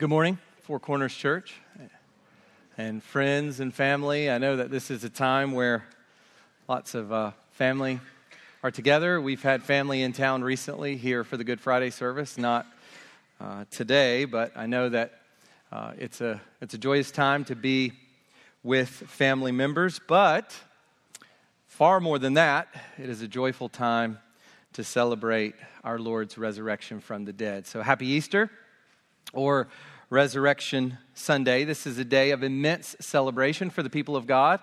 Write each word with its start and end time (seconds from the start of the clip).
Good 0.00 0.08
morning, 0.08 0.38
Four 0.62 0.80
Corners 0.80 1.14
Church 1.14 1.56
and 2.78 3.02
friends 3.02 3.60
and 3.60 3.74
family. 3.74 4.30
I 4.30 4.38
know 4.38 4.56
that 4.56 4.70
this 4.70 4.90
is 4.90 5.04
a 5.04 5.10
time 5.10 5.52
where 5.52 5.84
lots 6.68 6.94
of 6.94 7.12
uh, 7.12 7.32
family 7.50 8.00
are 8.62 8.70
together. 8.70 9.20
We've 9.20 9.42
had 9.42 9.62
family 9.62 10.00
in 10.00 10.14
town 10.14 10.42
recently 10.42 10.96
here 10.96 11.22
for 11.22 11.36
the 11.36 11.44
Good 11.44 11.60
Friday 11.60 11.90
service, 11.90 12.38
not 12.38 12.64
uh, 13.42 13.66
today, 13.70 14.24
but 14.24 14.56
I 14.56 14.64
know 14.64 14.88
that 14.88 15.20
uh, 15.70 15.92
it's, 15.98 16.22
a, 16.22 16.40
it's 16.62 16.72
a 16.72 16.78
joyous 16.78 17.10
time 17.10 17.44
to 17.44 17.54
be 17.54 17.92
with 18.62 18.88
family 18.88 19.52
members. 19.52 20.00
But 20.08 20.56
far 21.66 22.00
more 22.00 22.18
than 22.18 22.32
that, 22.34 22.68
it 22.96 23.10
is 23.10 23.20
a 23.20 23.28
joyful 23.28 23.68
time 23.68 24.18
to 24.72 24.82
celebrate 24.82 25.56
our 25.84 25.98
Lord's 25.98 26.38
resurrection 26.38 27.00
from 27.00 27.26
the 27.26 27.34
dead. 27.34 27.66
So, 27.66 27.82
happy 27.82 28.06
Easter 28.06 28.50
or 29.32 29.68
Resurrection 30.10 30.98
Sunday. 31.14 31.62
This 31.62 31.86
is 31.86 31.96
a 31.98 32.04
day 32.04 32.32
of 32.32 32.42
immense 32.42 32.96
celebration 32.98 33.70
for 33.70 33.84
the 33.84 33.88
people 33.88 34.16
of 34.16 34.26
God, 34.26 34.58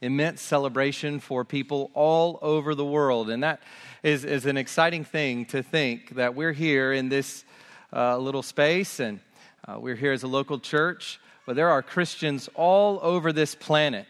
immense 0.00 0.42
celebration 0.42 1.20
for 1.20 1.44
people 1.44 1.92
all 1.94 2.40
over 2.42 2.74
the 2.74 2.84
world. 2.84 3.30
And 3.30 3.44
that 3.44 3.62
is, 4.02 4.24
is 4.24 4.44
an 4.44 4.56
exciting 4.56 5.04
thing 5.04 5.44
to 5.46 5.62
think 5.62 6.16
that 6.16 6.34
we're 6.34 6.52
here 6.52 6.92
in 6.92 7.10
this 7.10 7.44
uh, 7.92 8.18
little 8.18 8.42
space 8.42 8.98
and 8.98 9.20
uh, 9.68 9.78
we're 9.78 9.94
here 9.94 10.10
as 10.10 10.24
a 10.24 10.26
local 10.26 10.58
church, 10.58 11.20
but 11.46 11.54
there 11.54 11.68
are 11.68 11.80
Christians 11.80 12.48
all 12.56 12.98
over 13.00 13.32
this 13.32 13.54
planet, 13.54 14.06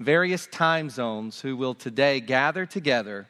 various 0.00 0.48
time 0.48 0.90
zones, 0.90 1.40
who 1.40 1.56
will 1.56 1.74
today 1.74 2.18
gather 2.18 2.66
together 2.66 3.28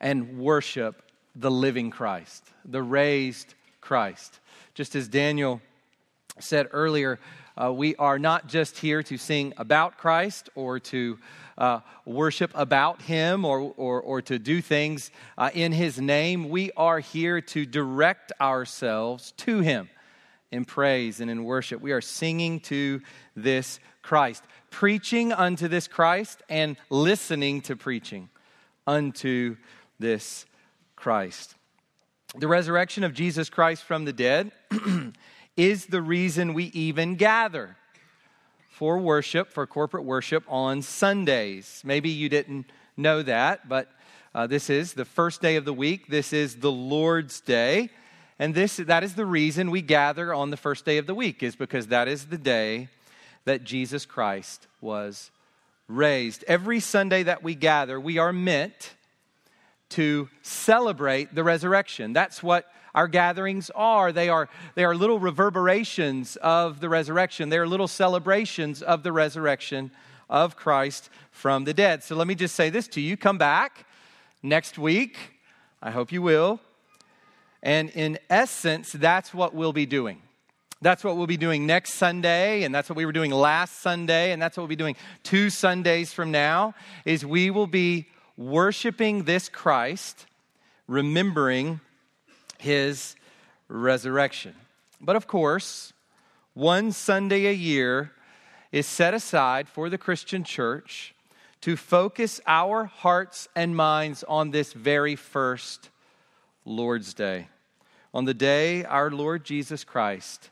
and 0.00 0.40
worship 0.40 1.04
the 1.36 1.52
living 1.52 1.88
Christ, 1.88 2.42
the 2.64 2.82
raised 2.82 3.54
Christ. 3.80 4.40
Just 4.74 4.96
as 4.96 5.06
Daniel 5.06 5.60
said 6.42 6.68
earlier, 6.72 7.18
uh, 7.60 7.72
we 7.72 7.94
are 7.96 8.18
not 8.18 8.46
just 8.46 8.78
here 8.78 9.02
to 9.02 9.18
sing 9.18 9.52
about 9.56 9.98
Christ 9.98 10.48
or 10.54 10.80
to 10.80 11.18
uh, 11.58 11.80
worship 12.06 12.50
about 12.54 13.02
Him 13.02 13.44
or, 13.44 13.74
or, 13.76 14.00
or 14.00 14.22
to 14.22 14.38
do 14.38 14.62
things 14.62 15.10
uh, 15.36 15.50
in 15.52 15.72
His 15.72 16.00
name. 16.00 16.48
We 16.48 16.70
are 16.76 17.00
here 17.00 17.40
to 17.42 17.66
direct 17.66 18.32
ourselves 18.40 19.32
to 19.38 19.60
Him 19.60 19.90
in 20.50 20.64
praise 20.64 21.20
and 21.20 21.30
in 21.30 21.44
worship. 21.44 21.80
We 21.80 21.92
are 21.92 22.00
singing 22.00 22.60
to 22.60 23.02
this 23.36 23.78
Christ, 24.02 24.42
preaching 24.70 25.32
unto 25.32 25.68
this 25.68 25.86
Christ, 25.86 26.42
and 26.48 26.76
listening 26.88 27.60
to 27.62 27.76
preaching 27.76 28.30
unto 28.86 29.56
this 29.98 30.46
Christ. 30.96 31.54
The 32.36 32.48
resurrection 32.48 33.04
of 33.04 33.12
Jesus 33.12 33.50
Christ 33.50 33.84
from 33.84 34.04
the 34.04 34.12
dead 34.12 34.52
is 35.60 35.86
the 35.86 36.00
reason 36.00 36.54
we 36.54 36.64
even 36.72 37.16
gather 37.16 37.76
for 38.70 38.96
worship, 38.96 39.52
for 39.52 39.66
corporate 39.66 40.04
worship 40.04 40.42
on 40.48 40.80
Sundays. 40.80 41.82
Maybe 41.84 42.08
you 42.08 42.30
didn't 42.30 42.64
know 42.96 43.22
that, 43.22 43.68
but 43.68 43.90
uh, 44.34 44.46
this 44.46 44.70
is 44.70 44.94
the 44.94 45.04
first 45.04 45.42
day 45.42 45.56
of 45.56 45.66
the 45.66 45.74
week. 45.74 46.06
This 46.06 46.32
is 46.32 46.56
the 46.56 46.72
Lord's 46.72 47.42
Day. 47.42 47.90
And 48.38 48.54
this, 48.54 48.78
that 48.78 49.04
is 49.04 49.16
the 49.16 49.26
reason 49.26 49.70
we 49.70 49.82
gather 49.82 50.32
on 50.32 50.48
the 50.48 50.56
first 50.56 50.86
day 50.86 50.96
of 50.96 51.06
the 51.06 51.14
week, 51.14 51.42
is 51.42 51.56
because 51.56 51.88
that 51.88 52.08
is 52.08 52.26
the 52.26 52.38
day 52.38 52.88
that 53.44 53.62
Jesus 53.62 54.06
Christ 54.06 54.66
was 54.80 55.30
raised. 55.88 56.42
Every 56.48 56.80
Sunday 56.80 57.22
that 57.24 57.42
we 57.42 57.54
gather, 57.54 58.00
we 58.00 58.16
are 58.16 58.32
meant 58.32 58.94
to 59.90 60.30
celebrate 60.40 61.34
the 61.34 61.44
resurrection. 61.44 62.14
That's 62.14 62.42
what 62.42 62.64
our 62.94 63.08
gatherings 63.08 63.70
are. 63.74 64.12
They 64.12 64.28
are, 64.28 64.48
they 64.74 64.84
are 64.84 64.94
little 64.94 65.18
reverberations 65.18 66.36
of 66.36 66.80
the 66.80 66.88
resurrection, 66.88 67.48
they 67.48 67.58
are 67.58 67.66
little 67.66 67.88
celebrations 67.88 68.82
of 68.82 69.02
the 69.02 69.12
resurrection 69.12 69.90
of 70.28 70.56
Christ 70.56 71.10
from 71.30 71.64
the 71.64 71.74
dead. 71.74 72.02
So 72.02 72.14
let 72.14 72.26
me 72.26 72.34
just 72.34 72.54
say 72.54 72.70
this 72.70 72.88
to 72.88 73.00
you 73.00 73.16
come 73.16 73.38
back 73.38 73.86
next 74.42 74.78
week. 74.78 75.16
I 75.82 75.90
hope 75.90 76.12
you 76.12 76.22
will. 76.22 76.60
And 77.62 77.90
in 77.90 78.18
essence, 78.28 78.92
that's 78.92 79.34
what 79.34 79.54
we'll 79.54 79.72
be 79.72 79.86
doing. 79.86 80.22
That's 80.82 81.04
what 81.04 81.18
we'll 81.18 81.26
be 81.26 81.36
doing 81.36 81.66
next 81.66 81.94
Sunday, 81.94 82.62
and 82.62 82.74
that's 82.74 82.88
what 82.88 82.96
we 82.96 83.04
were 83.04 83.12
doing 83.12 83.32
last 83.32 83.82
Sunday, 83.82 84.32
and 84.32 84.40
that's 84.40 84.56
what 84.56 84.62
we'll 84.62 84.68
be 84.68 84.76
doing 84.76 84.96
two 85.22 85.50
Sundays 85.50 86.10
from 86.14 86.30
now, 86.30 86.74
is 87.04 87.24
we 87.24 87.50
will 87.50 87.66
be 87.66 88.06
worshiping 88.38 89.24
this 89.24 89.50
Christ, 89.50 90.24
remembering 90.86 91.80
his 92.60 93.16
resurrection. 93.68 94.54
But 95.00 95.16
of 95.16 95.26
course, 95.26 95.92
one 96.54 96.92
Sunday 96.92 97.46
a 97.46 97.52
year 97.52 98.12
is 98.70 98.86
set 98.86 99.14
aside 99.14 99.68
for 99.68 99.88
the 99.88 99.98
Christian 99.98 100.44
church 100.44 101.14
to 101.62 101.76
focus 101.76 102.40
our 102.46 102.84
hearts 102.84 103.48
and 103.54 103.74
minds 103.76 104.24
on 104.28 104.50
this 104.50 104.72
very 104.72 105.16
first 105.16 105.90
Lord's 106.64 107.14
Day, 107.14 107.48
on 108.14 108.24
the 108.24 108.34
day 108.34 108.84
our 108.84 109.10
Lord 109.10 109.44
Jesus 109.44 109.84
Christ 109.84 110.50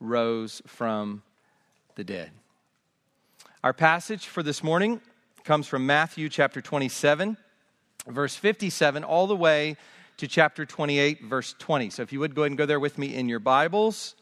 rose 0.00 0.62
from 0.66 1.22
the 1.96 2.04
dead. 2.04 2.30
Our 3.64 3.72
passage 3.72 4.26
for 4.26 4.42
this 4.42 4.62
morning 4.62 5.00
comes 5.44 5.66
from 5.66 5.86
Matthew 5.86 6.28
chapter 6.28 6.60
27, 6.60 7.36
verse 8.06 8.36
57, 8.36 9.02
all 9.02 9.26
the 9.26 9.36
way 9.36 9.76
to 10.18 10.26
chapter 10.26 10.66
28, 10.66 11.22
verse 11.22 11.54
20. 11.58 11.90
So 11.90 12.02
if 12.02 12.12
you 12.12 12.20
would 12.20 12.34
go 12.34 12.42
ahead 12.42 12.50
and 12.50 12.58
go 12.58 12.66
there 12.66 12.80
with 12.80 12.98
me 12.98 13.14
in 13.14 13.28
your 13.28 13.38
Bibles. 13.38 14.16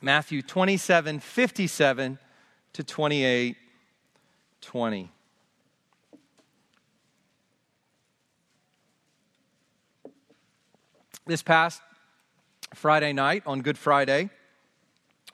Matthew 0.00 0.42
27, 0.42 1.18
57 1.18 2.18
to 2.74 2.84
28, 2.84 3.56
20. 4.60 5.10
This 11.26 11.42
past 11.42 11.80
Friday 12.74 13.12
night, 13.12 13.42
on 13.46 13.62
Good 13.62 13.78
Friday, 13.78 14.30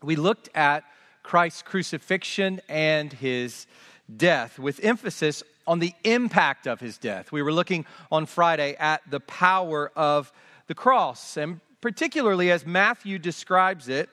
we 0.03 0.17
looked 0.17 0.49
at 0.55 0.85
Christ's 1.23 1.63
crucifixion 1.63 2.61
and 2.69 3.13
his 3.13 3.67
death, 4.17 4.59
with 4.59 4.83
emphasis 4.83 5.43
on 5.71 5.79
the 5.79 5.95
impact 6.03 6.67
of 6.67 6.81
his 6.81 6.99
death. 6.99 7.31
We 7.31 7.43
were 7.43 7.53
looking 7.53 7.87
on 8.11 8.27
Friday 8.27 8.75
at 8.81 9.09
the 9.09 9.21
power 9.21 9.93
of 9.95 10.33
the 10.67 10.75
cross, 10.75 11.37
and 11.37 11.61
particularly 11.81 12.51
as 12.51 12.67
Matthew 12.67 13.21
describes 13.21 13.89
it 13.89 14.11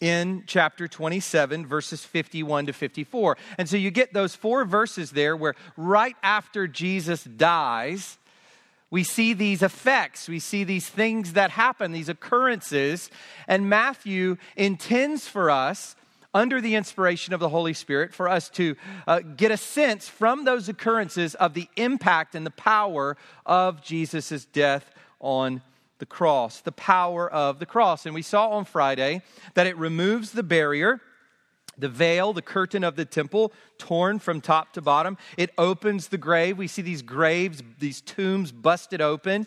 in 0.00 0.44
chapter 0.46 0.86
27, 0.86 1.66
verses 1.66 2.04
51 2.04 2.66
to 2.66 2.72
54. 2.72 3.36
And 3.58 3.68
so 3.68 3.76
you 3.76 3.90
get 3.90 4.12
those 4.12 4.36
four 4.36 4.64
verses 4.64 5.10
there 5.10 5.36
where 5.36 5.56
right 5.76 6.14
after 6.22 6.68
Jesus 6.68 7.24
dies, 7.24 8.16
we 8.88 9.02
see 9.02 9.32
these 9.32 9.62
effects, 9.62 10.28
we 10.28 10.38
see 10.38 10.62
these 10.62 10.88
things 10.88 11.32
that 11.32 11.50
happen, 11.50 11.90
these 11.90 12.08
occurrences, 12.08 13.10
and 13.48 13.68
Matthew 13.68 14.36
intends 14.54 15.26
for 15.26 15.50
us 15.50 15.96
under 16.36 16.60
the 16.60 16.74
inspiration 16.74 17.32
of 17.32 17.40
the 17.40 17.48
Holy 17.48 17.72
Spirit 17.72 18.12
for 18.12 18.28
us 18.28 18.50
to 18.50 18.76
uh, 19.06 19.20
get 19.20 19.50
a 19.50 19.56
sense 19.56 20.06
from 20.06 20.44
those 20.44 20.68
occurrences 20.68 21.34
of 21.36 21.54
the 21.54 21.66
impact 21.76 22.34
and 22.34 22.44
the 22.44 22.50
power 22.50 23.16
of 23.46 23.82
Jesus' 23.82 24.44
death 24.44 24.92
on 25.18 25.62
the 25.98 26.04
cross, 26.04 26.60
the 26.60 26.72
power 26.72 27.32
of 27.32 27.58
the 27.58 27.64
cross. 27.64 28.04
And 28.04 28.14
we 28.14 28.20
saw 28.20 28.50
on 28.50 28.66
Friday 28.66 29.22
that 29.54 29.66
it 29.66 29.78
removes 29.78 30.32
the 30.32 30.42
barrier. 30.42 31.00
The 31.78 31.88
veil, 31.90 32.32
the 32.32 32.40
curtain 32.40 32.84
of 32.84 32.96
the 32.96 33.04
temple, 33.04 33.52
torn 33.76 34.18
from 34.18 34.40
top 34.40 34.72
to 34.74 34.80
bottom. 34.80 35.18
It 35.36 35.50
opens 35.58 36.08
the 36.08 36.16
grave. 36.16 36.56
We 36.56 36.68
see 36.68 36.80
these 36.80 37.02
graves, 37.02 37.62
these 37.78 38.00
tombs 38.00 38.50
busted 38.50 39.02
open 39.02 39.46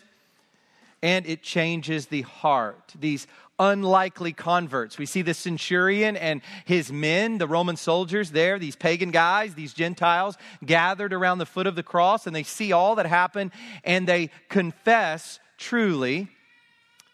and 1.02 1.26
it 1.26 1.42
changes 1.42 2.06
the 2.06 2.22
heart. 2.22 2.92
These 2.98 3.26
unlikely 3.60 4.32
converts. 4.32 4.98
We 4.98 5.06
see 5.06 5.22
the 5.22 5.34
centurion 5.34 6.16
and 6.16 6.40
his 6.64 6.90
men, 6.90 7.38
the 7.38 7.46
Roman 7.46 7.76
soldiers 7.76 8.30
there, 8.30 8.58
these 8.58 8.74
pagan 8.74 9.10
guys, 9.10 9.54
these 9.54 9.74
Gentiles, 9.74 10.36
gathered 10.64 11.12
around 11.12 11.38
the 11.38 11.46
foot 11.46 11.66
of 11.68 11.76
the 11.76 11.82
cross, 11.82 12.26
and 12.26 12.34
they 12.34 12.42
see 12.42 12.72
all 12.72 12.96
that 12.96 13.06
happened, 13.06 13.52
and 13.84 14.08
they 14.08 14.30
confess 14.48 15.38
truly, 15.58 16.28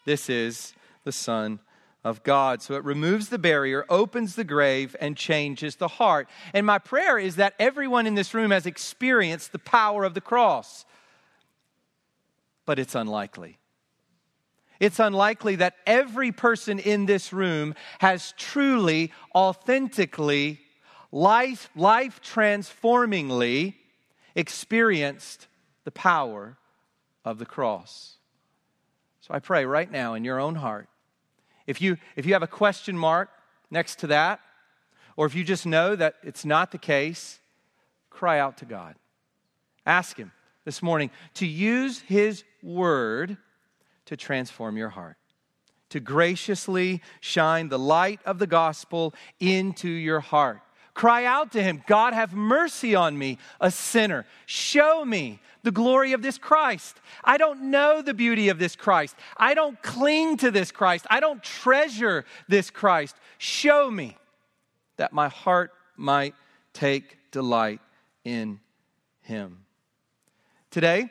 this 0.05 0.29
is 0.29 0.73
the 1.03 1.11
Son 1.11 1.59
of 2.03 2.23
God. 2.23 2.61
So 2.61 2.75
it 2.75 2.85
removes 2.85 3.27
the 3.27 3.37
barrier, 3.37 3.85
opens 3.89 4.35
the 4.35 4.45
grave, 4.45 4.95
and 5.01 5.17
changes 5.17 5.75
the 5.75 5.89
heart. 5.89 6.29
And 6.53 6.65
my 6.65 6.79
prayer 6.79 7.19
is 7.19 7.35
that 7.35 7.53
everyone 7.59 8.07
in 8.07 8.15
this 8.15 8.33
room 8.33 8.51
has 8.51 8.65
experienced 8.65 9.51
the 9.51 9.59
power 9.59 10.05
of 10.05 10.13
the 10.13 10.21
cross, 10.21 10.85
but 12.65 12.79
it's 12.79 12.95
unlikely. 12.95 13.57
It's 14.79 14.99
unlikely 14.99 15.57
that 15.57 15.75
every 15.85 16.31
person 16.31 16.79
in 16.79 17.05
this 17.05 17.33
room 17.33 17.73
has 17.99 18.33
truly, 18.37 19.11
authentically, 19.33 20.59
life, 21.11 21.69
life 21.75 22.21
transformingly 22.21 23.75
experienced 24.35 25.47
the 25.83 25.91
power 25.91 26.57
of 27.25 27.39
the 27.39 27.45
cross. 27.45 28.17
So 29.21 29.33
I 29.33 29.39
pray 29.39 29.65
right 29.65 29.91
now 29.91 30.13
in 30.13 30.23
your 30.23 30.39
own 30.39 30.55
heart, 30.55 30.87
If 31.65 31.81
you, 31.81 31.97
if 32.15 32.25
you 32.25 32.33
have 32.33 32.43
a 32.43 32.47
question 32.47 32.97
mark 32.97 33.29
next 33.69 33.99
to 33.99 34.07
that, 34.07 34.39
or 35.17 35.25
if 35.25 35.35
you 35.35 35.43
just 35.43 35.65
know 35.65 35.95
that 35.95 36.15
it's 36.23 36.45
not 36.45 36.71
the 36.71 36.77
case, 36.77 37.39
cry 38.09 38.39
out 38.39 38.57
to 38.57 38.65
God. 38.65 38.95
Ask 39.85 40.17
Him 40.17 40.31
this 40.63 40.81
morning 40.81 41.09
to 41.35 41.47
use 41.47 41.99
His 41.99 42.43
word 42.61 43.37
to 44.07 44.17
transform 44.17 44.77
your 44.77 44.89
heart, 44.89 45.17
to 45.89 45.99
graciously 45.99 47.01
shine 47.21 47.69
the 47.69 47.79
light 47.79 48.19
of 48.25 48.39
the 48.39 48.47
gospel 48.47 49.13
into 49.39 49.87
your 49.87 50.19
heart. 50.19 50.61
Cry 50.93 51.25
out 51.25 51.51
to 51.51 51.61
Him 51.61 51.83
God, 51.85 52.13
have 52.13 52.33
mercy 52.33 52.95
on 52.95 53.17
me, 53.17 53.37
a 53.61 53.69
sinner. 53.69 54.25
Show 54.47 55.05
me 55.05 55.39
the 55.61 55.71
glory 55.71 56.13
of 56.13 56.23
this 56.23 56.39
Christ. 56.39 56.99
I 57.23 57.37
don't 57.37 57.69
know 57.69 58.01
the 58.01 58.15
beauty 58.15 58.49
of 58.49 58.57
this 58.57 58.75
Christ. 58.75 59.15
I 59.37 59.53
don't 59.53 59.79
cling 59.83 60.37
to 60.37 60.49
this 60.49 60.71
Christ. 60.71 61.05
I 61.09 61.19
don't 61.19 61.43
treasure 61.43 62.25
this 62.47 62.71
Christ. 62.71 63.15
Show 63.37 63.91
me 63.91 64.17
that 64.95 65.13
my 65.13 65.27
heart 65.27 65.71
might 65.95 66.33
take 66.73 67.17
delight 67.31 67.81
in 68.23 68.59
Him. 69.21 69.65
Today, 70.71 71.09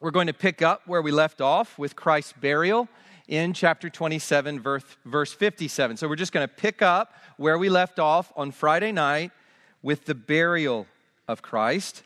we're 0.00 0.10
going 0.12 0.28
to 0.28 0.32
pick 0.32 0.62
up 0.62 0.82
where 0.86 1.02
we 1.02 1.10
left 1.10 1.40
off 1.40 1.78
with 1.78 1.96
Christ's 1.96 2.32
burial 2.32 2.88
in 3.26 3.52
chapter 3.52 3.90
27, 3.90 4.60
verse, 4.60 4.84
verse 5.04 5.32
57. 5.32 5.96
So 5.96 6.08
we're 6.08 6.16
just 6.16 6.32
going 6.32 6.46
to 6.46 6.54
pick 6.54 6.82
up 6.82 7.14
where 7.36 7.58
we 7.58 7.68
left 7.68 7.98
off 7.98 8.32
on 8.36 8.52
Friday 8.52 8.92
night 8.92 9.32
with 9.82 10.04
the 10.04 10.14
burial 10.14 10.86
of 11.26 11.42
Christ. 11.42 12.04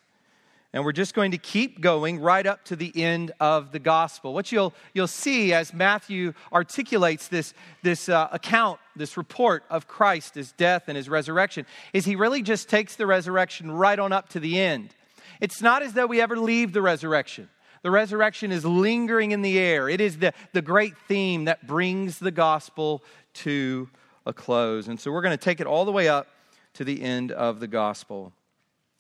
And 0.72 0.86
we're 0.86 0.92
just 0.92 1.12
going 1.12 1.32
to 1.32 1.38
keep 1.38 1.82
going 1.82 2.18
right 2.18 2.46
up 2.46 2.64
to 2.64 2.76
the 2.76 2.90
end 2.96 3.32
of 3.38 3.72
the 3.72 3.78
gospel. 3.78 4.32
What 4.32 4.50
you'll, 4.50 4.72
you'll 4.94 5.06
see 5.06 5.52
as 5.52 5.74
Matthew 5.74 6.32
articulates 6.50 7.28
this, 7.28 7.52
this 7.82 8.08
uh, 8.08 8.28
account, 8.32 8.80
this 8.96 9.18
report 9.18 9.64
of 9.68 9.86
Christ, 9.86 10.34
his 10.34 10.52
death 10.52 10.84
and 10.88 10.96
his 10.96 11.10
resurrection, 11.10 11.66
is 11.92 12.06
he 12.06 12.16
really 12.16 12.40
just 12.40 12.70
takes 12.70 12.96
the 12.96 13.06
resurrection 13.06 13.70
right 13.70 13.98
on 13.98 14.12
up 14.12 14.30
to 14.30 14.40
the 14.40 14.58
end. 14.58 14.94
It's 15.42 15.60
not 15.60 15.82
as 15.82 15.92
though 15.92 16.06
we 16.06 16.22
ever 16.22 16.38
leave 16.38 16.72
the 16.72 16.80
resurrection. 16.80 17.50
The 17.82 17.90
resurrection 17.90 18.52
is 18.52 18.64
lingering 18.64 19.32
in 19.32 19.43
the 19.43 19.58
air. 19.58 19.88
It 19.88 20.00
is 20.00 20.19
the, 20.19 20.32
the 20.52 20.62
great 20.62 20.96
theme 21.08 21.46
that 21.46 21.67
brings 21.67 22.19
the 22.19 22.31
gospel 22.31 23.02
to 23.34 23.88
a 24.25 24.32
close. 24.32 24.88
And 24.88 25.00
so 25.00 25.11
we're 25.11 25.23
going 25.23 25.37
to 25.37 25.44
take 25.44 25.61
it 25.61 25.67
all 25.67 25.84
the 25.84 25.93
way 25.93 26.08
up 26.08 26.29
to 26.75 26.84
the 26.84 27.02
end 27.02 27.32
of 27.32 27.61
the 27.61 27.67
gospel. 27.67 28.32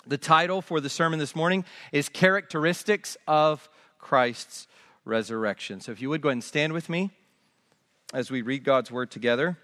The 0.06 0.18
title 0.18 0.60
for 0.60 0.80
the 0.80 0.90
sermon 0.90 1.20
this 1.20 1.36
morning 1.36 1.64
is 1.92 2.08
Characteristics 2.08 3.16
of 3.26 3.68
Christ's 3.98 4.66
Resurrection. 5.04 5.80
So 5.80 5.92
if 5.92 6.02
you 6.02 6.08
would 6.10 6.20
go 6.20 6.28
ahead 6.28 6.36
and 6.36 6.44
stand 6.44 6.72
with 6.72 6.88
me 6.88 7.10
as 8.12 8.30
we 8.30 8.42
read 8.42 8.64
God's 8.64 8.90
word 8.90 9.10
together. 9.10 9.56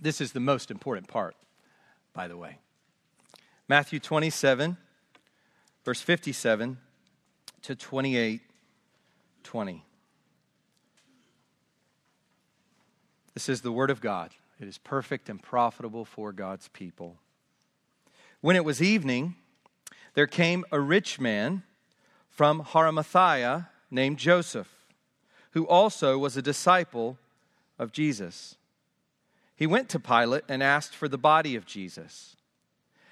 This 0.00 0.20
is 0.20 0.32
the 0.32 0.40
most 0.40 0.70
important 0.70 1.08
part, 1.08 1.34
by 2.16 2.26
the 2.26 2.36
way. 2.36 2.56
Matthew 3.68 4.00
27, 4.00 4.78
verse 5.84 6.00
57 6.00 6.78
to 7.62 7.76
28 7.76 8.40
20. 9.44 9.84
This 13.34 13.48
is 13.50 13.60
the 13.60 13.70
Word 13.70 13.90
of 13.90 14.00
God. 14.00 14.30
It 14.58 14.66
is 14.66 14.78
perfect 14.78 15.28
and 15.28 15.40
profitable 15.40 16.06
for 16.06 16.32
God's 16.32 16.68
people. 16.68 17.18
When 18.40 18.56
it 18.56 18.64
was 18.64 18.80
evening, 18.80 19.36
there 20.14 20.26
came 20.26 20.64
a 20.72 20.80
rich 20.80 21.20
man 21.20 21.64
from 22.30 22.66
Arimathea 22.74 23.68
named 23.90 24.18
Joseph, 24.18 24.74
who 25.50 25.66
also 25.66 26.16
was 26.16 26.36
a 26.36 26.42
disciple 26.42 27.18
of 27.78 27.92
Jesus. 27.92 28.56
He 29.56 29.66
went 29.66 29.88
to 29.90 29.98
Pilate 29.98 30.44
and 30.48 30.62
asked 30.62 30.94
for 30.94 31.08
the 31.08 31.18
body 31.18 31.56
of 31.56 31.66
Jesus. 31.66 32.36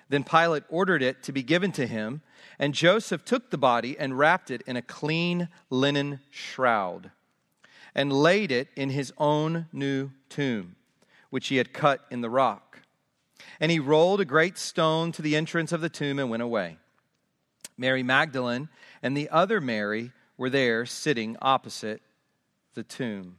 Then 0.09 0.25
Pilate 0.25 0.65
ordered 0.69 1.03
it 1.03 1.23
to 1.25 1.33
be 1.33 1.43
given 1.43 1.73
to 1.73 1.87
him, 1.87 2.21
and 2.59 2.75
Joseph 2.75 3.25
took 3.25 3.51
the 3.51 3.59
body 3.59 3.99
and 3.99 4.19
wrapped 4.19 4.51
it 4.51 4.63
in 4.67 4.77
a 4.77 4.83
clean 4.83 5.49
linen 5.71 6.21
shroud 6.31 7.11
and 7.95 8.13
laid 8.13 8.51
it 8.51 8.69
in 8.77 8.91
his 8.91 9.13
own 9.19 9.67
new 9.73 10.11
tomb, 10.29 10.77
which 11.31 11.49
he 11.49 11.57
had 11.57 11.73
cut 11.73 12.05
in 12.11 12.21
the 12.21 12.31
rock. 12.31 12.81
And 13.61 13.71
he 13.71 13.79
rolled 13.79 14.21
a 14.21 14.25
great 14.25 14.59
stone 14.59 15.13
to 15.13 15.23
the 15.23 15.37
entrance 15.37 15.73
of 15.73 15.81
the 15.81 15.89
tomb 15.89 16.19
and 16.19 16.29
went 16.29 16.43
away. 16.43 16.79
Mary 17.79 18.03
Magdalene 18.03 18.69
and 19.03 19.17
the 19.17 19.31
other 19.31 19.61
Mary 19.61 20.13
were 20.37 20.51
there 20.51 20.85
sitting 20.87 21.37
opposite 21.41 22.03
the 22.75 22.83
tomb. 22.83 23.39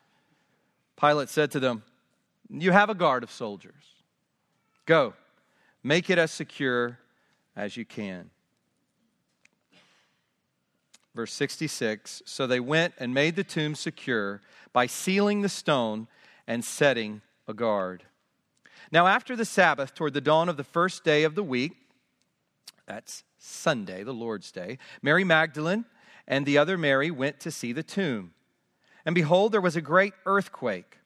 Pilate 1.01 1.29
said 1.29 1.49
to 1.51 1.59
them, 1.59 1.83
You 2.49 2.71
have 2.71 2.89
a 2.89 2.95
guard 2.95 3.23
of 3.23 3.31
soldiers. 3.31 3.83
Go, 4.85 5.13
make 5.83 6.09
it 6.11 6.19
as 6.19 6.31
secure 6.31 6.99
as 7.55 7.75
you 7.75 7.85
can. 7.85 8.29
Verse 11.15 11.33
66 11.33 12.21
So 12.25 12.45
they 12.45 12.59
went 12.59 12.93
and 12.99 13.13
made 13.13 13.35
the 13.35 13.43
tomb 13.43 13.73
secure 13.73 14.41
by 14.73 14.85
sealing 14.85 15.41
the 15.41 15.49
stone 15.49 16.07
and 16.45 16.63
setting 16.63 17.21
a 17.47 17.53
guard. 17.53 18.03
Now, 18.91 19.07
after 19.07 19.35
the 19.35 19.45
Sabbath, 19.45 19.95
toward 19.95 20.13
the 20.13 20.21
dawn 20.21 20.49
of 20.49 20.57
the 20.57 20.63
first 20.63 21.03
day 21.03 21.23
of 21.23 21.33
the 21.33 21.43
week, 21.43 21.73
that's 22.85 23.23
Sunday, 23.37 24.03
the 24.03 24.13
Lord's 24.13 24.51
Day, 24.51 24.77
Mary 25.01 25.23
Magdalene 25.23 25.85
and 26.27 26.45
the 26.45 26.57
other 26.57 26.77
Mary 26.77 27.09
went 27.09 27.39
to 27.39 27.51
see 27.51 27.71
the 27.71 27.83
tomb. 27.83 28.33
And 29.05 29.15
behold, 29.15 29.51
there 29.51 29.61
was 29.61 29.75
a 29.75 29.81
great 29.81 30.13
earthquake. 30.25 30.97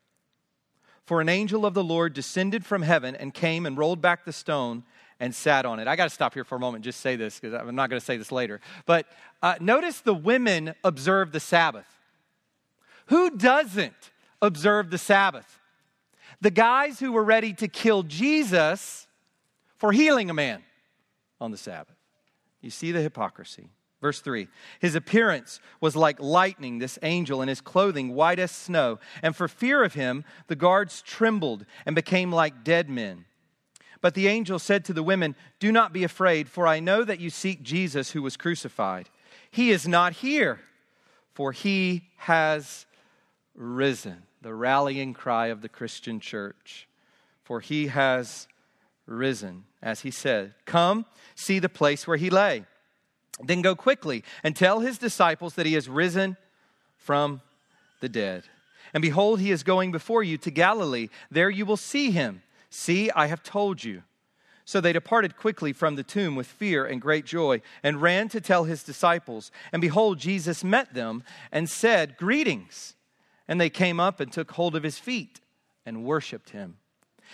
For 1.06 1.22
an 1.22 1.30
angel 1.30 1.66
of 1.66 1.74
the 1.74 1.84
Lord 1.84 2.14
descended 2.14 2.66
from 2.66 2.82
heaven 2.82 3.16
and 3.16 3.34
came 3.34 3.66
and 3.66 3.78
rolled 3.78 4.02
back 4.02 4.26
the 4.26 4.34
stone 4.34 4.84
and 5.20 5.34
sat 5.34 5.66
on 5.66 5.80
it. 5.80 5.88
I 5.88 5.96
got 5.96 6.06
to 6.06 6.10
stop 6.10 6.34
here 6.34 6.44
for 6.44 6.56
a 6.56 6.60
moment 6.60 6.78
and 6.78 6.84
just 6.84 7.00
say 7.00 7.16
this 7.16 7.40
because 7.40 7.54
I'm 7.54 7.76
not 7.76 7.90
going 7.90 8.00
to 8.00 8.06
say 8.06 8.18
this 8.18 8.32
later. 8.32 8.60
But 8.86 9.06
uh, 9.42 9.56
notice 9.60 10.02
the 10.02 10.14
women 10.14 10.74
observe 10.84 11.32
the 11.32 11.40
Sabbath. 11.40 11.88
Who 13.08 13.38
doesn't 13.38 14.12
observe 14.42 14.90
the 14.90 14.98
Sabbath? 14.98 15.60
The 16.42 16.52
guys 16.52 17.00
who 17.00 17.12
were 17.12 17.24
ready 17.24 17.54
to 17.54 17.68
kill 17.68 18.04
Jesus 18.04 19.08
for 19.78 19.92
healing 19.92 20.30
a 20.30 20.34
man 20.34 20.64
on 21.40 21.52
the 21.52 21.58
Sabbath. 21.58 21.96
You 22.62 22.72
see 22.72 22.92
the 22.92 23.02
hypocrisy. 23.02 23.70
Verse 24.06 24.20
3 24.20 24.48
His 24.80 24.94
appearance 24.94 25.60
was 25.82 25.96
like 25.96 26.20
lightning, 26.20 26.78
this 26.78 27.00
angel, 27.02 27.42
and 27.42 27.50
his 27.50 27.60
clothing 27.60 28.14
white 28.14 28.38
as 28.38 28.52
snow. 28.52 29.00
And 29.24 29.36
for 29.36 29.48
fear 29.48 29.84
of 29.84 29.96
him, 29.96 30.24
the 30.46 30.56
guards 30.56 31.02
trembled 31.02 31.66
and 31.88 31.96
became 31.96 32.32
like 32.32 32.64
dead 32.64 32.88
men. 32.88 33.26
But 34.02 34.14
the 34.14 34.28
angel 34.28 34.60
said 34.60 34.86
to 34.86 34.94
the 34.94 35.02
women, 35.02 35.36
Do 35.60 35.72
not 35.72 35.92
be 35.92 36.04
afraid, 36.04 36.48
for 36.48 36.68
I 36.68 36.80
know 36.80 37.04
that 37.04 37.20
you 37.20 37.32
seek 37.32 37.64
Jesus 37.64 38.12
who 38.12 38.22
was 38.22 38.38
crucified. 38.38 39.10
He 39.50 39.72
is 39.72 39.88
not 39.88 40.14
here, 40.14 40.60
for 41.34 41.52
he 41.52 42.04
has 42.18 42.86
risen. 43.56 44.22
The 44.44 44.54
rallying 44.54 45.16
cry 45.16 45.48
of 45.48 45.64
the 45.64 45.70
Christian 45.70 46.20
church. 46.20 46.88
For 47.42 47.60
he 47.60 47.88
has 47.88 48.48
risen, 49.08 49.64
as 49.82 50.02
he 50.02 50.12
said. 50.12 50.54
Come, 50.66 51.08
see 51.34 51.58
the 51.58 51.70
place 51.70 52.06
where 52.06 52.18
he 52.18 52.30
lay. 52.30 52.66
Then 53.44 53.62
go 53.62 53.76
quickly 53.76 54.24
and 54.44 54.56
tell 54.56 54.80
his 54.80 54.98
disciples 54.98 55.56
that 55.56 55.66
he 55.66 55.74
has 55.74 55.90
risen 55.90 56.38
from 56.98 57.42
the 58.00 58.10
dead. 58.10 58.44
And 58.94 59.02
behold, 59.02 59.40
he 59.40 59.52
is 59.52 59.64
going 59.64 59.92
before 59.92 60.24
you 60.24 60.38
to 60.38 60.52
Galilee. 60.52 61.10
There 61.30 61.50
you 61.50 61.66
will 61.66 61.78
see 61.78 62.12
him. 62.12 62.44
See, 62.70 63.12
I 63.12 63.28
have 63.28 63.44
told 63.44 63.84
you. 63.84 64.04
So 64.64 64.82
they 64.82 64.94
departed 64.94 65.38
quickly 65.38 65.74
from 65.74 65.96
the 65.96 66.04
tomb 66.04 66.36
with 66.36 66.48
fear 66.48 66.86
and 66.86 67.00
great 67.00 67.26
joy 67.26 67.62
and 67.84 68.02
ran 68.02 68.30
to 68.30 68.42
tell 68.42 68.64
his 68.64 68.84
disciples. 68.84 69.52
And 69.72 69.82
behold, 69.82 70.18
Jesus 70.18 70.64
met 70.64 70.94
them 70.94 71.24
and 71.52 71.70
said, 71.70 72.18
Greetings. 72.18 72.96
And 73.48 73.62
they 73.62 73.70
came 73.70 74.00
up 74.00 74.20
and 74.20 74.32
took 74.32 74.52
hold 74.52 74.76
of 74.76 74.82
his 74.82 74.98
feet 74.98 75.40
and 75.86 76.04
worshiped 76.04 76.50
him. 76.50 76.78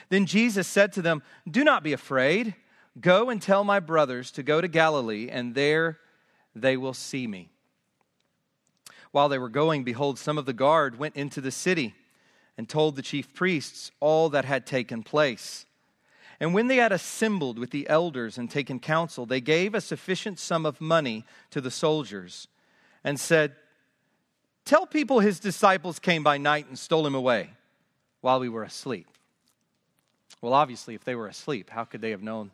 Then 0.10 0.26
Jesus 0.26 0.68
said 0.68 0.92
to 0.94 1.02
them, 1.02 1.24
Do 1.50 1.64
not 1.64 1.84
be 1.84 1.94
afraid. 1.94 2.56
Go 3.00 3.30
and 3.30 3.42
tell 3.42 3.64
my 3.64 3.80
brothers 3.80 4.32
to 4.32 4.44
go 4.44 4.60
to 4.60 4.68
Galilee, 4.68 5.30
and 5.32 5.56
there 5.56 6.00
they 6.56 6.76
will 6.76 6.94
see 6.94 7.26
me. 7.26 7.50
While 9.12 9.30
they 9.30 9.38
were 9.38 9.50
going, 9.50 9.84
behold, 9.84 10.20
some 10.20 10.38
of 10.38 10.46
the 10.46 10.54
guard 10.54 10.98
went 10.98 11.16
into 11.16 11.42
the 11.42 11.52
city 11.52 11.96
and 12.58 12.68
told 12.68 12.96
the 12.96 13.02
chief 13.02 13.34
priests 13.34 13.92
all 14.00 14.30
that 14.30 14.46
had 14.46 14.66
taken 14.66 15.04
place. 15.04 15.66
And 16.40 16.54
when 16.54 16.68
they 16.68 16.78
had 16.78 16.92
assembled 16.92 17.60
with 17.60 17.72
the 17.72 17.88
elders 17.88 18.38
and 18.38 18.50
taken 18.50 18.80
counsel, 18.80 19.26
they 19.26 19.42
gave 19.42 19.74
a 19.74 19.82
sufficient 19.82 20.40
sum 20.40 20.66
of 20.66 20.82
money 20.82 21.26
to 21.52 21.62
the 21.62 21.72
soldiers 21.72 22.48
and 23.04 23.20
said, 23.20 23.56
Tell 24.66 24.86
people 24.86 25.20
his 25.20 25.40
disciples 25.40 26.00
came 26.00 26.24
by 26.24 26.38
night 26.38 26.68
and 26.68 26.78
stole 26.78 27.06
him 27.06 27.16
away 27.16 27.52
while 28.22 28.40
we 28.40 28.50
were 28.50 28.64
asleep. 28.64 29.08
Well, 30.42 30.54
obviously, 30.54 30.96
if 30.96 31.04
they 31.04 31.16
were 31.16 31.28
asleep, 31.28 31.70
how 31.70 31.84
could 31.84 32.02
they 32.02 32.12
have 32.12 32.24
known 32.24 32.52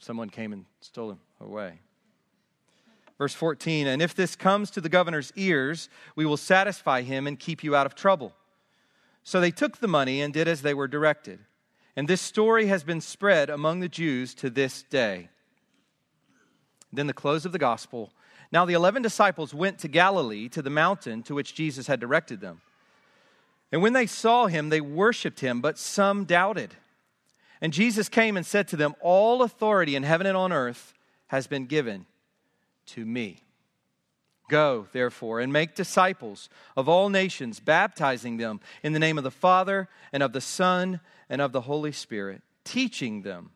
someone 0.00 0.30
came 0.30 0.52
and 0.52 0.64
stole 0.80 1.12
him 1.12 1.20
away? 1.40 1.80
Verse 3.18 3.34
14, 3.34 3.86
and 3.86 4.00
if 4.00 4.14
this 4.14 4.34
comes 4.34 4.70
to 4.70 4.80
the 4.80 4.88
governor's 4.88 5.30
ears, 5.36 5.90
we 6.16 6.24
will 6.24 6.38
satisfy 6.38 7.02
him 7.02 7.26
and 7.26 7.38
keep 7.38 7.62
you 7.62 7.76
out 7.76 7.84
of 7.84 7.94
trouble. 7.94 8.32
So 9.22 9.40
they 9.40 9.50
took 9.50 9.76
the 9.76 9.88
money 9.88 10.22
and 10.22 10.32
did 10.32 10.48
as 10.48 10.62
they 10.62 10.72
were 10.72 10.88
directed. 10.88 11.40
And 11.96 12.08
this 12.08 12.22
story 12.22 12.66
has 12.66 12.82
been 12.82 13.02
spread 13.02 13.50
among 13.50 13.80
the 13.80 13.88
Jews 13.90 14.32
to 14.36 14.48
this 14.48 14.82
day. 14.84 15.28
Then 16.92 17.06
the 17.06 17.12
close 17.12 17.44
of 17.44 17.52
the 17.52 17.58
gospel. 17.58 18.10
Now 18.50 18.64
the 18.64 18.72
eleven 18.72 19.02
disciples 19.02 19.52
went 19.52 19.78
to 19.80 19.88
Galilee, 19.88 20.48
to 20.48 20.62
the 20.62 20.70
mountain 20.70 21.22
to 21.24 21.34
which 21.34 21.54
Jesus 21.54 21.86
had 21.86 22.00
directed 22.00 22.40
them. 22.40 22.62
And 23.70 23.82
when 23.82 23.92
they 23.92 24.06
saw 24.06 24.46
him, 24.46 24.68
they 24.70 24.80
worshiped 24.80 25.40
him, 25.40 25.60
but 25.60 25.78
some 25.78 26.24
doubted. 26.24 26.74
And 27.60 27.72
Jesus 27.72 28.08
came 28.08 28.36
and 28.36 28.46
said 28.46 28.68
to 28.68 28.76
them, 28.76 28.94
All 29.00 29.42
authority 29.42 29.96
in 29.96 30.02
heaven 30.02 30.26
and 30.26 30.36
on 30.36 30.52
earth 30.52 30.94
has 31.28 31.46
been 31.46 31.66
given 31.66 32.06
to 32.86 33.04
me. 33.04 33.42
Go, 34.48 34.88
therefore, 34.92 35.38
and 35.38 35.52
make 35.52 35.74
disciples 35.74 36.48
of 36.76 36.88
all 36.88 37.08
nations, 37.08 37.60
baptizing 37.60 38.36
them 38.36 38.60
in 38.82 38.92
the 38.92 38.98
name 38.98 39.16
of 39.16 39.24
the 39.24 39.30
Father, 39.30 39.88
and 40.12 40.22
of 40.22 40.32
the 40.32 40.40
Son, 40.40 41.00
and 41.28 41.40
of 41.40 41.52
the 41.52 41.60
Holy 41.62 41.92
Spirit, 41.92 42.42
teaching 42.64 43.22
them 43.22 43.50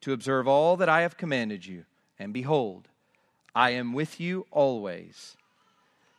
to 0.00 0.12
observe 0.12 0.48
all 0.48 0.76
that 0.78 0.88
I 0.88 1.02
have 1.02 1.16
commanded 1.16 1.64
you. 1.64 1.84
And 2.18 2.32
behold, 2.32 2.88
I 3.54 3.70
am 3.70 3.92
with 3.92 4.18
you 4.18 4.46
always 4.50 5.36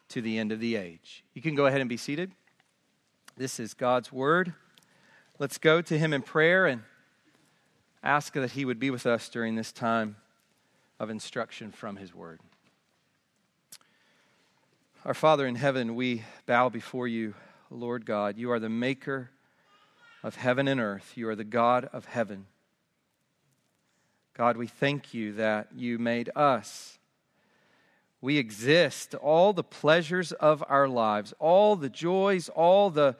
to 0.09 0.21
the 0.21 0.37
end 0.37 0.51
of 0.51 0.59
the 0.59 0.75
age. 0.75 1.23
You 1.33 1.41
can 1.41 1.55
go 1.55 1.65
ahead 1.65 1.81
and 1.81 1.89
be 1.89 1.97
seated. 1.97 2.31
This 3.35 3.59
is 3.59 3.73
God's 3.73 4.11
word. 4.11 4.53
Let's 5.39 5.57
go 5.57 5.81
to 5.81 5.97
him 5.97 6.13
in 6.13 6.21
prayer 6.21 6.67
and 6.67 6.83
ask 8.03 8.33
that 8.33 8.51
he 8.51 8.65
would 8.65 8.79
be 8.79 8.89
with 8.89 9.05
us 9.05 9.29
during 9.29 9.55
this 9.55 9.71
time 9.71 10.15
of 10.99 11.09
instruction 11.09 11.71
from 11.71 11.95
his 11.95 12.13
word. 12.13 12.39
Our 15.05 15.13
Father 15.13 15.47
in 15.47 15.55
heaven, 15.55 15.95
we 15.95 16.23
bow 16.45 16.69
before 16.69 17.07
you, 17.07 17.33
Lord 17.69 18.05
God. 18.05 18.37
You 18.37 18.51
are 18.51 18.59
the 18.59 18.69
maker 18.69 19.31
of 20.23 20.35
heaven 20.35 20.67
and 20.67 20.79
earth, 20.79 21.13
you 21.15 21.27
are 21.29 21.35
the 21.35 21.43
God 21.43 21.89
of 21.91 22.05
heaven. 22.05 22.45
God, 24.35 24.57
we 24.57 24.67
thank 24.67 25.13
you 25.13 25.33
that 25.33 25.69
you 25.75 25.97
made 25.97 26.29
us. 26.35 26.99
We 28.21 28.37
exist, 28.37 29.15
all 29.15 29.51
the 29.51 29.63
pleasures 29.63 30.31
of 30.31 30.63
our 30.67 30.87
lives, 30.87 31.33
all 31.39 31.75
the 31.75 31.89
joys, 31.89 32.49
all 32.49 32.91
the, 32.91 33.15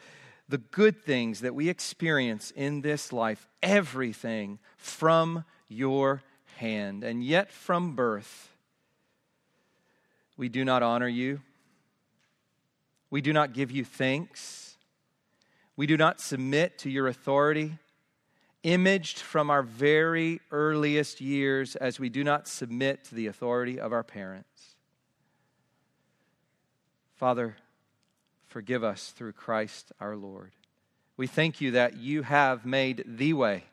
the 0.52 0.58
good 0.58 1.06
things 1.06 1.40
that 1.40 1.56
we 1.56 1.70
experience 1.70 2.52
in 2.52 2.82
this 2.82 3.14
life, 3.14 3.48
everything 3.64 4.60
from 4.76 5.46
your 5.70 6.24
hand. 6.58 7.06
And 7.06 7.24
yet, 7.24 7.54
from 7.54 7.96
birth, 7.96 8.50
we 10.36 10.50
do 10.50 10.66
not 10.66 10.84
honor 10.84 11.08
you. 11.08 11.40
We 13.10 13.22
do 13.22 13.32
not 13.32 13.54
give 13.54 13.72
you 13.72 13.86
thanks. 13.86 14.76
We 15.78 15.88
do 15.88 15.96
not 15.96 16.20
submit 16.20 16.78
to 16.80 16.90
your 16.90 17.08
authority, 17.08 17.78
imaged 18.64 19.20
from 19.20 19.50
our 19.50 19.64
very 19.64 20.42
earliest 20.52 21.22
years 21.22 21.78
as 21.78 21.98
we 21.98 22.10
do 22.10 22.26
not 22.26 22.46
submit 22.46 23.06
to 23.06 23.16
the 23.16 23.28
authority 23.28 23.80
of 23.80 23.94
our 23.94 24.04
parents. 24.04 24.76
Father, 27.16 27.56
forgive 28.52 28.84
us 28.84 29.14
through 29.16 29.32
Christ 29.32 29.94
our 30.02 30.16
Lord. 30.16 30.52
We 31.16 31.26
thank 31.26 31.62
you 31.62 31.72
that 31.72 31.98
you 31.98 32.22
have 32.24 32.66
made 32.66 33.06
the 33.08 33.32
way, 33.34 33.64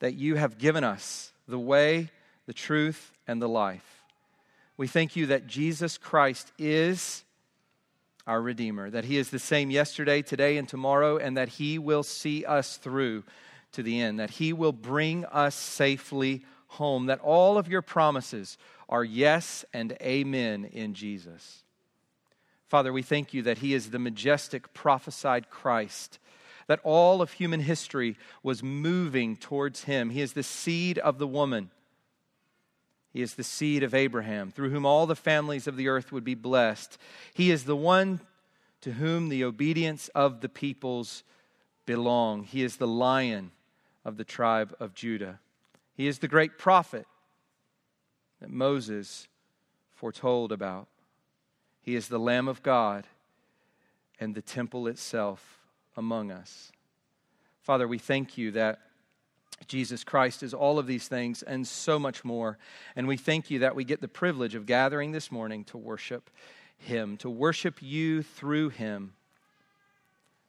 that 0.00 0.14
you 0.14 0.34
have 0.34 0.58
given 0.58 0.82
us 0.82 1.32
the 1.46 1.58
way, 1.58 2.10
the 2.46 2.52
truth, 2.52 3.12
and 3.28 3.40
the 3.40 3.48
life. 3.48 4.02
We 4.76 4.88
thank 4.88 5.14
you 5.14 5.26
that 5.26 5.46
Jesus 5.46 5.98
Christ 5.98 6.50
is 6.58 7.24
our 8.26 8.42
Redeemer, 8.42 8.90
that 8.90 9.04
He 9.04 9.18
is 9.18 9.30
the 9.30 9.38
same 9.38 9.70
yesterday, 9.70 10.22
today, 10.22 10.56
and 10.56 10.68
tomorrow, 10.68 11.16
and 11.16 11.36
that 11.36 11.48
He 11.48 11.78
will 11.78 12.02
see 12.02 12.44
us 12.44 12.76
through 12.76 13.22
to 13.72 13.84
the 13.84 14.00
end, 14.00 14.18
that 14.18 14.30
He 14.30 14.52
will 14.52 14.72
bring 14.72 15.24
us 15.26 15.54
safely 15.54 16.44
home, 16.66 17.06
that 17.06 17.20
all 17.20 17.56
of 17.56 17.68
your 17.68 17.82
promises 17.82 18.58
are 18.88 19.04
yes 19.04 19.64
and 19.72 19.92
amen 20.02 20.64
in 20.64 20.94
Jesus. 20.94 21.62
Father, 22.70 22.92
we 22.92 23.02
thank 23.02 23.34
you 23.34 23.42
that 23.42 23.58
He 23.58 23.74
is 23.74 23.90
the 23.90 23.98
majestic 23.98 24.72
prophesied 24.72 25.50
Christ, 25.50 26.20
that 26.68 26.78
all 26.84 27.20
of 27.20 27.32
human 27.32 27.58
history 27.58 28.16
was 28.44 28.62
moving 28.62 29.36
towards 29.36 29.84
Him. 29.84 30.10
He 30.10 30.20
is 30.20 30.34
the 30.34 30.44
seed 30.44 30.96
of 31.00 31.18
the 31.18 31.26
woman. 31.26 31.70
He 33.12 33.22
is 33.22 33.34
the 33.34 33.42
seed 33.42 33.82
of 33.82 33.92
Abraham, 33.92 34.52
through 34.52 34.70
whom 34.70 34.86
all 34.86 35.06
the 35.06 35.16
families 35.16 35.66
of 35.66 35.76
the 35.76 35.88
earth 35.88 36.12
would 36.12 36.22
be 36.22 36.36
blessed. 36.36 36.96
He 37.34 37.50
is 37.50 37.64
the 37.64 37.74
one 37.74 38.20
to 38.82 38.92
whom 38.92 39.30
the 39.30 39.42
obedience 39.42 40.06
of 40.14 40.40
the 40.40 40.48
peoples 40.48 41.24
belong. 41.86 42.44
He 42.44 42.62
is 42.62 42.76
the 42.76 42.86
lion 42.86 43.50
of 44.04 44.16
the 44.16 44.22
tribe 44.22 44.76
of 44.78 44.94
Judah. 44.94 45.40
He 45.96 46.06
is 46.06 46.20
the 46.20 46.28
great 46.28 46.56
prophet 46.56 47.08
that 48.40 48.48
Moses 48.48 49.26
foretold 49.96 50.52
about. 50.52 50.86
He 51.80 51.94
is 51.94 52.08
the 52.08 52.18
Lamb 52.18 52.48
of 52.48 52.62
God 52.62 53.06
and 54.18 54.34
the 54.34 54.42
temple 54.42 54.86
itself 54.86 55.60
among 55.96 56.30
us. 56.30 56.72
Father, 57.62 57.88
we 57.88 57.98
thank 57.98 58.36
you 58.36 58.50
that 58.52 58.80
Jesus 59.66 60.04
Christ 60.04 60.42
is 60.42 60.54
all 60.54 60.78
of 60.78 60.86
these 60.86 61.08
things 61.08 61.42
and 61.42 61.66
so 61.66 61.98
much 61.98 62.24
more. 62.24 62.58
And 62.96 63.06
we 63.06 63.16
thank 63.16 63.50
you 63.50 63.60
that 63.60 63.74
we 63.74 63.84
get 63.84 64.00
the 64.00 64.08
privilege 64.08 64.54
of 64.54 64.66
gathering 64.66 65.12
this 65.12 65.30
morning 65.30 65.64
to 65.64 65.78
worship 65.78 66.30
Him, 66.78 67.16
to 67.18 67.30
worship 67.30 67.82
you 67.82 68.22
through 68.22 68.70
Him. 68.70 69.12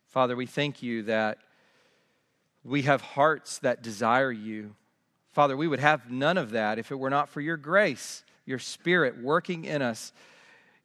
Father, 0.07 0.35
we 0.35 0.45
thank 0.45 0.81
you 0.81 1.03
that 1.03 1.37
we 2.63 2.83
have 2.83 3.01
hearts 3.01 3.59
that 3.59 3.81
desire 3.81 4.31
you. 4.31 4.75
Father, 5.31 5.55
we 5.55 5.67
would 5.67 5.79
have 5.79 6.11
none 6.11 6.37
of 6.37 6.51
that 6.51 6.79
if 6.79 6.91
it 6.91 6.99
were 6.99 7.09
not 7.09 7.29
for 7.29 7.41
your 7.41 7.57
grace, 7.57 8.23
your 8.45 8.59
Spirit 8.59 9.21
working 9.21 9.65
in 9.65 9.81
us, 9.81 10.11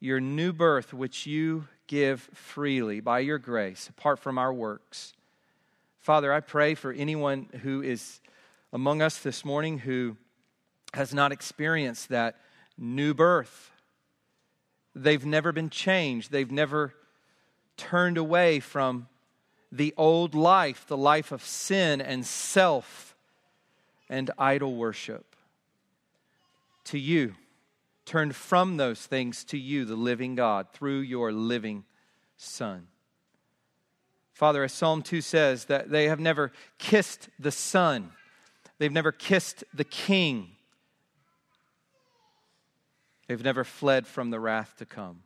your 0.01 0.21
new 0.21 0.53
birth, 0.53 0.93
which 0.93 1.27
you 1.27 1.69
give 1.87 2.21
freely 2.35 3.01
by 3.01 3.21
your 3.21 3.39
grace, 3.39 3.89
apart 3.89 4.19
from 4.19 4.39
our 4.39 4.53
works. 4.53 5.15
Father, 6.01 6.33
I 6.33 6.41
pray 6.41 6.75
for 6.75 6.93
anyone 6.93 7.49
who 7.63 7.83
is 7.83 8.21
among 8.73 9.03
us 9.03 9.19
this 9.19 9.45
morning 9.45 9.79
who 9.79 10.17
has 10.95 11.15
not 11.15 11.33
experienced 11.33 12.09
that 12.11 12.37
new 12.79 13.15
birth. 13.15 13.71
They've 14.95 15.25
never 15.25 15.53
been 15.53 15.71
changed, 15.71 16.31
they've 16.31 16.51
never 16.51 16.95
turned 17.77 18.19
away 18.19 18.61
from 18.61 19.09
the 19.73 19.93
old 19.97 20.35
life, 20.35 20.87
the 20.87 20.97
life 20.97 21.33
of 21.33 21.45
sin 21.45 22.01
and 22.01 22.25
self 22.25 23.15
and 24.09 24.31
idol 24.39 24.77
worship. 24.77 25.37
To 26.85 26.99
you, 26.99 27.35
turned 28.07 28.35
from 28.35 28.77
those 28.77 29.05
things 29.05 29.45
to 29.45 29.59
you, 29.59 29.85
the 29.85 29.97
living 29.97 30.37
God, 30.37 30.69
through 30.73 31.01
your 31.01 31.33
living 31.33 31.85
Son. 32.37 32.87
Father, 34.33 34.65
as 34.65 34.73
Psalm 34.73 35.03
2 35.03 35.21
says, 35.21 35.67
that 35.67 35.91
they 35.91 36.09
have 36.09 36.21
never 36.21 36.53
kissed 36.79 37.29
the 37.39 37.51
Son, 37.51 38.13
they've 38.79 38.93
never 38.93 39.13
kissed 39.13 39.65
the 39.75 39.85
King, 39.85 40.51
they've 43.27 43.45
never 43.45 43.65
fled 43.65 44.07
from 44.07 44.31
the 44.31 44.41
wrath 44.41 44.75
to 44.79 44.87
come. 44.87 45.23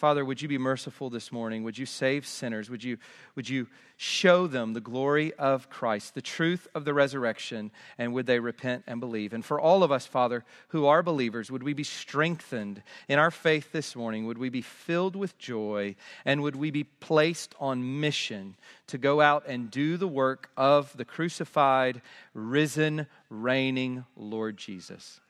Father, 0.00 0.24
would 0.24 0.40
you 0.40 0.48
be 0.48 0.56
merciful 0.56 1.10
this 1.10 1.30
morning? 1.30 1.62
Would 1.62 1.76
you 1.76 1.84
save 1.84 2.26
sinners? 2.26 2.70
Would 2.70 2.82
you, 2.82 2.96
would 3.34 3.50
you 3.50 3.66
show 3.98 4.46
them 4.46 4.72
the 4.72 4.80
glory 4.80 5.34
of 5.34 5.68
Christ, 5.68 6.14
the 6.14 6.22
truth 6.22 6.66
of 6.74 6.86
the 6.86 6.94
resurrection, 6.94 7.70
and 7.98 8.14
would 8.14 8.24
they 8.24 8.40
repent 8.40 8.84
and 8.86 8.98
believe? 8.98 9.34
And 9.34 9.44
for 9.44 9.60
all 9.60 9.82
of 9.82 9.92
us, 9.92 10.06
Father, 10.06 10.42
who 10.68 10.86
are 10.86 11.02
believers, 11.02 11.50
would 11.50 11.62
we 11.62 11.74
be 11.74 11.84
strengthened 11.84 12.82
in 13.08 13.18
our 13.18 13.30
faith 13.30 13.72
this 13.72 13.94
morning? 13.94 14.24
Would 14.24 14.38
we 14.38 14.48
be 14.48 14.62
filled 14.62 15.16
with 15.16 15.36
joy? 15.36 15.96
And 16.24 16.40
would 16.40 16.56
we 16.56 16.70
be 16.70 16.84
placed 16.84 17.54
on 17.60 18.00
mission 18.00 18.56
to 18.86 18.96
go 18.96 19.20
out 19.20 19.44
and 19.46 19.70
do 19.70 19.98
the 19.98 20.08
work 20.08 20.48
of 20.56 20.96
the 20.96 21.04
crucified, 21.04 22.00
risen, 22.32 23.06
reigning 23.28 24.06
Lord 24.16 24.56
Jesus? 24.56 25.20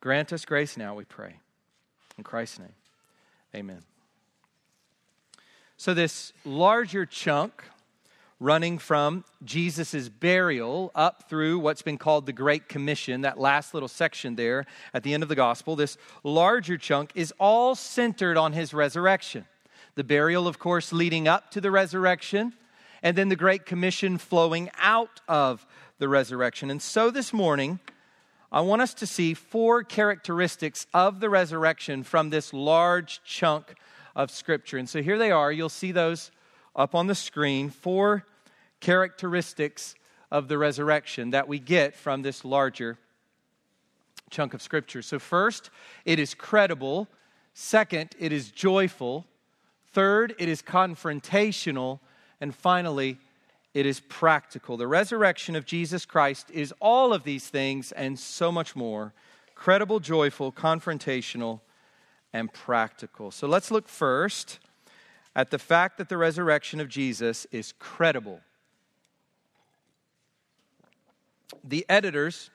Grant 0.00 0.32
us 0.32 0.46
grace 0.46 0.78
now, 0.78 0.94
we 0.94 1.04
pray. 1.04 1.34
In 2.18 2.24
Christ's 2.24 2.58
name, 2.58 2.74
amen. 3.54 3.82
So, 5.76 5.94
this 5.94 6.32
larger 6.44 7.06
chunk 7.06 7.62
running 8.40 8.78
from 8.78 9.24
Jesus' 9.44 10.08
burial 10.08 10.90
up 10.94 11.28
through 11.28 11.60
what's 11.60 11.82
been 11.82 11.98
called 11.98 12.26
the 12.26 12.32
Great 12.32 12.68
Commission, 12.68 13.22
that 13.22 13.38
last 13.38 13.74
little 13.74 13.88
section 13.88 14.36
there 14.36 14.66
at 14.94 15.02
the 15.04 15.14
end 15.14 15.22
of 15.22 15.28
the 15.28 15.34
gospel, 15.34 15.76
this 15.76 15.96
larger 16.22 16.76
chunk 16.76 17.12
is 17.14 17.32
all 17.38 17.74
centered 17.74 18.36
on 18.36 18.52
his 18.52 18.74
resurrection. 18.74 19.44
The 19.94 20.04
burial, 20.04 20.46
of 20.46 20.58
course, 20.58 20.92
leading 20.92 21.26
up 21.26 21.50
to 21.52 21.60
the 21.60 21.70
resurrection, 21.70 22.52
and 23.02 23.16
then 23.16 23.28
the 23.28 23.36
Great 23.36 23.66
Commission 23.66 24.18
flowing 24.18 24.70
out 24.78 25.20
of 25.28 25.66
the 25.98 26.08
resurrection. 26.08 26.70
And 26.70 26.80
so 26.80 27.10
this 27.10 27.32
morning, 27.32 27.80
I 28.50 28.62
want 28.62 28.80
us 28.80 28.94
to 28.94 29.06
see 29.06 29.34
four 29.34 29.82
characteristics 29.82 30.86
of 30.94 31.20
the 31.20 31.28
resurrection 31.28 32.02
from 32.02 32.30
this 32.30 32.52
large 32.54 33.20
chunk 33.22 33.74
of 34.16 34.30
Scripture. 34.30 34.78
And 34.78 34.88
so 34.88 35.02
here 35.02 35.18
they 35.18 35.30
are. 35.30 35.52
You'll 35.52 35.68
see 35.68 35.92
those 35.92 36.30
up 36.74 36.94
on 36.94 37.08
the 37.08 37.14
screen. 37.14 37.68
Four 37.68 38.24
characteristics 38.80 39.94
of 40.30 40.48
the 40.48 40.56
resurrection 40.56 41.30
that 41.30 41.46
we 41.46 41.58
get 41.58 41.94
from 41.94 42.22
this 42.22 42.44
larger 42.44 42.98
chunk 44.30 44.54
of 44.54 44.62
Scripture. 44.62 45.02
So, 45.02 45.18
first, 45.18 45.70
it 46.04 46.18
is 46.18 46.34
credible. 46.34 47.08
Second, 47.54 48.10
it 48.18 48.32
is 48.32 48.50
joyful. 48.50 49.26
Third, 49.92 50.34
it 50.38 50.48
is 50.48 50.62
confrontational. 50.62 52.00
And 52.40 52.54
finally, 52.54 53.18
it 53.78 53.86
is 53.86 54.00
practical. 54.00 54.76
The 54.76 54.88
resurrection 54.88 55.54
of 55.54 55.64
Jesus 55.64 56.04
Christ 56.04 56.50
is 56.50 56.74
all 56.80 57.12
of 57.12 57.22
these 57.22 57.46
things 57.46 57.92
and 57.92 58.18
so 58.18 58.50
much 58.50 58.74
more 58.74 59.14
credible, 59.54 60.00
joyful, 60.00 60.50
confrontational, 60.50 61.60
and 62.32 62.52
practical. 62.52 63.30
So 63.30 63.46
let's 63.46 63.70
look 63.70 63.88
first 63.88 64.58
at 65.36 65.52
the 65.52 65.60
fact 65.60 65.96
that 65.98 66.08
the 66.08 66.16
resurrection 66.16 66.80
of 66.80 66.88
Jesus 66.88 67.46
is 67.52 67.72
credible. 67.78 68.40
The 71.62 71.86
editors 71.88 72.50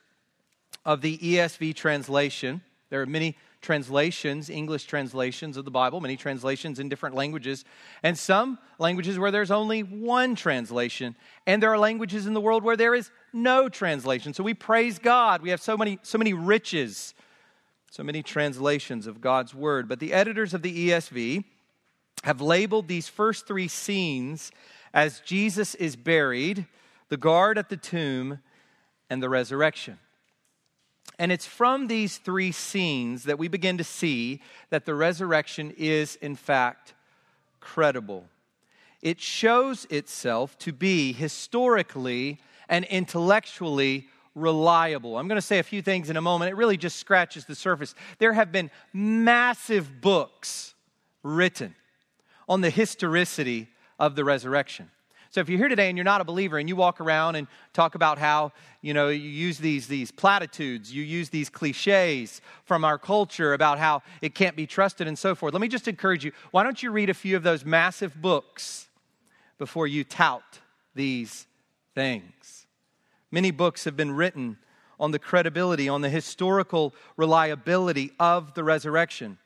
of 0.84 1.00
the 1.00 1.18
ESV 1.20 1.74
translation, 1.74 2.62
there 2.90 3.02
are 3.02 3.06
many 3.06 3.38
translations, 3.64 4.50
English 4.50 4.84
translations 4.86 5.58
of 5.58 5.66
the 5.66 5.72
Bible, 5.72 6.00
many 6.00 6.16
translations 6.16 6.78
in 6.78 6.90
different 6.90 7.16
languages, 7.16 7.66
and 8.04 8.16
some 8.16 8.60
languages 8.78 9.18
where 9.18 9.32
there's 9.32 9.50
only 9.50 9.82
one 9.82 10.36
translation, 10.36 11.16
and 11.48 11.64
there 11.64 11.72
are 11.74 11.80
languages 11.80 12.28
in 12.28 12.36
the 12.36 12.42
world 12.42 12.64
where 12.64 12.78
there 12.78 12.94
is 12.94 13.10
no 13.34 13.70
translation. 13.70 14.36
So 14.36 14.44
we 14.44 14.54
praise 14.54 15.00
God. 15.00 15.42
We 15.42 15.50
have 15.50 15.62
so 15.62 15.76
many 15.76 15.98
so 16.04 16.20
many 16.20 16.34
riches, 16.34 17.16
so 17.90 18.04
many 18.04 18.22
translations 18.22 19.08
of 19.08 19.22
God's 19.22 19.56
word. 19.56 19.88
But 19.88 20.00
the 20.00 20.14
editors 20.14 20.54
of 20.54 20.62
the 20.62 20.90
ESV 20.90 21.44
have 22.24 22.42
labeled 22.42 22.88
these 22.88 23.08
first 23.08 23.48
3 23.48 23.68
scenes 23.68 24.52
as 24.94 25.22
Jesus 25.22 25.74
is 25.76 25.96
buried, 25.96 26.68
the 27.10 27.18
guard 27.18 27.58
at 27.58 27.70
the 27.70 27.78
tomb, 27.78 28.40
and 29.10 29.24
the 29.24 29.30
resurrection. 29.30 29.98
And 31.20 31.32
it's 31.32 31.46
from 31.46 31.88
these 31.88 32.18
three 32.18 32.52
scenes 32.52 33.24
that 33.24 33.38
we 33.38 33.48
begin 33.48 33.78
to 33.78 33.84
see 33.84 34.42
that 34.70 34.86
the 34.86 34.96
resurrection 34.96 35.74
is, 35.78 36.16
in 36.18 36.36
fact, 36.36 36.94
credible. 37.60 38.26
It 39.02 39.22
shows 39.22 39.86
itself 39.90 40.58
to 40.60 40.72
be 40.72 41.14
historically 41.14 42.40
and 42.70 42.86
intellectually 42.86 44.08
reliable. 44.36 45.18
I'm 45.18 45.28
going 45.28 45.38
to 45.38 45.42
say 45.42 45.60
a 45.60 45.64
few 45.64 45.82
things 45.82 46.10
in 46.10 46.18
a 46.18 46.22
moment. 46.22 46.50
It 46.50 46.56
really 46.56 46.78
just 46.78 46.98
scratches 46.98 47.46
the 47.46 47.56
surface. 47.56 47.94
There 48.18 48.34
have 48.34 48.52
been 48.52 48.72
massive 48.94 50.02
books 50.02 50.74
written 51.22 51.76
on 52.50 52.62
the 52.62 52.70
historicity 52.70 53.70
of 54.00 54.16
the 54.16 54.24
resurrection. 54.24 54.90
So 55.34 55.42
if 55.42 55.50
you're 55.50 55.58
here 55.58 55.68
today 55.68 55.90
and 55.90 55.98
you're 55.98 56.06
not 56.06 56.22
a 56.22 56.24
believer 56.24 56.60
and 56.60 56.70
you 56.70 56.76
walk 56.76 57.02
around 57.02 57.38
and 57.38 57.48
talk 57.74 57.96
about 57.96 58.20
how, 58.20 58.52
you 58.84 58.94
know, 58.94 59.10
you 59.10 59.28
use 59.28 59.58
these, 59.58 59.88
these 59.88 60.12
platitudes, 60.12 60.94
you 60.94 61.02
use 61.02 61.30
these 61.30 61.50
cliches 61.50 62.40
from 62.66 62.86
our 62.86 63.00
culture 63.00 63.56
about 63.56 63.80
how 63.80 64.04
it 64.22 64.36
can't 64.36 64.56
be 64.56 64.68
trusted 64.68 65.08
and 65.08 65.18
so 65.18 65.34
forth, 65.34 65.52
let 65.52 65.60
me 65.60 65.68
just 65.68 65.88
encourage 65.88 66.24
you 66.24 66.32
why 66.52 66.62
don't 66.62 66.84
you 66.84 66.92
read 66.92 67.10
a 67.10 67.16
few 67.16 67.36
of 67.36 67.42
those 67.42 67.66
massive 67.66 68.22
books 68.22 68.90
before 69.58 69.88
you 69.88 70.04
tout 70.04 70.44
these 70.94 71.48
things? 71.96 72.68
Many 73.32 73.50
books 73.50 73.86
have 73.86 73.98
been 73.98 74.12
written 74.12 74.60
on 75.00 75.10
the 75.10 75.20
credibility, 75.20 75.90
on 75.90 76.02
the 76.02 76.10
historical 76.10 76.94
reliability 77.18 78.12
of 78.20 78.54
the 78.54 78.64
resurrection. 78.64 79.40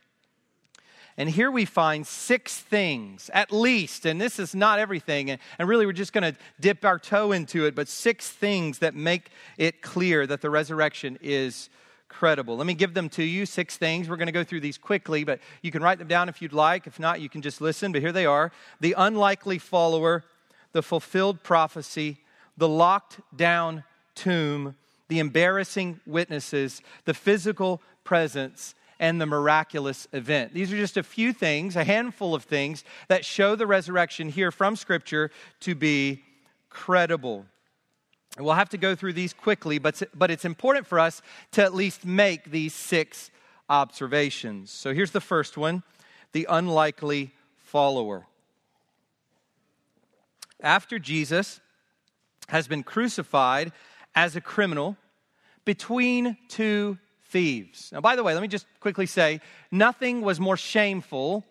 And 1.17 1.27
here 1.27 1.49
we 1.49 1.65
find 1.65 2.05
six 2.05 2.59
things, 2.59 3.31
at 3.33 3.51
least, 3.51 4.05
and 4.05 4.21
this 4.21 4.37
is 4.37 4.53
not 4.53 4.77
everything, 4.77 5.31
and, 5.31 5.39
really 5.59 5.87
we're 5.87 5.91
just 5.91 6.13
going 6.13 6.31
to 6.31 6.39
dip 6.59 6.85
our 6.85 6.99
toe 6.99 7.31
into 7.31 7.65
it, 7.65 7.73
but 7.73 7.87
six 7.87 8.29
things 8.29 8.79
that 8.79 8.93
make 8.93 9.31
it 9.57 9.81
clear 9.81 10.27
that 10.27 10.41
the 10.41 10.49
resurrection 10.51 11.17
is 11.21 11.69
credible. 12.07 12.55
Let 12.55 12.67
me 12.67 12.75
give 12.75 12.93
them 12.93 13.09
to 13.09 13.23
you, 13.23 13.47
six 13.47 13.77
things. 13.77 14.07
We're 14.07 14.15
going 14.15 14.27
to 14.27 14.31
go 14.31 14.43
through 14.43 14.61
these 14.61 14.77
quickly, 14.77 15.23
but 15.23 15.39
you 15.63 15.71
can 15.71 15.81
write 15.81 15.97
them 15.97 16.07
down 16.07 16.29
if 16.29 16.41
you'd 16.41 16.53
like. 16.53 16.85
If 16.85 16.99
not, 16.99 17.19
you 17.19 17.29
can 17.29 17.41
just 17.41 17.61
listen, 17.61 17.91
but 17.91 18.01
here 18.01 18.11
they 18.11 18.25
are 18.25 18.51
the 18.79 18.93
unlikely 18.97 19.57
follower, 19.57 20.23
the 20.71 20.83
fulfilled 20.83 21.41
prophecy, 21.43 22.19
the 22.57 22.69
locked 22.69 23.19
down 23.35 23.83
tomb, 24.15 24.75
the 25.07 25.19
embarrassing 25.19 25.99
witnesses, 26.05 26.81
the 27.05 27.13
physical 27.13 27.81
presence, 28.03 28.75
and 28.99 29.21
the 29.21 29.25
miraculous 29.25 30.07
event. 30.13 30.53
These 30.53 30.73
are 30.73 30.77
just 30.77 30.97
a 30.97 31.03
few 31.03 31.33
things, 31.33 31.75
a 31.75 31.83
handful 31.83 32.33
of 32.33 32.43
things 32.43 32.83
that 33.07 33.25
show 33.25 33.55
the 33.55 33.67
resurrection 33.67 34.29
here 34.29 34.51
from 34.51 34.75
Scripture 34.75 35.31
to 35.61 35.75
be 35.75 36.23
credible. 36.69 37.45
We'll 38.39 38.53
have 38.53 38.69
to 38.69 38.77
go 38.77 38.95
through 38.95 39.13
these 39.13 39.33
quickly, 39.33 39.79
but, 39.79 40.01
but 40.13 40.29
it's 40.29 40.45
important 40.45 40.85
for 40.85 40.99
us 40.99 41.21
to 41.53 41.63
at 41.63 41.73
least 41.73 42.05
make 42.05 42.51
these 42.51 42.73
six 42.73 43.31
observations. 43.69 44.71
So 44.71 44.93
here's 44.93 45.11
the 45.11 45.21
first 45.21 45.57
one 45.57 45.83
the 46.33 46.45
unlikely 46.49 47.31
follower. 47.57 48.27
After 50.61 50.99
Jesus 50.99 51.59
has 52.49 52.67
been 52.67 52.83
crucified 52.83 53.71
as 54.15 54.35
a 54.35 54.41
criminal 54.41 54.97
between 55.65 56.37
two 56.47 56.97
thieves. 57.29 57.91
Now, 57.91 58.01
by 58.01 58.15
the 58.15 58.23
way, 58.23 58.33
let 58.33 58.41
me 58.41 58.47
just 58.47 58.65
quickly 58.79 59.05
say 59.05 59.41
nothing 59.71 60.21
was 60.21 60.39
more 60.39 60.57
shameful 60.57 61.45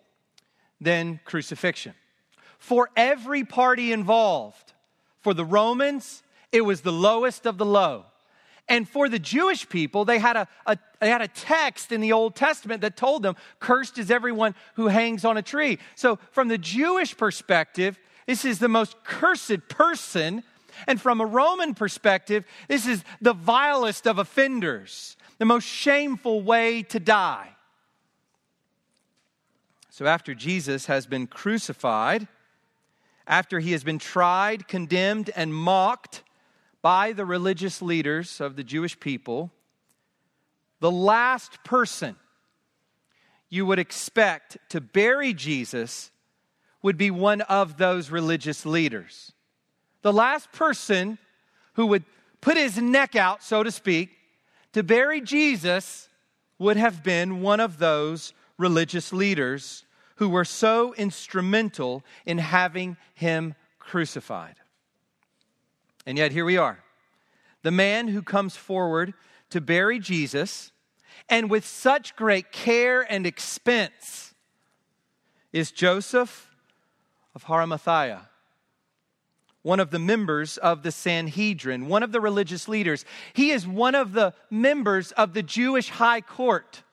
than 0.81 1.19
crucifixion. 1.25 1.93
For 2.57 2.89
every 2.95 3.43
party 3.43 3.91
involved, 3.91 4.73
for 5.21 5.33
the 5.33 5.45
Romans, 5.45 6.23
it 6.51 6.61
was 6.61 6.81
the 6.81 6.91
lowest 6.91 7.45
of 7.45 7.57
the 7.57 7.65
low. 7.65 8.05
And 8.69 8.87
for 8.87 9.07
the 9.07 9.19
Jewish 9.19 9.69
people, 9.69 10.03
they 10.03 10.19
had 10.19 10.35
a, 10.35 10.47
a, 10.65 10.77
they 10.99 11.09
had 11.09 11.21
a 11.21 11.27
text 11.27 11.91
in 11.91 12.01
the 12.01 12.11
Old 12.11 12.35
Testament 12.35 12.81
that 12.81 12.97
told 12.97 13.23
them, 13.23 13.35
Cursed 13.59 13.97
is 13.97 14.11
everyone 14.11 14.55
who 14.75 14.87
hangs 14.87 15.23
on 15.23 15.37
a 15.37 15.41
tree. 15.41 15.79
So, 15.95 16.19
from 16.31 16.49
the 16.49 16.57
Jewish 16.57 17.15
perspective, 17.15 17.97
this 18.25 18.43
is 18.43 18.59
the 18.59 18.67
most 18.67 19.01
cursed 19.03 19.69
person. 19.69 20.43
And 20.85 20.99
from 21.01 21.21
a 21.21 21.25
Roman 21.25 21.73
perspective, 21.75 22.45
this 22.67 22.85
is 22.85 23.03
the 23.21 23.33
vilest 23.33 24.05
of 24.05 24.19
offenders 24.19 25.15
the 25.37 25.45
most 25.45 25.65
shameful 25.65 26.41
way 26.41 26.83
to 26.83 26.99
die. 26.99 27.49
So, 29.89 30.05
after 30.05 30.35
Jesus 30.35 30.85
has 30.85 31.07
been 31.07 31.27
crucified, 31.27 32.27
after 33.25 33.59
he 33.59 33.71
has 33.71 33.83
been 33.83 33.99
tried, 33.99 34.67
condemned, 34.67 35.31
and 35.35 35.53
mocked 35.53 36.23
by 36.81 37.13
the 37.13 37.25
religious 37.25 37.81
leaders 37.81 38.39
of 38.39 38.55
the 38.55 38.63
Jewish 38.63 38.99
people, 38.99 39.51
the 40.79 40.91
last 40.91 41.63
person 41.63 42.15
you 43.49 43.65
would 43.65 43.79
expect 43.79 44.57
to 44.69 44.81
bury 44.81 45.33
Jesus 45.33 46.11
would 46.81 46.97
be 46.97 47.11
one 47.11 47.41
of 47.41 47.77
those 47.77 48.11
religious 48.11 48.65
leaders. 48.65 49.31
The 50.03 50.13
last 50.13 50.51
person 50.51 51.17
who 51.73 51.87
would 51.87 52.03
put 52.39 52.55
his 52.55 52.77
neck 52.77 53.15
out, 53.15 53.43
so 53.43 53.63
to 53.63 53.71
speak, 53.71 54.16
to 54.77 54.83
bury 54.83 55.19
Jesus 55.19 56.07
would 56.59 56.77
have 56.77 57.01
been 57.01 57.41
one 57.41 57.59
of 57.59 57.79
those 57.79 58.31
religious 58.59 59.11
leaders 59.11 59.87
who 60.17 60.29
were 60.29 60.45
so 60.45 60.93
instrumental 60.93 62.03
in 62.27 62.37
having 62.37 62.95
him 63.15 63.55
crucified. 63.79 64.53
And 66.05 66.15
yet, 66.15 66.31
here 66.31 66.45
we 66.45 66.57
are. 66.57 66.83
The 67.63 67.71
man 67.71 68.09
who 68.09 68.21
comes 68.21 68.55
forward 68.55 69.15
to 69.49 69.61
bury 69.61 69.97
Jesus, 69.97 70.71
and 71.27 71.49
with 71.49 71.65
such 71.65 72.15
great 72.15 72.51
care 72.51 73.01
and 73.01 73.25
expense, 73.25 74.35
is 75.51 75.71
Joseph 75.71 76.55
of 77.33 77.49
Arimathea, 77.49 78.29
one 79.67 79.81
of 79.81 79.91
the 79.91 79.99
members 79.99 80.57
of 80.57 80.81
the 80.81 80.93
Sanhedrin, 80.93 81.89
one 81.89 82.01
of 82.01 82.13
the 82.13 82.21
religious 82.21 82.69
leaders. 82.69 83.03
He 83.33 83.51
is 83.51 83.67
one 83.67 83.95
of 83.95 84.13
the 84.13 84.33
members 84.49 85.11
of 85.11 85.33
the 85.33 85.43
Jewish 85.43 85.89
high 85.89 86.21
court 86.21 86.83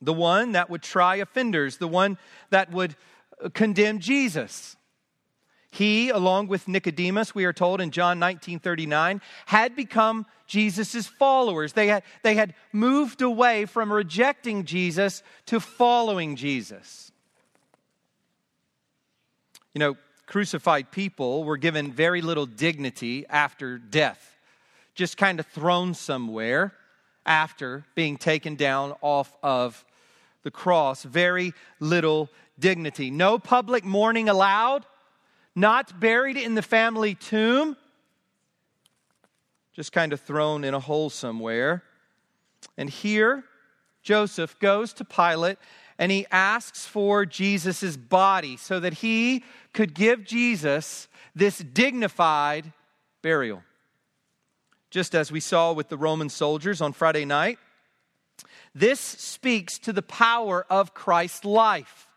the 0.00 0.12
one 0.12 0.52
that 0.52 0.68
would 0.68 0.82
try 0.82 1.16
offenders, 1.16 1.78
the 1.78 1.88
one 1.88 2.18
that 2.50 2.70
would 2.70 2.94
uh, 3.42 3.48
condemn 3.48 3.98
Jesus. 3.98 4.76
He, 5.70 6.10
along 6.10 6.48
with 6.48 6.68
Nicodemus, 6.68 7.34
we 7.34 7.46
are 7.46 7.52
told 7.52 7.80
in 7.80 7.90
John 7.90 8.18
19 8.18 8.60
39, 8.60 9.20
had 9.46 9.74
become 9.74 10.26
Jesus' 10.46 11.06
followers. 11.06 11.72
They 11.72 11.88
had, 11.88 12.02
they 12.22 12.34
had 12.34 12.54
moved 12.72 13.22
away 13.22 13.64
from 13.64 13.92
rejecting 13.92 14.64
Jesus 14.64 15.22
to 15.46 15.58
following 15.58 16.36
Jesus. 16.36 17.10
You 19.72 19.78
know, 19.80 19.96
crucified 20.26 20.90
people 20.90 21.44
were 21.44 21.56
given 21.56 21.92
very 21.92 22.20
little 22.20 22.46
dignity 22.46 23.26
after 23.28 23.78
death, 23.78 24.36
just 24.94 25.16
kind 25.16 25.40
of 25.40 25.46
thrown 25.46 25.94
somewhere 25.94 26.72
after 27.26 27.84
being 27.94 28.16
taken 28.16 28.54
down 28.54 28.94
off 29.00 29.36
of 29.42 29.84
the 30.42 30.50
cross. 30.50 31.02
Very 31.02 31.52
little 31.80 32.28
dignity. 32.58 33.10
No 33.10 33.38
public 33.38 33.84
mourning 33.84 34.28
allowed, 34.28 34.86
not 35.54 35.98
buried 36.00 36.36
in 36.36 36.54
the 36.54 36.62
family 36.62 37.14
tomb, 37.14 37.76
just 39.72 39.92
kind 39.92 40.12
of 40.12 40.20
thrown 40.20 40.64
in 40.64 40.74
a 40.74 40.80
hole 40.80 41.10
somewhere. 41.10 41.82
And 42.76 42.88
here, 42.88 43.44
Joseph 44.02 44.58
goes 44.58 44.92
to 44.94 45.04
Pilate 45.04 45.58
and 45.98 46.10
he 46.10 46.26
asks 46.30 46.86
for 46.86 47.24
Jesus' 47.24 47.96
body 47.96 48.56
so 48.56 48.80
that 48.80 48.94
he 48.94 49.44
could 49.72 49.94
give 49.94 50.24
Jesus 50.24 51.08
this 51.34 51.58
dignified 51.58 52.72
burial. 53.22 53.62
Just 54.90 55.14
as 55.14 55.32
we 55.32 55.40
saw 55.40 55.72
with 55.72 55.88
the 55.88 55.96
Roman 55.96 56.28
soldiers 56.28 56.80
on 56.80 56.92
Friday 56.92 57.24
night, 57.24 57.58
this 58.74 59.00
speaks 59.00 59.78
to 59.80 59.92
the 59.92 60.02
power 60.02 60.66
of 60.68 60.94
Christ's 60.94 61.44
life, 61.44 62.08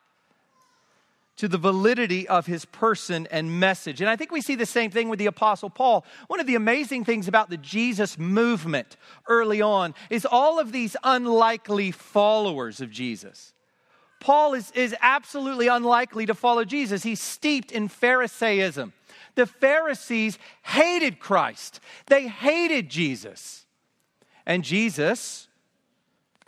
to 1.37 1.47
the 1.47 1.57
validity 1.59 2.27
of 2.27 2.47
his 2.47 2.65
person 2.65 3.27
and 3.29 3.59
message. 3.59 4.01
And 4.01 4.09
I 4.09 4.15
think 4.15 4.31
we 4.31 4.41
see 4.41 4.55
the 4.55 4.65
same 4.65 4.89
thing 4.89 5.07
with 5.07 5.19
the 5.19 5.27
Apostle 5.27 5.69
Paul. 5.69 6.03
One 6.27 6.39
of 6.39 6.47
the 6.47 6.55
amazing 6.55 7.05
things 7.05 7.27
about 7.27 7.51
the 7.51 7.57
Jesus 7.57 8.17
movement 8.17 8.97
early 9.27 9.61
on 9.61 9.93
is 10.09 10.25
all 10.25 10.59
of 10.59 10.71
these 10.71 10.95
unlikely 11.03 11.91
followers 11.91 12.81
of 12.81 12.89
Jesus. 12.89 13.53
Paul 14.19 14.53
is, 14.53 14.71
is 14.71 14.95
absolutely 15.01 15.67
unlikely 15.67 16.25
to 16.25 16.33
follow 16.33 16.63
Jesus. 16.63 17.03
He's 17.03 17.21
steeped 17.21 17.71
in 17.71 17.87
Pharisaism. 17.87 18.93
The 19.35 19.45
Pharisees 19.45 20.39
hated 20.63 21.19
Christ, 21.19 21.79
they 22.07 22.27
hated 22.27 22.89
Jesus. 22.89 23.65
And 24.45 24.63
Jesus, 24.63 25.47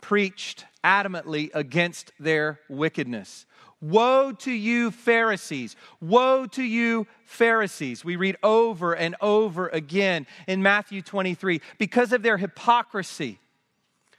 preached 0.00 0.64
adamantly 0.82 1.50
against 1.54 2.12
their 2.18 2.60
wickedness. 2.68 3.46
Woe 3.80 4.32
to 4.40 4.52
you, 4.52 4.90
Pharisees! 4.90 5.74
Woe 6.00 6.46
to 6.46 6.62
you, 6.62 7.06
Pharisees! 7.24 8.04
We 8.04 8.16
read 8.16 8.36
over 8.42 8.94
and 8.94 9.16
over 9.22 9.68
again 9.68 10.26
in 10.46 10.62
Matthew 10.62 11.00
23 11.00 11.62
because 11.78 12.12
of 12.12 12.22
their 12.22 12.36
hypocrisy, 12.36 13.38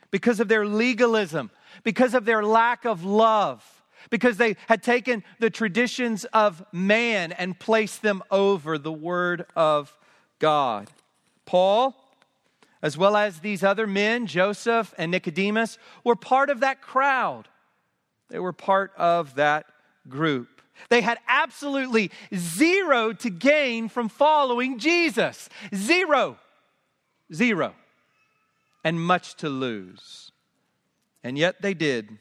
because 0.10 0.40
of 0.40 0.48
their 0.48 0.66
legalism, 0.66 1.52
because 1.84 2.14
of 2.14 2.26
their 2.26 2.44
lack 2.44 2.86
of 2.86 3.04
love, 3.04 3.64
because 4.10 4.38
they 4.38 4.56
had 4.68 4.84
taken 4.84 5.24
the 5.40 5.50
traditions 5.50 6.26
of 6.26 6.64
man 6.72 7.32
and 7.32 7.60
placed 7.60 8.02
them 8.02 8.24
over 8.32 8.78
the 8.78 8.92
Word 8.92 9.46
of 9.56 9.96
God. 10.40 10.90
Paul 11.46 11.96
as 12.82 12.98
well 12.98 13.16
as 13.16 13.40
these 13.40 13.64
other 13.64 13.86
men, 13.86 14.26
Joseph 14.26 14.94
and 14.98 15.12
Nicodemus, 15.12 15.78
were 16.04 16.16
part 16.16 16.50
of 16.50 16.62
that 16.62 16.82
crowd. 16.82 17.48
They 18.30 18.40
were 18.40 18.54
part 18.54 18.92
of 18.98 19.36
that 19.36 19.66
group. 20.08 20.62
They 20.90 21.02
had 21.02 21.20
absolutely 21.28 22.12
zero 22.36 23.14
to 23.14 23.30
gain 23.30 23.88
from 23.88 24.10
following 24.10 24.80
Jesus. 24.80 25.48
Zero. 25.76 26.38
Zero. 27.32 27.76
And 28.84 29.00
much 29.00 29.36
to 29.36 29.50
lose. 29.50 30.31
And 31.24 31.38
yet 31.38 31.62
they 31.62 31.74
did. 31.74 32.18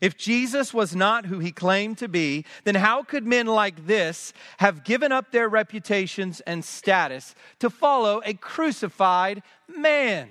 If 0.00 0.16
Jesus 0.16 0.72
was 0.72 0.96
not 0.96 1.26
who 1.26 1.40
he 1.40 1.52
claimed 1.52 1.98
to 1.98 2.08
be, 2.08 2.44
then 2.64 2.74
how 2.74 3.02
could 3.02 3.26
men 3.26 3.46
like 3.46 3.86
this 3.86 4.32
have 4.58 4.84
given 4.84 5.12
up 5.12 5.30
their 5.30 5.48
reputations 5.48 6.40
and 6.40 6.64
status 6.64 7.34
to 7.58 7.68
follow 7.68 8.22
a 8.24 8.34
crucified 8.34 9.42
man? 9.68 10.28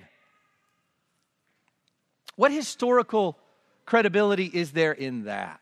What 2.36 2.52
historical 2.52 3.38
credibility 3.86 4.46
is 4.46 4.72
there 4.72 4.94
in 4.94 5.26
that? 5.26 5.60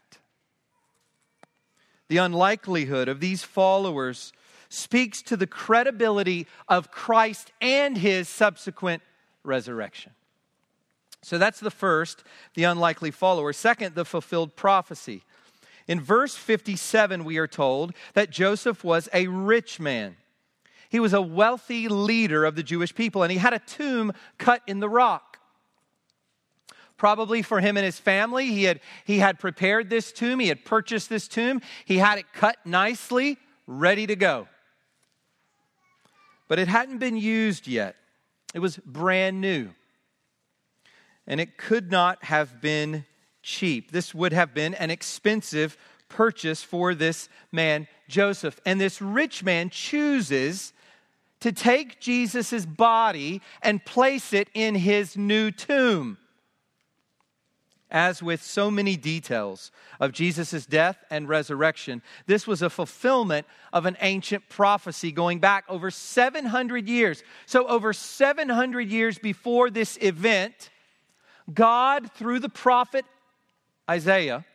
The 2.08 2.18
unlikelihood 2.18 3.10
of 3.10 3.20
these 3.20 3.44
followers 3.44 4.32
speaks 4.70 5.22
to 5.24 5.36
the 5.36 5.48
credibility 5.48 6.48
of 6.68 6.92
Christ 6.92 7.52
and 7.60 7.98
his 7.98 8.30
subsequent 8.30 9.02
resurrection. 9.44 10.14
So 11.22 11.38
that's 11.38 11.60
the 11.60 11.72
first, 11.72 12.24
the 12.54 12.64
unlikely 12.64 13.12
follower. 13.12 13.54
Second, 13.54 13.96
the 13.96 14.06
fulfilled 14.06 14.56
prophecy. 14.56 15.24
In 15.88 16.02
verse 16.02 16.36
57, 16.36 17.24
we 17.24 17.38
are 17.38 17.48
told 17.48 17.94
that 18.14 18.30
Joseph 18.30 18.84
was 18.84 19.10
a 19.14 19.28
rich 19.28 19.80
man. 19.80 20.18
He 20.90 21.00
was 21.00 21.14
a 21.14 21.22
wealthy 21.22 21.88
leader 21.88 22.46
of 22.46 22.56
the 22.56 22.64
Jewish 22.64 22.94
people, 22.94 23.24
and 23.24 23.32
he 23.32 23.38
had 23.38 23.54
a 23.54 23.60
tomb 23.60 24.14
cut 24.38 24.62
in 24.68 24.80
the 24.80 24.90
rock. 24.90 25.40
Probably 26.98 27.42
for 27.42 27.60
him 27.60 27.78
and 27.78 27.86
his 27.86 28.00
family, 28.00 28.48
he 28.48 28.64
had, 28.64 28.80
he 29.06 29.20
had 29.20 29.40
prepared 29.40 29.90
this 29.90 30.12
tomb, 30.12 30.40
he 30.40 30.48
had 30.48 30.66
purchased 30.66 31.10
this 31.10 31.28
tomb, 31.28 31.62
he 31.86 31.98
had 31.98 32.20
it 32.20 32.26
cut 32.34 32.58
nicely, 32.66 33.38
ready 33.66 34.08
to 34.08 34.16
go. 34.16 34.48
But 36.48 36.60
it 36.60 36.68
hadn't 36.68 36.98
been 36.98 37.18
used 37.18 37.68
yet, 37.68 37.96
it 38.54 38.60
was 38.60 38.78
brand 38.78 39.42
new 39.42 39.72
and 41.28 41.42
it 41.42 41.58
could 41.58 41.92
not 41.92 42.24
have 42.24 42.62
been 42.62 43.06
cheap. 43.44 43.92
This 43.92 44.16
would 44.16 44.34
have 44.34 44.54
been 44.54 44.74
an 44.74 44.90
expensive 44.90 45.78
purchase 46.10 46.64
for 46.64 46.96
this 46.96 47.30
man, 47.52 47.88
Joseph. 48.08 48.60
And 48.66 48.80
this 48.80 49.02
rich 49.02 49.44
man 49.44 49.70
chooses 49.70 50.74
to 51.42 51.52
take 51.52 52.00
Jesus' 52.00 52.66
body 52.66 53.42
and 53.62 53.84
place 53.84 54.34
it 54.34 54.50
in 54.54 54.76
his 54.76 55.18
new 55.18 55.52
tomb. 55.52 56.18
As 57.90 58.22
with 58.22 58.44
so 58.44 58.70
many 58.70 58.98
details 58.98 59.72
of 60.02 60.12
Jesus' 60.12 60.66
death 60.66 60.98
and 61.10 61.30
resurrection, 61.30 62.02
this 62.26 62.46
was 62.46 62.62
a 62.62 62.70
fulfillment 62.70 63.48
of 63.72 63.86
an 63.86 63.96
ancient 64.02 64.50
prophecy 64.50 65.10
going 65.14 65.40
back 65.40 65.64
over 65.70 65.90
700 65.90 66.90
years. 66.90 67.24
So, 67.46 67.66
over 67.66 67.94
700 67.94 68.90
years 68.90 69.18
before 69.18 69.70
this 69.70 69.98
event, 70.02 70.70
God, 71.54 72.12
through 72.14 72.40
the 72.40 72.50
prophet 72.50 73.06
Isaiah, 73.90 74.46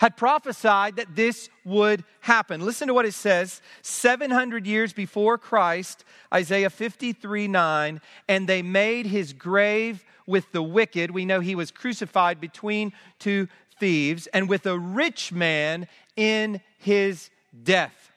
had 0.00 0.16
prophesied 0.16 0.96
that 0.96 1.14
this 1.14 1.48
would 1.64 2.04
happen. 2.20 2.60
Listen 2.60 2.88
to 2.88 2.94
what 2.94 3.06
it 3.06 3.14
says 3.14 3.60
700 3.82 4.66
years 4.66 4.92
before 4.92 5.38
Christ, 5.38 6.04
Isaiah 6.32 6.70
53 6.70 7.48
9, 7.48 8.00
and 8.28 8.48
they 8.48 8.62
made 8.62 9.06
his 9.06 9.32
grave 9.32 10.04
with 10.26 10.50
the 10.52 10.62
wicked. 10.62 11.10
We 11.10 11.24
know 11.24 11.40
he 11.40 11.54
was 11.54 11.70
crucified 11.70 12.40
between 12.40 12.92
two 13.18 13.48
thieves, 13.78 14.26
and 14.28 14.48
with 14.48 14.66
a 14.66 14.78
rich 14.78 15.32
man 15.32 15.88
in 16.16 16.60
his 16.78 17.30
death. 17.62 18.12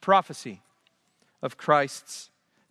Prophecy 0.00 0.62
of 1.42 1.56
Christ's 1.56 2.29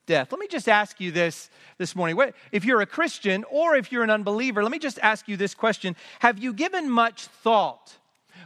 death. 0.10 0.32
Let 0.32 0.40
me 0.40 0.48
just 0.48 0.68
ask 0.68 1.00
you 1.00 1.12
this 1.12 1.52
this 1.78 1.96
morning. 1.96 2.20
If 2.52 2.66
you're 2.66 2.82
a 2.82 2.88
Christian 2.88 3.46
or 3.50 3.76
if 3.76 3.92
you're 3.92 4.04
an 4.04 4.10
unbeliever, 4.10 4.64
let 4.64 4.72
me 4.72 4.80
just 4.80 4.98
ask 5.04 5.28
you 5.28 5.38
this 5.38 5.54
question 5.54 5.96
Have 6.18 6.40
you 6.40 6.52
given 6.52 6.90
much 6.90 7.28
thought, 7.28 7.96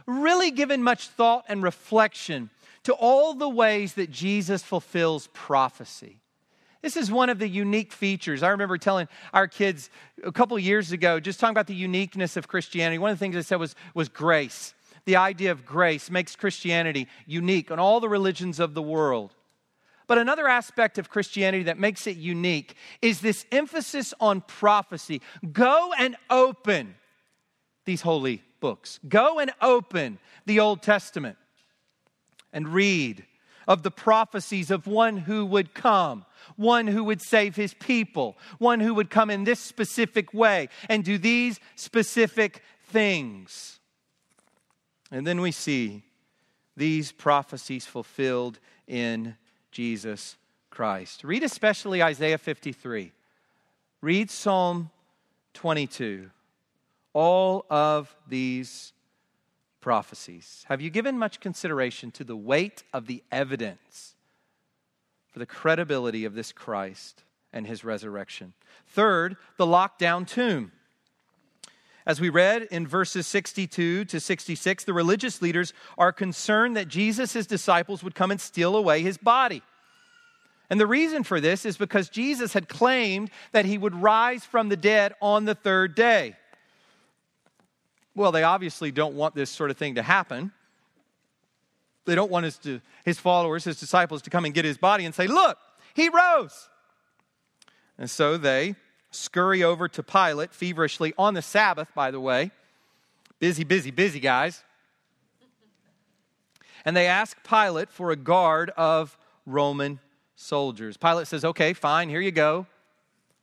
really 0.06 0.50
given 0.50 0.82
much 0.82 1.08
thought 1.08 1.46
and 1.48 1.62
reflection 1.62 2.50
to 2.82 2.92
all 2.92 3.32
the 3.32 3.48
ways 3.48 3.94
that 3.94 4.10
Jesus 4.10 4.62
fulfills 4.62 5.28
prophecy? 5.32 6.20
This 6.82 6.98
is 6.98 7.10
one 7.10 7.30
of 7.30 7.38
the 7.38 7.48
unique 7.48 7.94
features. 7.94 8.42
I 8.42 8.50
remember 8.50 8.76
telling 8.76 9.08
our 9.32 9.48
kids 9.48 9.88
a 10.22 10.30
couple 10.30 10.58
years 10.58 10.92
ago, 10.92 11.18
just 11.18 11.40
talking 11.40 11.54
about 11.54 11.66
the 11.66 11.74
uniqueness 11.74 12.36
of 12.36 12.46
Christianity. 12.46 12.98
One 12.98 13.10
of 13.10 13.16
the 13.16 13.20
things 13.20 13.36
I 13.36 13.40
said 13.40 13.58
was, 13.58 13.74
was 13.94 14.10
grace. 14.10 14.74
The 15.06 15.16
idea 15.16 15.50
of 15.50 15.64
grace 15.64 16.10
makes 16.10 16.36
Christianity 16.36 17.08
unique 17.24 17.70
on 17.70 17.78
all 17.78 18.00
the 18.00 18.08
religions 18.10 18.60
of 18.60 18.74
the 18.74 18.82
world. 18.82 19.32
But 20.06 20.18
another 20.18 20.46
aspect 20.46 20.98
of 20.98 21.08
Christianity 21.08 21.64
that 21.64 21.78
makes 21.78 22.06
it 22.06 22.16
unique 22.16 22.76
is 23.00 23.20
this 23.20 23.46
emphasis 23.50 24.12
on 24.20 24.42
prophecy. 24.42 25.22
Go 25.52 25.92
and 25.98 26.16
open 26.28 26.94
these 27.84 28.02
holy 28.02 28.42
books, 28.60 28.98
go 29.08 29.38
and 29.38 29.50
open 29.60 30.18
the 30.46 30.60
Old 30.60 30.82
Testament 30.82 31.36
and 32.52 32.68
read 32.68 33.24
of 33.66 33.82
the 33.82 33.90
prophecies 33.90 34.70
of 34.70 34.86
one 34.86 35.16
who 35.16 35.44
would 35.46 35.74
come 35.74 36.24
one 36.56 36.86
who 36.86 37.04
would 37.04 37.22
save 37.22 37.56
his 37.56 37.74
people, 37.74 38.36
one 38.58 38.80
who 38.80 38.94
would 38.94 39.10
come 39.10 39.30
in 39.30 39.44
this 39.44 39.60
specific 39.60 40.32
way 40.34 40.68
and 40.88 41.04
do 41.04 41.18
these 41.18 41.60
specific 41.76 42.62
things. 42.88 43.80
And 45.10 45.26
then 45.26 45.40
we 45.40 45.52
see 45.52 46.02
these 46.76 47.12
prophecies 47.12 47.86
fulfilled 47.86 48.58
in 48.86 49.36
Jesus 49.74 50.36
Christ. 50.70 51.24
Read 51.24 51.42
especially 51.42 52.02
Isaiah 52.02 52.38
53. 52.38 53.12
Read 54.00 54.30
Psalm 54.30 54.90
22. 55.52 56.30
All 57.12 57.66
of 57.68 58.16
these 58.26 58.92
prophecies. 59.80 60.64
Have 60.68 60.80
you 60.80 60.88
given 60.88 61.18
much 61.18 61.40
consideration 61.40 62.10
to 62.12 62.24
the 62.24 62.36
weight 62.36 62.84
of 62.92 63.06
the 63.06 63.22
evidence 63.30 64.14
for 65.34 65.40
the 65.40 65.46
credibility 65.46 66.24
of 66.24 66.34
this 66.34 66.52
Christ 66.52 67.24
and 67.52 67.66
his 67.66 67.82
resurrection. 67.84 68.52
Third, 68.86 69.36
the 69.56 69.66
lockdown 69.66 70.26
tomb. 70.26 70.70
As 72.06 72.20
we 72.20 72.28
read 72.28 72.64
in 72.70 72.86
verses 72.86 73.26
62 73.26 74.04
to 74.04 74.20
66, 74.20 74.84
the 74.84 74.92
religious 74.92 75.40
leaders 75.40 75.72
are 75.96 76.12
concerned 76.12 76.76
that 76.76 76.88
Jesus' 76.88 77.46
disciples 77.46 78.02
would 78.02 78.14
come 78.14 78.30
and 78.30 78.40
steal 78.40 78.76
away 78.76 79.00
his 79.00 79.16
body. 79.16 79.62
And 80.68 80.78
the 80.78 80.86
reason 80.86 81.24
for 81.24 81.40
this 81.40 81.64
is 81.64 81.76
because 81.76 82.08
Jesus 82.08 82.52
had 82.52 82.68
claimed 82.68 83.30
that 83.52 83.64
he 83.64 83.78
would 83.78 83.94
rise 83.94 84.44
from 84.44 84.68
the 84.68 84.76
dead 84.76 85.14
on 85.22 85.44
the 85.44 85.54
third 85.54 85.94
day. 85.94 86.36
Well, 88.14 88.32
they 88.32 88.42
obviously 88.42 88.90
don't 88.90 89.14
want 89.14 89.34
this 89.34 89.50
sort 89.50 89.70
of 89.70 89.76
thing 89.76 89.96
to 89.96 90.02
happen. 90.02 90.52
They 92.04 92.14
don't 92.14 92.30
want 92.30 92.44
his, 92.44 92.58
to, 92.58 92.80
his 93.04 93.18
followers, 93.18 93.64
his 93.64 93.80
disciples, 93.80 94.22
to 94.22 94.30
come 94.30 94.44
and 94.44 94.52
get 94.52 94.64
his 94.64 94.76
body 94.76 95.04
and 95.04 95.14
say, 95.14 95.26
Look, 95.26 95.58
he 95.94 96.10
rose. 96.10 96.68
And 97.98 98.10
so 98.10 98.36
they 98.36 98.76
scurry 99.14 99.62
over 99.62 99.88
to 99.88 100.02
Pilate 100.02 100.52
feverishly 100.52 101.14
on 101.16 101.34
the 101.34 101.42
Sabbath, 101.42 101.88
by 101.94 102.10
the 102.10 102.20
way. 102.20 102.50
Busy, 103.38 103.64
busy, 103.64 103.90
busy 103.90 104.20
guys. 104.20 104.62
And 106.84 106.96
they 106.96 107.06
ask 107.06 107.36
Pilate 107.48 107.90
for 107.90 108.10
a 108.10 108.16
guard 108.16 108.70
of 108.76 109.16
Roman 109.46 110.00
soldiers. 110.36 110.96
Pilate 110.96 111.26
says, 111.26 111.44
Okay, 111.44 111.72
fine, 111.72 112.08
here 112.08 112.20
you 112.20 112.30
go. 112.30 112.66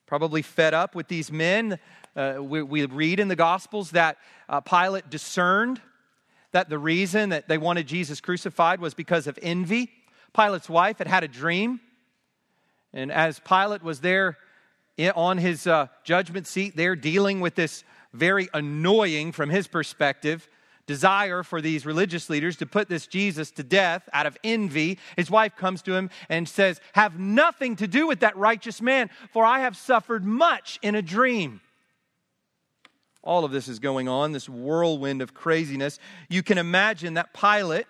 Probably 0.06 0.42
fed 0.42 0.74
up 0.74 0.94
with 0.94 1.08
these 1.08 1.32
men. 1.32 1.80
Uh, 2.16 2.38
we, 2.42 2.62
we, 2.62 2.86
read 2.86 3.20
in 3.20 3.30
the 3.30 3.36
Gospels 3.36 3.92
that 3.92 4.18
uh, 4.50 4.60
Pilate 4.60 5.10
discerned 5.10 5.82
that 6.52 6.70
the 6.70 6.78
reason 6.78 7.30
that 7.30 7.48
they 7.48 7.58
wanted 7.58 7.88
Jesus 7.88 8.20
crucified 8.20 8.82
was 8.82 8.94
because 8.94 9.26
of 9.28 9.40
envy. 9.42 9.90
Pilate's 10.34 10.70
wife 10.70 10.98
had 10.98 11.08
had 11.08 11.24
a 11.24 11.28
dream, 11.28 11.80
and 12.94 13.12
as 13.12 13.40
Pilate 13.40 13.82
was 13.82 14.02
there 14.02 14.38
on 15.10 15.38
his 15.38 15.68
uh, 15.68 15.88
judgment 16.04 16.48
seat, 16.48 16.76
there 16.76 16.96
dealing 16.96 17.40
with 17.40 17.56
this 17.56 17.84
very 18.14 18.50
annoying, 18.54 19.32
from 19.32 19.50
his 19.50 19.68
perspective, 19.68 20.48
desire 20.86 21.44
for 21.44 21.62
these 21.62 21.86
religious 21.86 22.30
leaders 22.30 22.58
to 22.58 22.66
put 22.66 22.90
this 22.90 23.08
Jesus 23.08 23.52
to 23.52 23.64
death 23.64 24.10
out 24.12 24.26
of 24.26 24.38
envy, 24.44 25.00
his 25.16 25.32
wife 25.32 25.56
comes 25.56 25.82
to 25.84 25.94
him 25.94 26.10
and 26.28 26.50
says, 26.50 26.82
Have 26.94 27.20
nothing 27.20 27.78
to 27.78 27.88
do 27.88 28.08
with 28.08 28.20
that 28.20 28.36
righteous 28.36 28.82
man, 28.82 29.10
for 29.32 29.46
I 29.46 29.60
have 29.60 29.78
suffered 29.78 30.26
much 30.26 30.80
in 30.82 30.96
a 30.96 31.02
dream 31.02 31.62
all 33.24 33.46
of 33.46 33.52
this 33.52 33.68
is 33.68 33.80
going 33.80 34.08
on, 34.08 34.32
this 34.32 34.50
whirlwind 34.50 35.22
of 35.22 35.34
craziness. 35.34 36.00
You 36.30 36.44
can 36.44 36.58
imagine 36.58 37.16
that 37.16 37.34
Pilate 37.34 37.86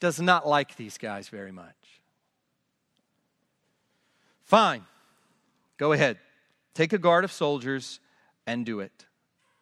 does 0.00 0.20
not 0.20 0.46
like 0.46 0.76
these 0.76 0.98
guys 0.98 1.28
very 1.28 1.52
much. 1.52 1.74
Fine, 4.50 4.84
go 5.78 5.92
ahead. 5.92 6.18
Take 6.74 6.92
a 6.92 6.98
guard 6.98 7.22
of 7.22 7.30
soldiers 7.30 8.00
and 8.48 8.66
do 8.66 8.80
it. 8.80 9.06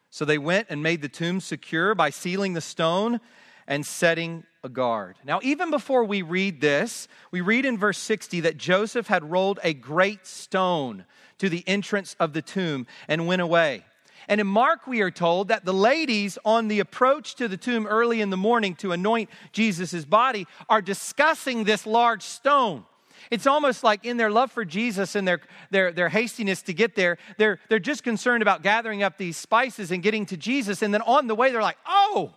So 0.09 0.25
they 0.25 0.39
went 0.39 0.69
and 0.71 0.83
made 0.83 1.03
the 1.03 1.11
tomb 1.11 1.41
secure 1.41 1.95
by 1.95 2.09
sealing 2.09 2.55
the 2.55 2.63
stone 2.63 3.21
and 3.67 3.85
setting 3.85 4.45
a 4.65 4.71
guard. 4.71 5.17
Now, 5.27 5.41
even 5.43 5.71
before 5.71 6.05
we 6.05 6.23
read 6.23 6.63
this, 6.63 7.07
we 7.31 7.43
read 7.43 7.67
in 7.67 7.77
verse 7.77 7.99
60 7.99 8.41
that 8.41 8.57
Joseph 8.57 9.09
had 9.09 9.31
rolled 9.31 9.61
a 9.63 9.75
great 9.75 10.27
stone 10.27 11.05
to 11.37 11.51
the 11.51 11.65
entrance 11.67 12.17
of 12.19 12.33
the 12.33 12.41
tomb 12.41 12.87
and 13.09 13.27
went 13.27 13.43
away. 13.43 13.85
And 14.27 14.41
in 14.41 14.47
Mark, 14.47 14.87
we 14.87 15.03
are 15.03 15.11
told 15.11 15.49
that 15.49 15.67
the 15.67 15.75
ladies 15.75 16.39
on 16.47 16.69
the 16.69 16.81
approach 16.81 17.35
to 17.35 17.47
the 17.47 17.59
tomb 17.59 17.87
early 17.87 18.23
in 18.23 18.31
the 18.31 18.39
morning 18.39 18.75
to 18.77 18.93
anoint 18.93 19.29
Jesus' 19.53 20.07
body 20.07 20.47
are 20.67 20.81
discussing 20.81 21.65
this 21.65 21.87
large 21.87 22.23
stone. 22.23 22.87
It's 23.31 23.47
almost 23.47 23.83
like 23.85 24.05
in 24.05 24.17
their 24.17 24.31
love 24.31 24.51
for 24.53 24.65
Jesus 24.65 25.15
and 25.15 25.27
their, 25.27 25.41
their, 25.71 25.93
their 25.93 26.09
hastiness 26.09 26.63
to 26.63 26.73
get 26.73 26.95
there, 26.95 27.19
they're, 27.37 27.59
they're 27.69 27.79
just 27.79 28.03
concerned 28.03 28.43
about 28.43 28.63
gathering 28.63 29.03
up 29.03 29.19
these 29.19 29.37
spices 29.37 29.91
and 29.91 30.03
getting 30.03 30.27
to 30.27 30.37
Jesus. 30.37 30.83
And 30.83 30.93
then 30.93 31.03
on 31.03 31.27
the 31.27 31.35
way, 31.35 31.51
they're 31.51 31.63
like, 31.63 31.79
oh, 31.87 32.33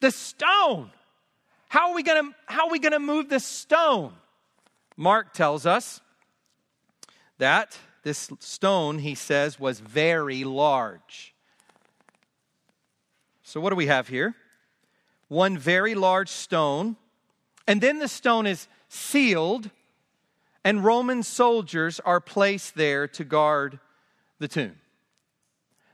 the 0.00 0.10
stone. 0.10 0.90
How 1.68 1.90
are 1.90 1.94
we 1.94 2.02
gonna, 2.02 2.30
how 2.46 2.66
are 2.66 2.70
we 2.70 2.78
gonna 2.78 2.98
move 2.98 3.28
the 3.28 3.40
stone? 3.40 4.12
Mark 4.96 5.32
tells 5.32 5.64
us 5.64 6.00
that 7.38 7.78
this 8.02 8.30
stone, 8.40 8.98
he 8.98 9.14
says, 9.14 9.58
was 9.58 9.80
very 9.80 10.44
large. 10.44 11.34
So, 13.42 13.60
what 13.60 13.70
do 13.70 13.76
we 13.76 13.86
have 13.86 14.08
here? 14.08 14.34
One 15.28 15.56
very 15.56 15.94
large 15.94 16.28
stone, 16.28 16.96
and 17.66 17.80
then 17.80 17.98
the 17.98 18.08
stone 18.08 18.46
is 18.46 18.68
sealed, 18.92 19.70
and 20.64 20.84
Roman 20.84 21.22
soldiers 21.22 21.98
are 22.00 22.20
placed 22.20 22.74
there 22.74 23.08
to 23.08 23.24
guard 23.24 23.80
the 24.38 24.48
tomb. 24.48 24.76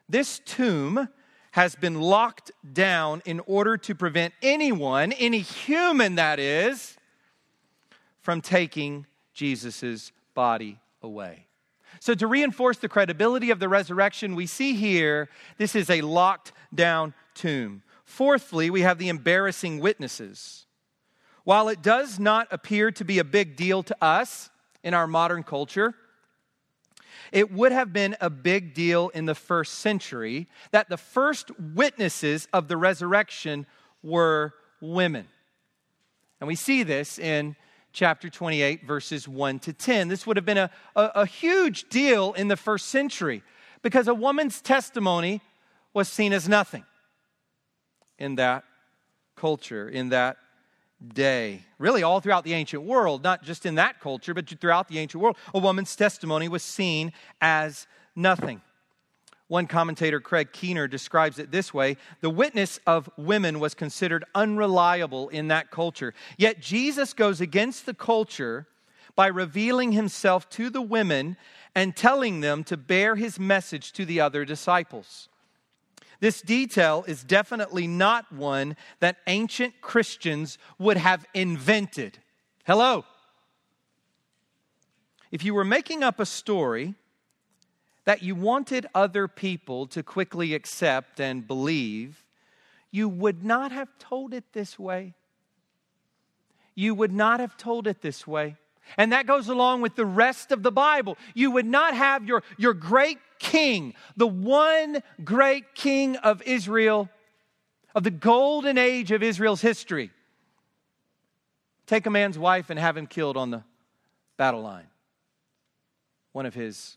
This 0.08 0.40
tomb 0.40 1.08
has 1.52 1.76
been 1.76 2.00
locked 2.00 2.50
down 2.72 3.22
in 3.24 3.40
order 3.46 3.76
to 3.76 3.94
prevent 3.94 4.34
anyone, 4.42 5.12
any 5.12 5.38
human 5.38 6.16
that 6.16 6.40
is, 6.40 6.96
from 8.20 8.40
taking 8.40 9.06
Jesus' 9.32 10.11
body 10.34 10.80
away. 11.00 11.46
So, 12.00 12.14
to 12.14 12.26
reinforce 12.26 12.78
the 12.78 12.88
credibility 12.88 13.50
of 13.50 13.61
the 13.61 13.68
resurrection, 13.68 14.34
we 14.34 14.46
see 14.46 14.74
here 14.74 15.28
this 15.56 15.76
is 15.76 15.88
a 15.88 16.00
locked 16.00 16.52
down 16.74 17.14
tomb. 17.34 17.82
Fourthly, 18.04 18.70
we 18.70 18.80
have 18.80 18.98
the 18.98 19.08
embarrassing 19.08 19.78
witnesses. 19.78 20.66
While 21.48 21.70
it 21.70 21.80
does 21.80 22.20
not 22.20 22.48
appear 22.50 22.90
to 22.90 23.06
be 23.06 23.18
a 23.18 23.24
big 23.24 23.56
deal 23.56 23.82
to 23.84 23.96
us 24.04 24.50
in 24.84 24.92
our 24.92 25.06
modern 25.06 25.42
culture, 25.42 25.94
it 27.32 27.50
would 27.50 27.72
have 27.72 27.90
been 27.90 28.18
a 28.20 28.28
big 28.28 28.74
deal 28.74 29.08
in 29.08 29.24
the 29.24 29.34
first 29.34 29.76
century 29.76 30.46
that 30.72 30.90
the 30.90 30.98
first 30.98 31.50
witnesses 31.58 32.48
of 32.52 32.68
the 32.68 32.76
resurrection 32.76 33.64
were 34.02 34.52
women. 34.82 35.26
And 36.38 36.48
we 36.48 36.54
see 36.54 36.82
this 36.82 37.18
in 37.18 37.56
chapter 37.94 38.28
28, 38.28 38.84
verses 38.87 39.26
1 39.26 39.58
to 39.61 39.72
10. 39.72 40.08
This 40.08 40.26
would 40.26 40.37
have 40.37 40.44
been 40.44 40.58
a, 40.58 40.70
a, 40.94 41.11
a 41.14 41.26
huge 41.26 41.88
deal 41.88 42.34
in 42.34 42.48
the 42.48 42.58
first 42.58 42.88
century 42.88 43.42
because 43.80 44.06
a 44.06 44.12
woman's 44.12 44.61
testimony 44.61 45.40
was 45.94 46.11
seen 46.11 46.34
as 46.34 46.46
nothing 46.46 46.84
in 48.18 48.34
that 48.34 48.64
culture, 49.34 49.88
in 49.88 50.11
that 50.11 50.37
day. 51.14 51.64
Really, 51.78 52.02
all 52.02 52.20
throughout 52.20 52.44
the 52.44 52.54
ancient 52.54 52.82
world, 52.82 53.22
not 53.22 53.42
just 53.42 53.66
in 53.66 53.76
that 53.76 54.00
culture, 54.00 54.34
but 54.34 54.48
throughout 54.48 54.88
the 54.88 54.98
ancient 54.98 55.22
world, 55.22 55.37
a 55.54 55.58
woman's 55.58 55.94
testimony 55.94 56.48
was 56.48 56.62
seen 56.62 57.12
as 57.40 57.87
nothing. 58.16 58.61
One 59.48 59.66
commentator, 59.66 60.20
Craig 60.20 60.52
Keener, 60.52 60.87
describes 60.87 61.38
it 61.38 61.50
this 61.50 61.72
way 61.72 61.96
The 62.20 62.30
witness 62.30 62.80
of 62.87 63.08
women 63.16 63.61
was 63.61 63.74
considered 63.74 64.24
unreliable 64.34 65.28
in 65.30 65.48
that 65.48 65.70
culture. 65.70 66.14
Yet 66.37 66.61
Jesus 66.61 67.14
goes 67.14 67.40
against 67.40 67.87
the 67.87 67.94
culture 67.94 68.66
by 69.16 69.28
revealing 69.28 69.92
himself 69.92 70.48
to 70.50 70.68
the 70.70 70.82
women 70.82 71.37
and 71.74 71.96
telling 71.96 72.40
them 72.40 72.62
to 72.64 72.76
bear 72.76 73.16
his 73.16 73.40
message 73.40 73.92
to 73.92 74.04
the 74.04 74.20
other 74.20 74.44
disciples. 74.44 75.28
This 76.20 76.40
detail 76.40 77.04
is 77.07 77.22
definitely 77.22 77.87
not 77.87 78.33
one 78.33 78.76
that 79.00 79.18
ancient 79.26 79.81
Christians 79.81 80.59
would 80.78 80.96
have 80.96 81.24
invented. 81.35 82.18
Hello? 82.66 83.04
if 85.31 85.44
you 85.44 85.54
were 85.54 85.64
making 85.64 86.02
up 86.02 86.20
a 86.20 86.26
story 86.26 86.94
that 88.04 88.22
you 88.22 88.35
wanted 88.35 88.87
other 88.94 89.28
people 89.28 89.87
to 89.87 90.02
quickly 90.02 90.54
accept 90.54 91.20
and 91.20 91.46
believe, 91.46 92.24
you 92.90 93.09
would 93.09 93.44
not 93.44 93.70
have 93.70 93.98
told 93.98 94.33
it 94.33 94.44
this 94.52 94.78
way. 94.78 95.14
You 96.74 96.94
would 96.94 97.12
not 97.12 97.40
have 97.40 97.57
told 97.57 97.87
it 97.87 98.00
this 98.00 98.26
way. 98.26 98.57
And 98.96 99.12
that 99.12 99.27
goes 99.27 99.48
along 99.48 99.83
with 99.83 99.94
the 99.94 100.07
rest 100.07 100.53
of 100.53 100.62
the 100.62 100.72
Bible. 100.72 101.18
You 101.35 101.51
would 101.53 101.66
not 101.66 101.94
have 101.94 102.24
your, 102.24 102.42
your 102.57 102.74
great 102.74 103.18
king, 103.38 103.94
the 104.16 104.27
one 104.27 105.03
great 105.24 105.74
king 105.74 106.16
of 106.16 106.42
Israel, 106.42 107.09
of 107.94 108.05
the 108.05 108.11
golden 108.11 108.79
age 108.79 109.11
of 109.11 109.22
Israel's 109.22 109.61
history, 109.61 110.11
take 111.87 112.07
a 112.07 112.11
man's 112.11 112.38
wife 112.38 112.70
and 112.70 112.79
have 112.79 112.96
him 112.96 113.07
killed 113.07 113.37
on 113.37 113.51
the 113.51 113.64
battle 114.37 114.62
line. 114.62 114.87
One 116.33 116.46
of 116.46 116.55
his 116.55 116.96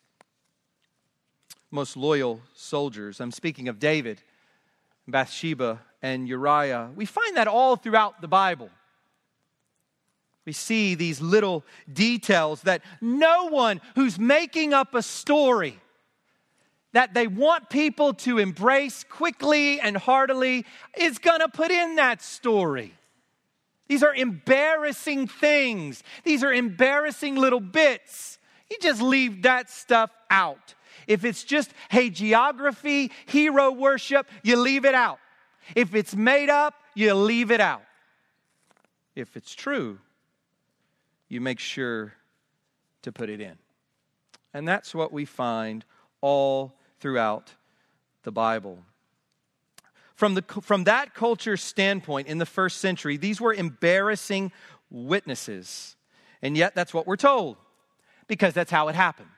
most 1.71 1.95
loyal 1.95 2.41
soldiers. 2.54 3.21
I'm 3.21 3.32
speaking 3.32 3.69
of 3.69 3.80
David, 3.80 4.21
Bathsheba, 5.08 5.80
and 6.01 6.27
Uriah. 6.27 6.89
We 6.95 7.06
find 7.06 7.38
that 7.38 7.47
all 7.47 7.77
throughout 7.77 8.21
the 8.21 8.27
Bible. 8.27 8.69
We 10.45 10.54
see 10.54 10.95
these 10.95 11.21
little 11.21 11.63
details 11.91 12.62
that 12.63 12.82
no 12.99 13.47
one 13.47 13.80
who's 13.95 14.17
making 14.17 14.73
up 14.73 14.95
a 14.95 15.01
story 15.01 15.80
that 16.93 17.13
they 17.13 17.27
want 17.27 17.69
people 17.69 18.13
to 18.13 18.38
embrace 18.38 19.04
quickly 19.04 19.80
and 19.80 19.95
heartily 19.95 20.65
is 20.97 21.19
going 21.19 21.39
to 21.39 21.47
put 21.47 21.71
in 21.71 21.95
that 21.95 22.21
story. 22.21 22.93
These 23.88 24.04
are 24.04 24.13
embarrassing 24.13 25.27
things. 25.27 26.04
These 26.23 26.43
are 26.43 26.54
embarrassing 26.54 27.36
little 27.36 27.60
bits. 27.60 28.39
You 28.69 28.77
just 28.82 29.01
leave 29.01 29.43
that 29.43 29.69
stuff 29.69 30.12
out. 30.30 30.75
If 31.08 31.25
it's 31.25 31.43
just 31.43 31.73
hagiography, 31.91 33.12
hero 33.25 33.71
worship, 33.71 34.27
you 34.43 34.56
leave 34.58 34.86
it 34.86 34.95
out. 34.95 35.19
If 35.75 35.93
it's 35.93 36.15
made 36.15 36.49
up, 36.49 36.73
you 36.95 37.13
leave 37.13 37.51
it 37.51 37.60
out. 37.60 37.84
If 39.15 39.36
it's 39.36 39.54
true, 39.54 39.99
you 41.31 41.39
make 41.39 41.59
sure 41.59 42.13
to 43.03 43.11
put 43.11 43.29
it 43.29 43.39
in. 43.39 43.57
And 44.53 44.67
that's 44.67 44.93
what 44.93 45.13
we 45.13 45.23
find 45.23 45.85
all 46.19 46.73
throughout 46.99 47.53
the 48.23 48.33
Bible. 48.33 48.79
From, 50.13 50.33
the, 50.33 50.41
from 50.41 50.83
that 50.83 51.13
culture 51.13 51.55
standpoint 51.55 52.27
in 52.27 52.37
the 52.37 52.45
first 52.45 52.79
century, 52.79 53.15
these 53.15 53.39
were 53.39 53.53
embarrassing 53.53 54.51
witnesses. 54.89 55.95
And 56.41 56.57
yet, 56.57 56.75
that's 56.75 56.93
what 56.93 57.07
we're 57.07 57.15
told 57.15 57.55
because 58.27 58.53
that's 58.53 58.69
how 58.69 58.89
it 58.89 58.95
happened. 58.95 59.29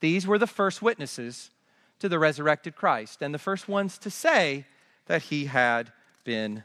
These 0.00 0.26
were 0.26 0.38
the 0.38 0.48
first 0.48 0.82
witnesses 0.82 1.52
to 2.00 2.08
the 2.08 2.18
resurrected 2.18 2.74
Christ 2.74 3.22
and 3.22 3.32
the 3.32 3.38
first 3.38 3.68
ones 3.68 3.98
to 3.98 4.10
say 4.10 4.66
that 5.06 5.22
he 5.22 5.44
had 5.44 5.92
been 6.24 6.64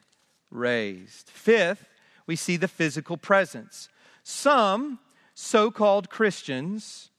raised. 0.50 1.30
Fifth, 1.30 1.86
we 2.26 2.36
see 2.36 2.58
the 2.58 2.68
physical 2.68 3.16
presence. 3.16 3.90
Some 4.28 4.98
so 5.36 5.70
called 5.70 6.10
Christians 6.10 7.12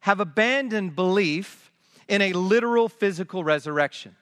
have 0.00 0.20
abandoned 0.20 0.94
belief 0.94 1.72
in 2.06 2.20
a 2.20 2.34
literal 2.34 2.90
physical 2.90 3.42
resurrection. 3.42 4.14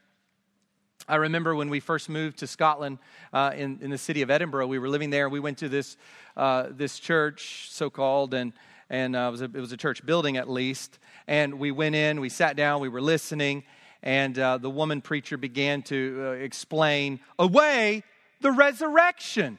I 1.09 1.17
remember 1.17 1.57
when 1.57 1.69
we 1.69 1.81
first 1.81 2.09
moved 2.09 2.39
to 2.39 2.47
Scotland 2.47 2.99
uh, 3.33 3.51
in, 3.57 3.81
in 3.83 3.91
the 3.91 3.99
city 3.99 4.23
of 4.23 4.31
Edinburgh, 4.31 4.69
we 4.69 4.79
were 4.79 4.89
living 4.89 5.11
there. 5.11 5.29
We 5.29 5.41
went 5.41 5.59
to 5.59 5.69
this, 5.69 5.97
uh, 6.37 6.69
this 6.71 7.01
church, 7.01 7.67
so 7.71 7.91
called, 7.91 8.35
and 8.35 8.53
and 8.89 9.17
uh, 9.17 9.27
it, 9.27 9.31
was 9.33 9.43
a, 9.43 9.45
it 9.47 9.55
was 9.57 9.73
a 9.73 9.77
church 9.77 10.07
building 10.07 10.37
at 10.37 10.49
least. 10.49 11.01
And 11.27 11.59
we 11.59 11.73
went 11.73 11.97
in, 11.97 12.21
we 12.21 12.29
sat 12.29 12.55
down, 12.55 12.81
we 12.81 12.89
were 12.89 13.01
listening, 13.01 13.65
and 14.01 14.39
uh, 14.39 14.59
the 14.59 14.71
woman 14.71 15.01
preacher 15.01 15.37
began 15.37 15.83
to 15.85 16.25
uh, 16.25 16.31
explain 16.35 17.19
away 17.37 18.05
the 18.43 18.53
resurrection. 18.53 19.59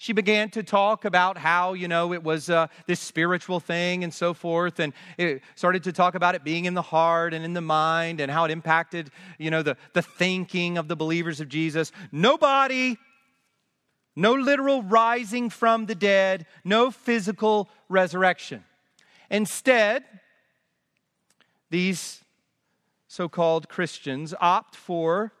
She 0.00 0.14
began 0.14 0.48
to 0.52 0.62
talk 0.62 1.04
about 1.04 1.36
how, 1.36 1.74
you 1.74 1.86
know, 1.86 2.14
it 2.14 2.24
was 2.24 2.48
uh, 2.48 2.68
this 2.86 3.00
spiritual 3.00 3.60
thing 3.60 4.02
and 4.02 4.14
so 4.14 4.32
forth, 4.32 4.80
and 4.80 4.94
it 5.18 5.42
started 5.56 5.84
to 5.84 5.92
talk 5.92 6.14
about 6.14 6.34
it 6.34 6.42
being 6.42 6.64
in 6.64 6.72
the 6.72 6.80
heart 6.80 7.34
and 7.34 7.44
in 7.44 7.52
the 7.52 7.60
mind 7.60 8.18
and 8.18 8.32
how 8.32 8.46
it 8.46 8.50
impacted, 8.50 9.10
you 9.36 9.50
know, 9.50 9.62
the, 9.62 9.76
the 9.92 10.00
thinking 10.00 10.78
of 10.78 10.88
the 10.88 10.96
believers 10.96 11.38
of 11.38 11.50
Jesus. 11.50 11.92
Nobody 12.10 12.96
no 14.16 14.32
literal 14.32 14.82
rising 14.82 15.50
from 15.50 15.84
the 15.84 15.94
dead, 15.94 16.46
no 16.64 16.90
physical 16.90 17.68
resurrection. 17.90 18.64
Instead, 19.30 20.02
these 21.68 22.24
so 23.06 23.28
called 23.28 23.68
Christians 23.68 24.32
opt 24.40 24.76
for 24.76 25.34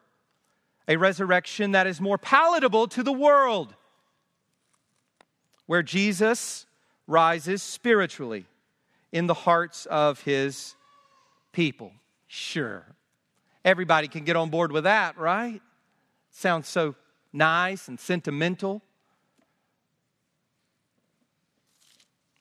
a 0.86 0.96
resurrection 0.96 1.72
that 1.72 1.86
is 1.86 1.98
more 1.98 2.18
palatable 2.18 2.88
to 2.88 3.02
the 3.02 3.12
world, 3.12 3.74
where 5.70 5.84
Jesus 5.84 6.66
rises 7.06 7.62
spiritually 7.62 8.44
in 9.12 9.28
the 9.28 9.34
hearts 9.34 9.86
of 9.86 10.20
his 10.22 10.74
people. 11.52 11.92
Sure. 12.26 12.84
Everybody 13.64 14.08
can 14.08 14.24
get 14.24 14.34
on 14.34 14.50
board 14.50 14.72
with 14.72 14.82
that, 14.82 15.16
right? 15.16 15.62
Sounds 16.32 16.66
so 16.66 16.96
nice 17.32 17.86
and 17.86 18.00
sentimental. 18.00 18.82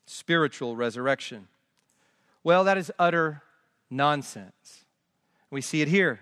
Spiritual 0.08 0.76
resurrection. 0.76 1.50
Well, 2.44 2.64
that 2.64 2.80
is 2.80 2.92
utter 2.98 3.44
nonsense. 3.92 4.86
We 5.52 5.62
see 5.62 5.84
it 5.84 5.88
here. 5.88 6.20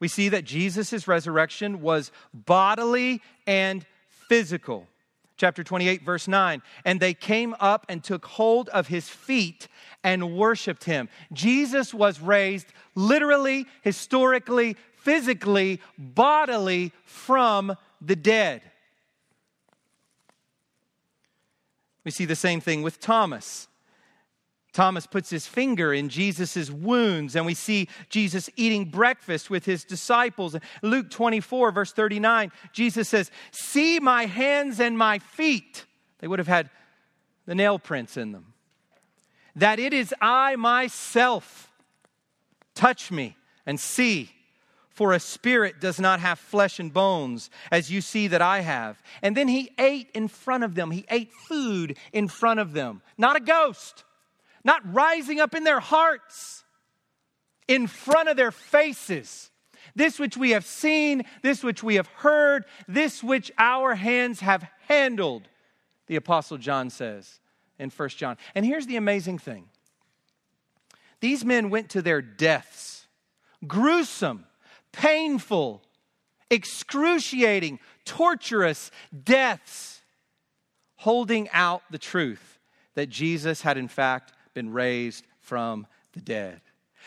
We 0.00 0.08
see 0.08 0.30
that 0.30 0.46
Jesus' 0.46 1.06
resurrection 1.06 1.82
was 1.82 2.10
bodily 2.32 3.20
and 3.46 3.84
physical. 4.08 4.88
Chapter 5.36 5.62
28, 5.62 6.02
verse 6.02 6.26
9. 6.28 6.62
And 6.84 6.98
they 6.98 7.14
came 7.14 7.54
up 7.60 7.84
and 7.88 8.02
took 8.02 8.24
hold 8.24 8.68
of 8.70 8.88
his 8.88 9.08
feet 9.08 9.68
and 10.02 10.36
worshiped 10.36 10.84
him. 10.84 11.08
Jesus 11.32 11.92
was 11.92 12.20
raised 12.20 12.68
literally, 12.94 13.66
historically, 13.82 14.76
physically, 14.96 15.80
bodily 15.98 16.92
from 17.04 17.76
the 18.00 18.16
dead. 18.16 18.62
We 22.04 22.10
see 22.10 22.24
the 22.24 22.36
same 22.36 22.60
thing 22.60 22.82
with 22.82 23.00
Thomas. 23.00 23.68
Thomas 24.76 25.06
puts 25.06 25.30
his 25.30 25.46
finger 25.46 25.94
in 25.94 26.10
Jesus' 26.10 26.70
wounds, 26.70 27.34
and 27.34 27.46
we 27.46 27.54
see 27.54 27.88
Jesus 28.10 28.50
eating 28.56 28.84
breakfast 28.84 29.48
with 29.48 29.64
his 29.64 29.84
disciples. 29.84 30.54
Luke 30.82 31.08
24, 31.08 31.72
verse 31.72 31.92
39, 31.94 32.52
Jesus 32.74 33.08
says, 33.08 33.30
See 33.52 34.00
my 34.00 34.26
hands 34.26 34.78
and 34.78 34.98
my 34.98 35.18
feet. 35.18 35.86
They 36.18 36.28
would 36.28 36.40
have 36.40 36.46
had 36.46 36.68
the 37.46 37.54
nail 37.54 37.78
prints 37.78 38.18
in 38.18 38.32
them. 38.32 38.52
That 39.54 39.78
it 39.78 39.94
is 39.94 40.12
I 40.20 40.56
myself. 40.56 41.72
Touch 42.74 43.10
me 43.10 43.34
and 43.64 43.80
see. 43.80 44.30
For 44.90 45.14
a 45.14 45.20
spirit 45.20 45.80
does 45.80 45.98
not 45.98 46.20
have 46.20 46.38
flesh 46.38 46.78
and 46.78 46.92
bones, 46.92 47.48
as 47.70 47.90
you 47.90 48.02
see 48.02 48.28
that 48.28 48.42
I 48.42 48.60
have. 48.60 49.02
And 49.22 49.34
then 49.34 49.48
he 49.48 49.70
ate 49.78 50.10
in 50.12 50.28
front 50.28 50.64
of 50.64 50.74
them. 50.74 50.90
He 50.90 51.06
ate 51.10 51.32
food 51.48 51.96
in 52.12 52.28
front 52.28 52.60
of 52.60 52.74
them. 52.74 53.00
Not 53.16 53.36
a 53.36 53.40
ghost, 53.40 54.04
not 54.66 54.82
rising 54.92 55.40
up 55.40 55.54
in 55.54 55.64
their 55.64 55.80
hearts, 55.80 56.64
in 57.68 57.86
front 57.86 58.28
of 58.28 58.36
their 58.36 58.50
faces. 58.50 59.50
This 59.94 60.18
which 60.18 60.36
we 60.36 60.50
have 60.50 60.66
seen, 60.66 61.22
this 61.42 61.62
which 61.62 61.82
we 61.82 61.94
have 61.94 62.08
heard, 62.08 62.64
this 62.86 63.22
which 63.22 63.50
our 63.56 63.94
hands 63.94 64.40
have 64.40 64.68
handled, 64.88 65.48
the 66.08 66.16
Apostle 66.16 66.58
John 66.58 66.90
says 66.90 67.40
in 67.78 67.90
1 67.90 68.08
John. 68.10 68.36
And 68.54 68.66
here's 68.66 68.86
the 68.86 68.96
amazing 68.96 69.38
thing 69.38 69.68
these 71.20 71.44
men 71.44 71.70
went 71.70 71.90
to 71.90 72.02
their 72.02 72.20
deaths, 72.20 73.06
gruesome 73.66 74.44
painful, 74.96 75.82
excruciating, 76.50 77.78
torturous 78.04 78.90
deaths, 79.24 80.00
holding 80.96 81.48
out 81.50 81.82
the 81.90 81.98
truth 81.98 82.58
that 82.94 83.10
Jesus 83.10 83.60
had 83.60 83.76
in 83.76 83.88
fact 83.88 84.32
been 84.56 84.72
raised 84.72 85.24
from 85.38 85.86
the 86.14 86.20
dead. 86.20 86.60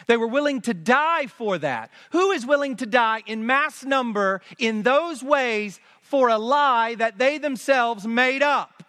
They 0.08 0.16
were 0.16 0.28
willing 0.28 0.62
to 0.62 0.74
die 0.74 1.26
for 1.26 1.58
that. 1.58 1.92
Who 2.12 2.32
is 2.32 2.46
willing 2.46 2.78
to 2.78 2.86
die 2.86 3.24
in 3.26 3.46
mass 3.46 3.84
number 3.84 4.40
in 4.58 4.84
those 4.84 5.22
ways 5.22 5.82
for 6.02 6.30
a 6.30 6.38
lie 6.38 6.96
that 6.96 7.18
they 7.18 7.40
themselves 7.40 8.08
made 8.08 8.44
up 8.44 8.84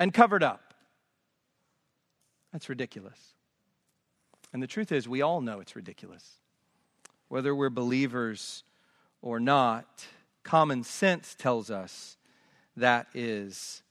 and 0.00 0.12
covered 0.12 0.42
up? 0.42 0.74
That's 2.52 2.68
ridiculous. 2.68 3.18
And 4.52 4.60
the 4.60 4.66
truth 4.66 4.90
is, 4.90 5.06
we 5.06 5.22
all 5.22 5.40
know 5.40 5.60
it's 5.60 5.76
ridiculous 5.76 6.40
whether 7.28 7.52
we're 7.52 7.68
believers 7.68 8.62
or 9.20 9.40
not, 9.40 10.06
common 10.44 10.84
sense 10.84 11.34
tells 11.34 11.68
us 11.70 12.16
that 12.76 13.08
is 13.14 13.82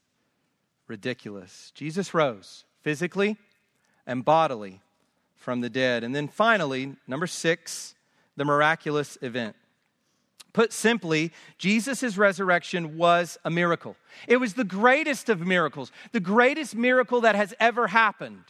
ridiculous. 0.87 1.71
Jesus 1.75 2.13
rose 2.13 2.63
physically, 2.83 3.37
and 4.05 4.23
bodily 4.23 4.81
from 5.35 5.61
the 5.61 5.69
dead. 5.69 6.03
And 6.03 6.15
then 6.15 6.27
finally, 6.27 6.95
number 7.07 7.27
six, 7.27 7.95
the 8.35 8.45
miraculous 8.45 9.17
event. 9.21 9.55
Put 10.53 10.71
simply, 10.71 11.31
Jesus' 11.57 12.15
resurrection 12.15 12.95
was 12.95 13.39
a 13.43 13.49
miracle. 13.49 13.95
It 14.27 14.37
was 14.37 14.53
the 14.53 14.63
greatest 14.63 15.27
of 15.27 15.41
miracles, 15.41 15.91
the 16.11 16.19
greatest 16.19 16.75
miracle 16.75 17.21
that 17.21 17.35
has 17.35 17.55
ever 17.59 17.87
happened. 17.87 18.43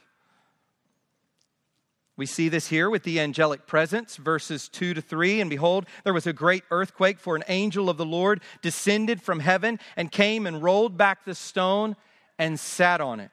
We 2.15 2.25
see 2.25 2.49
this 2.49 2.67
here 2.67 2.89
with 2.89 3.03
the 3.03 3.19
angelic 3.19 3.65
presence, 3.65 4.17
verses 4.17 4.69
2 4.69 4.95
to 4.95 5.01
3. 5.01 5.41
And 5.41 5.49
behold, 5.49 5.88
there 6.03 6.13
was 6.13 6.27
a 6.27 6.34
great 6.34 6.63
earthquake, 6.69 7.19
for 7.19 7.36
an 7.36 7.43
angel 7.47 7.89
of 7.89 7.97
the 7.97 8.05
Lord 8.05 8.41
descended 8.61 9.21
from 9.21 9.39
heaven 9.39 9.79
and 9.95 10.11
came 10.11 10.45
and 10.45 10.61
rolled 10.61 10.95
back 10.95 11.25
the 11.25 11.34
stone 11.34 11.95
and 12.38 12.59
sat 12.59 13.01
on 13.01 13.19
it. 13.19 13.31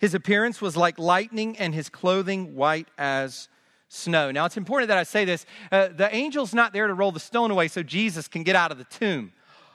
His 0.00 0.14
appearance 0.14 0.60
was 0.60 0.76
like 0.76 0.98
lightning, 0.98 1.56
and 1.58 1.74
his 1.74 1.88
clothing 1.88 2.54
white 2.54 2.88
as 2.98 3.48
snow. 3.88 4.30
Now, 4.30 4.44
it's 4.44 4.56
important 4.56 4.88
that 4.88 4.98
I 4.98 5.04
say 5.04 5.24
this. 5.24 5.46
Uh, 5.70 5.88
the 5.88 6.12
angel's 6.12 6.52
not 6.52 6.72
there 6.72 6.86
to 6.86 6.94
roll 6.94 7.12
the 7.12 7.20
stone 7.20 7.50
away 7.50 7.68
so 7.68 7.82
Jesus 7.82 8.28
can 8.28 8.42
get 8.42 8.56
out 8.56 8.72
of 8.72 8.78
the 8.78 8.84
tomb. 8.84 9.32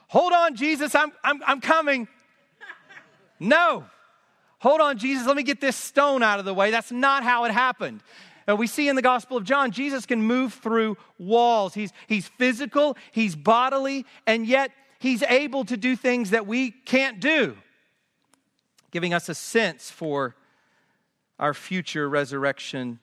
Hold 0.10 0.34
on, 0.34 0.56
Jesus, 0.56 0.96
I'm, 0.96 1.12
I'm, 1.24 1.42
I'm 1.46 1.62
coming. 1.62 2.08
No. 3.40 3.86
Hold 4.60 4.82
on, 4.82 4.98
Jesus, 4.98 5.26
let 5.26 5.38
me 5.38 5.44
get 5.44 5.62
this 5.62 5.76
stone 5.76 6.22
out 6.22 6.40
of 6.40 6.46
the 6.46 6.54
way. 6.54 6.72
That's 6.72 6.92
not 6.92 7.24
how 7.24 7.46
it 7.46 7.52
happened. 7.52 8.02
Uh, 8.50 8.56
we 8.56 8.68
see 8.68 8.90
in 8.90 8.96
the 8.96 9.02
Gospel 9.02 9.38
of 9.38 9.44
John, 9.44 9.72
Jesus 9.72 10.06
can 10.06 10.22
move 10.22 10.54
through 10.54 10.98
walls. 11.18 11.74
He's, 11.74 11.94
he's 12.08 12.28
physical, 12.28 12.98
he's 13.12 13.36
bodily, 13.36 14.06
and 14.26 14.46
yet 14.46 14.72
he's 15.00 15.24
able 15.24 15.64
to 15.66 15.78
do 15.78 15.96
things 15.96 16.32
that 16.32 16.48
we 16.48 16.72
can't 16.72 17.20
do, 17.20 17.56
giving 18.92 19.14
us 19.14 19.30
a 19.30 19.36
sense 19.36 19.90
for 19.92 20.36
our 21.38 21.54
future 21.54 22.10
resurrection 22.10 23.00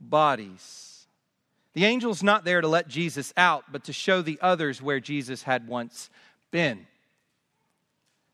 bodies. 0.00 1.06
The 1.74 1.86
angel's 1.86 2.22
not 2.22 2.44
there 2.44 2.60
to 2.60 2.68
let 2.68 2.88
Jesus 2.88 3.32
out, 3.36 3.64
but 3.72 3.84
to 3.84 3.92
show 3.92 4.22
the 4.22 4.38
others 4.42 4.82
where 4.82 5.00
Jesus 5.00 5.44
had 5.44 5.66
once 5.66 6.10
been, 6.50 6.86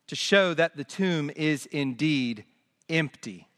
to 0.09 0.17
show 0.17 0.55
that 0.55 0.77
the 0.77 0.85
tomb 0.85 1.31
is 1.37 1.67
indeed 1.67 2.45
empty. 2.89 3.49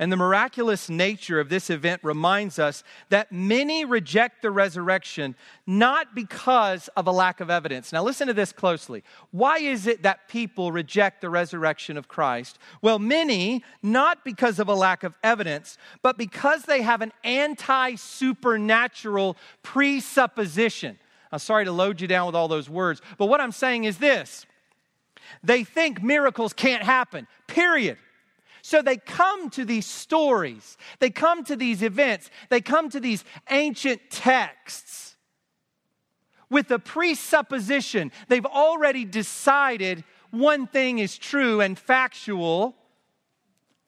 And 0.00 0.12
the 0.12 0.16
miraculous 0.16 0.88
nature 0.88 1.40
of 1.40 1.48
this 1.48 1.70
event 1.70 2.04
reminds 2.04 2.60
us 2.60 2.84
that 3.08 3.32
many 3.32 3.84
reject 3.84 4.42
the 4.42 4.50
resurrection 4.52 5.34
not 5.66 6.14
because 6.14 6.86
of 6.96 7.08
a 7.08 7.10
lack 7.10 7.40
of 7.40 7.50
evidence. 7.50 7.92
Now, 7.92 8.04
listen 8.04 8.28
to 8.28 8.34
this 8.34 8.52
closely. 8.52 9.02
Why 9.32 9.58
is 9.58 9.88
it 9.88 10.04
that 10.04 10.28
people 10.28 10.70
reject 10.70 11.20
the 11.20 11.30
resurrection 11.30 11.96
of 11.96 12.06
Christ? 12.06 12.60
Well, 12.80 13.00
many, 13.00 13.64
not 13.82 14.24
because 14.24 14.60
of 14.60 14.68
a 14.68 14.74
lack 14.74 15.02
of 15.02 15.16
evidence, 15.24 15.76
but 16.00 16.16
because 16.16 16.62
they 16.62 16.82
have 16.82 17.02
an 17.02 17.12
anti 17.24 17.96
supernatural 17.96 19.36
presupposition. 19.64 20.96
I'm 21.32 21.40
sorry 21.40 21.64
to 21.64 21.72
load 21.72 22.00
you 22.00 22.06
down 22.06 22.26
with 22.26 22.36
all 22.36 22.48
those 22.48 22.70
words, 22.70 23.02
but 23.18 23.26
what 23.26 23.40
I'm 23.40 23.52
saying 23.52 23.84
is 23.84 23.98
this 23.98 24.46
they 25.42 25.64
think 25.64 26.02
miracles 26.02 26.52
can't 26.52 26.84
happen, 26.84 27.26
period. 27.48 27.98
So 28.68 28.82
they 28.82 28.98
come 28.98 29.48
to 29.52 29.64
these 29.64 29.86
stories, 29.86 30.76
they 30.98 31.08
come 31.08 31.42
to 31.44 31.56
these 31.56 31.82
events, 31.82 32.28
they 32.50 32.60
come 32.60 32.90
to 32.90 33.00
these 33.00 33.24
ancient 33.48 34.02
texts 34.10 35.16
with 36.50 36.70
a 36.70 36.78
presupposition. 36.78 38.12
They've 38.28 38.44
already 38.44 39.06
decided 39.06 40.04
one 40.32 40.66
thing 40.66 40.98
is 40.98 41.16
true 41.16 41.62
and 41.62 41.78
factual, 41.78 42.76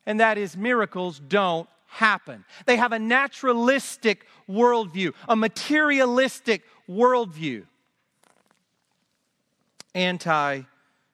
and 0.07 0.19
that 0.19 0.39
is 0.39 0.57
miracles 0.57 1.21
don't 1.29 1.69
happen. 1.85 2.47
They 2.65 2.77
have 2.79 2.93
a 2.93 2.99
naturalistic 2.99 4.25
worldview, 4.49 5.13
a 5.29 5.37
materialistic 5.37 6.63
worldview, 6.89 7.67
anti 9.95 10.63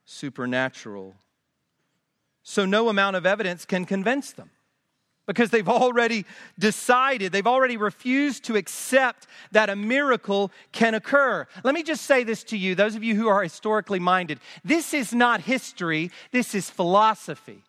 supernatural 0.05 1.17
so 2.49 2.65
no 2.65 2.89
amount 2.89 3.17
of 3.17 3.27
evidence 3.27 3.65
can 3.65 3.85
convince 3.85 4.33
them 4.33 4.51
because 5.27 5.51
they've 5.51 5.69
already 5.69 6.25
decided, 6.57 7.33
they've 7.33 7.47
already 7.47 7.77
refused 7.77 8.45
to 8.45 8.55
accept 8.55 9.27
that 9.51 9.69
a 9.69 9.75
miracle 9.75 10.53
can 10.71 10.95
occur. 10.95 11.45
Let 11.65 11.75
me 11.75 11.83
just 11.83 12.05
say 12.05 12.23
this 12.23 12.45
to 12.45 12.57
you, 12.57 12.77
those 12.77 12.95
of 12.95 13.03
you 13.03 13.17
who 13.17 13.27
are 13.27 13.43
historically 13.43 13.99
minded 13.99 14.39
this 14.65 14.95
is 14.95 15.13
not 15.13 15.41
history, 15.41 16.13
this 16.31 16.55
is 16.55 16.71
philosophy. 16.71 17.65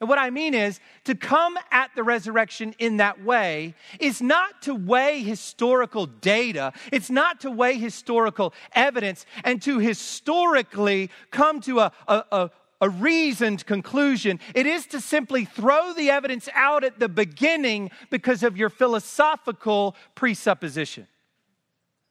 And 0.00 0.08
what 0.08 0.18
I 0.18 0.30
mean 0.30 0.54
is, 0.54 0.78
to 1.04 1.16
come 1.16 1.58
at 1.72 1.90
the 1.96 2.04
resurrection 2.04 2.72
in 2.78 2.98
that 2.98 3.24
way 3.24 3.74
is 3.98 4.22
not 4.22 4.62
to 4.62 4.74
weigh 4.74 5.22
historical 5.22 6.06
data, 6.06 6.72
it's 6.92 7.10
not 7.10 7.40
to 7.40 7.50
weigh 7.50 7.78
historical 7.78 8.54
evidence, 8.74 9.26
and 9.42 9.60
to 9.62 9.80
historically 9.80 11.10
come 11.32 11.60
to 11.62 11.80
a, 11.80 11.92
a, 12.06 12.50
a, 12.80 12.88
reasoned 12.88 13.66
conclusion. 13.66 14.40
It 14.54 14.66
is 14.66 14.86
to 14.86 15.00
simply 15.00 15.44
throw 15.44 15.92
the 15.92 16.10
evidence 16.10 16.48
out 16.54 16.84
at 16.84 16.98
the 16.98 17.08
beginning 17.08 17.90
because 18.10 18.42
of 18.42 18.56
your 18.56 18.70
philosophical 18.70 19.96
presupposition. 20.14 21.06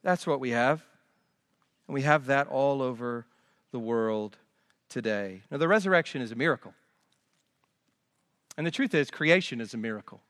That's 0.04 0.28
what 0.28 0.40
we 0.40 0.52
have. 0.52 0.84
And 1.88 1.94
we 1.94 2.02
have 2.04 2.28
that 2.28 2.48
all 2.48 2.82
over 2.82 3.26
the 3.72 3.80
world 3.80 4.38
today. 4.90 5.42
Now, 5.52 5.58
the 5.58 5.68
resurrection 5.68 6.22
is 6.22 6.32
a 6.32 6.36
miracle. 6.36 6.74
And 8.58 8.66
the 8.66 8.72
truth 8.72 8.94
is, 8.94 9.12
creation 9.12 9.62
is 9.62 9.74
a 9.74 9.78
miracle. 9.78 10.22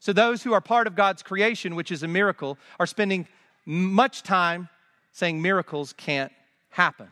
So, 0.00 0.12
those 0.12 0.42
who 0.42 0.52
are 0.52 0.60
part 0.60 0.86
of 0.86 0.94
God's 0.94 1.22
creation, 1.22 1.74
which 1.74 1.90
is 1.90 2.02
a 2.02 2.08
miracle, 2.08 2.58
are 2.78 2.86
spending 2.86 3.26
much 3.64 4.22
time 4.22 4.68
saying 5.12 5.40
miracles 5.40 5.92
can't 5.92 6.32
happen. 6.70 7.08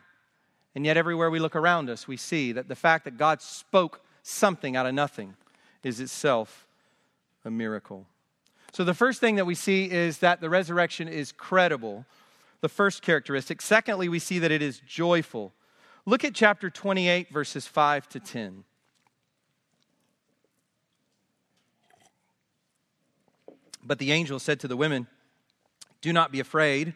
And 0.75 0.85
yet, 0.85 0.97
everywhere 0.97 1.31
we 1.31 1.39
look 1.39 1.55
around 1.55 1.89
us, 1.89 2.05
we 2.07 2.17
see 2.17 2.51
that 2.51 2.67
the 2.67 2.75
fact 2.75 3.05
that 3.05 3.17
God 3.17 3.41
spoke 3.41 4.01
something 4.21 4.75
out 4.75 4.85
of 4.85 4.93
nothing 4.93 5.35
is 5.83 6.01
itself 6.01 6.67
a 7.45 7.49
miracle. 7.49 8.05
So, 8.73 8.83
the 8.83 8.93
first 8.93 9.21
thing 9.21 9.35
that 9.35 9.45
we 9.45 9.55
see 9.55 9.89
is 9.89 10.17
that 10.17 10.41
the 10.41 10.49
resurrection 10.49 11.07
is 11.07 11.31
credible, 11.31 12.05
the 12.59 12.67
first 12.67 13.01
characteristic. 13.01 13.61
Secondly, 13.61 14.09
we 14.09 14.19
see 14.19 14.37
that 14.39 14.51
it 14.51 14.61
is 14.61 14.81
joyful. 14.85 15.53
Look 16.05 16.25
at 16.25 16.35
chapter 16.35 16.69
28, 16.69 17.29
verses 17.29 17.65
5 17.65 18.09
to 18.09 18.19
10. 18.19 18.65
But 23.81 23.99
the 23.99 24.11
angel 24.11 24.39
said 24.39 24.59
to 24.59 24.67
the 24.67 24.75
women, 24.75 25.07
Do 26.01 26.11
not 26.11 26.31
be 26.31 26.41
afraid. 26.41 26.95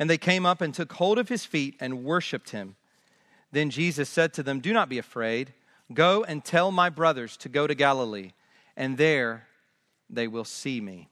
And 0.00 0.08
they 0.08 0.18
came 0.18 0.46
up 0.46 0.62
and 0.62 0.74
took 0.74 0.94
hold 0.94 1.18
of 1.18 1.28
his 1.28 1.44
feet 1.44 1.76
and 1.78 2.02
worshiped 2.02 2.50
him. 2.50 2.74
Then 3.52 3.68
Jesus 3.68 4.08
said 4.08 4.32
to 4.32 4.42
them, 4.42 4.60
Do 4.60 4.72
not 4.72 4.88
be 4.88 4.98
afraid. 4.98 5.52
Go 5.92 6.24
and 6.24 6.42
tell 6.42 6.72
my 6.72 6.88
brothers 6.88 7.36
to 7.38 7.50
go 7.50 7.66
to 7.66 7.74
Galilee, 7.74 8.32
and 8.76 8.96
there 8.96 9.46
they 10.08 10.26
will 10.26 10.44
see 10.44 10.80
me. 10.80 11.08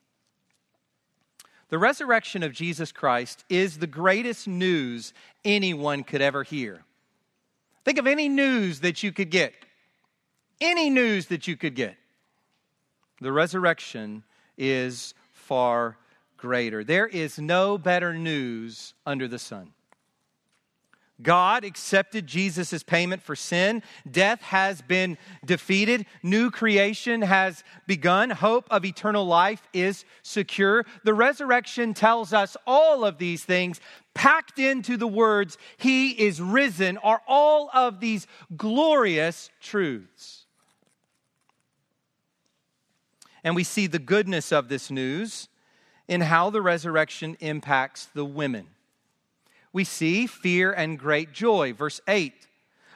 The 1.69 1.79
resurrection 1.79 2.43
of 2.43 2.53
Jesus 2.53 2.91
Christ 2.91 3.45
is 3.51 3.77
the 3.77 3.87
greatest 3.87 4.49
news 4.49 5.13
anyone 5.45 6.03
could 6.03 6.23
ever 6.23 6.43
hear. 6.43 6.83
Think 7.85 7.99
of 7.99 8.07
any 8.07 8.29
news 8.29 8.81
that 8.81 9.03
you 9.03 9.13
could 9.13 9.31
get. 9.31 9.53
Any 10.63 10.89
news 10.89 11.27
that 11.27 11.47
you 11.47 11.57
could 11.57 11.75
get. 11.75 11.97
The 13.21 13.33
resurrection 13.33 14.23
is 14.57 15.13
far 15.35 15.99
greater. 16.39 16.83
There 16.83 17.07
is 17.07 17.39
no 17.39 17.77
better 17.77 18.15
news 18.15 18.95
under 19.05 19.29
the 19.29 19.39
sun. 19.39 19.73
God 21.21 21.65
accepted 21.65 22.29
Jesus' 22.29 22.85
payment 22.85 23.23
for 23.23 23.35
sin. 23.35 23.83
Death 24.09 24.41
has 24.43 24.81
been 24.83 25.19
defeated. 25.45 26.07
New 26.23 26.51
creation 26.51 27.23
has 27.23 27.65
begun. 27.89 28.31
Hope 28.31 28.69
of 28.71 28.85
eternal 28.85 29.27
life 29.27 29.67
is 29.73 30.05
secure. 30.23 30.87
The 31.03 31.15
resurrection 31.15 31.93
tells 31.93 32.33
us 32.33 32.57
all 32.67 33.05
of 33.05 33.19
these 33.19 33.43
things 33.43 33.81
packed 34.15 34.61
into 34.61 34.97
the 34.97 35.09
words, 35.09 35.59
He 35.77 36.11
is 36.11 36.41
risen, 36.41 36.99
are 36.99 37.23
all 37.27 37.69
of 37.75 37.99
these 37.99 38.29
glorious 38.57 39.51
truths. 39.61 40.47
And 43.43 43.57
we 43.57 43.65
see 43.65 43.87
the 43.87 43.99
goodness 43.99 44.53
of 44.53 44.69
this 44.69 44.91
news 44.91 45.49
in 46.09 46.23
how 46.23 46.51
the 46.51 46.63
resurrection 46.63 47.37
impacts 47.41 48.07
the 48.07 48.25
women. 48.25 48.67
We 49.73 49.85
see 49.85 50.27
fear 50.27 50.73
and 50.73 50.99
great 50.99 51.33
joy, 51.33 51.75
verse 51.75 52.01
8. 52.09 52.33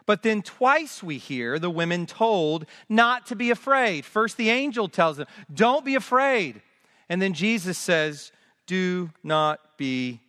But 0.06 0.22
then 0.22 0.42
twice 0.42 1.02
we 1.02 1.18
hear 1.18 1.58
the 1.58 1.70
women 1.70 2.06
told 2.06 2.66
not 2.88 3.26
to 3.26 3.36
be 3.36 3.50
afraid. 3.50 4.04
First, 4.04 4.36
the 4.36 4.50
angel 4.50 4.88
tells 4.88 5.18
them, 5.18 5.26
Don't 5.52 5.84
be 5.84 5.94
afraid. 5.94 6.60
And 7.08 7.20
then 7.20 7.34
Jesus 7.34 7.78
says, 7.78 8.32
Do 8.66 9.10
not 9.22 9.76
be 9.76 10.20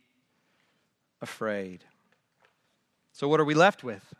afraid. 1.20 1.82
So, 3.12 3.26
what 3.26 3.40
are 3.40 3.44
we 3.44 3.54
left 3.54 3.82
with? 3.82 4.14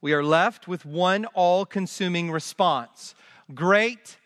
We 0.00 0.14
are 0.14 0.24
left 0.24 0.66
with 0.66 0.86
one 0.86 1.26
all 1.26 1.66
consuming 1.66 2.30
response 2.30 3.14
great 3.54 4.16